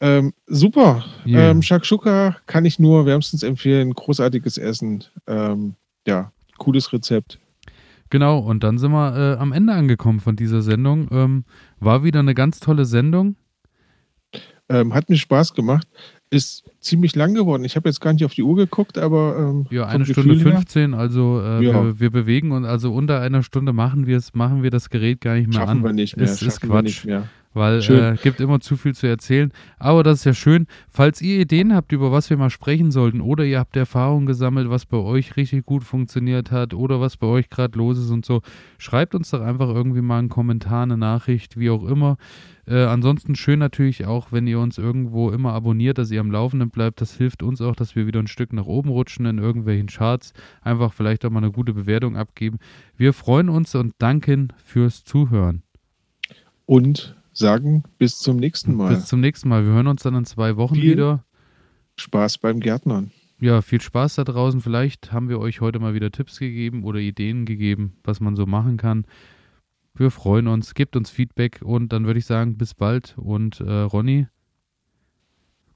[0.00, 1.04] Ähm, super.
[1.26, 1.50] Yeah.
[1.50, 3.92] Ähm, Shakshuka kann ich nur wärmstens empfehlen.
[3.92, 5.04] Großartiges Essen.
[5.26, 5.74] Ähm,
[6.06, 7.38] ja, cooles Rezept.
[8.08, 11.08] Genau, und dann sind wir äh, am Ende angekommen von dieser Sendung.
[11.12, 11.44] Ähm,
[11.78, 13.36] war wieder eine ganz tolle Sendung.
[14.68, 15.86] Ähm, hat mir Spaß gemacht
[16.30, 17.64] ist ziemlich lang geworden.
[17.64, 19.36] Ich habe jetzt gar nicht auf die Uhr geguckt, aber.
[19.36, 20.98] Ähm, ja, eine Stunde Gefühl 15, her.
[20.98, 21.84] also äh, ja.
[21.84, 25.20] wir, wir, bewegen und also unter einer Stunde machen wir es, machen wir das Gerät
[25.20, 25.84] gar nicht mehr Schaffen an.
[25.84, 26.26] Wir nicht mehr.
[26.26, 27.04] Ist, ist Quatsch.
[27.52, 29.52] Weil es äh, gibt immer zu viel zu erzählen.
[29.78, 30.66] Aber das ist ja schön.
[30.88, 34.70] Falls ihr Ideen habt, über was wir mal sprechen sollten, oder ihr habt Erfahrungen gesammelt,
[34.70, 38.24] was bei euch richtig gut funktioniert hat, oder was bei euch gerade los ist und
[38.24, 38.42] so,
[38.78, 42.18] schreibt uns doch einfach irgendwie mal einen Kommentar, eine Nachricht, wie auch immer.
[42.68, 46.70] Äh, ansonsten schön natürlich auch, wenn ihr uns irgendwo immer abonniert, dass ihr am Laufenden
[46.70, 47.00] bleibt.
[47.00, 50.34] Das hilft uns auch, dass wir wieder ein Stück nach oben rutschen in irgendwelchen Charts.
[50.62, 52.58] Einfach vielleicht auch mal eine gute Bewertung abgeben.
[52.96, 55.64] Wir freuen uns und danken fürs Zuhören.
[56.64, 58.94] Und sagen bis zum nächsten Mal.
[58.94, 59.64] Bis zum nächsten Mal.
[59.64, 61.24] Wir hören uns dann in zwei Wochen viel wieder.
[61.96, 63.10] Spaß beim Gärtnern.
[63.40, 64.60] Ja, viel Spaß da draußen.
[64.60, 68.46] Vielleicht haben wir euch heute mal wieder Tipps gegeben oder Ideen gegeben, was man so
[68.46, 69.06] machen kann.
[69.94, 73.14] Wir freuen uns, gebt uns Feedback und dann würde ich sagen, bis bald.
[73.16, 74.26] Und äh, Ronny,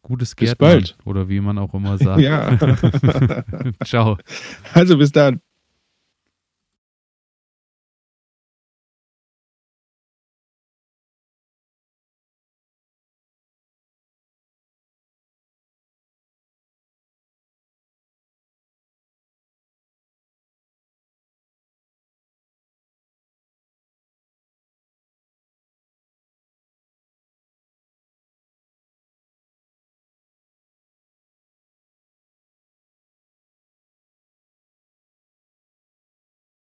[0.02, 0.80] gutes Gärtnern.
[0.80, 1.06] Bis bald.
[1.06, 2.20] Oder wie man auch immer sagt.
[2.20, 2.56] ja.
[3.84, 4.18] Ciao.
[4.72, 5.40] Also bis dann.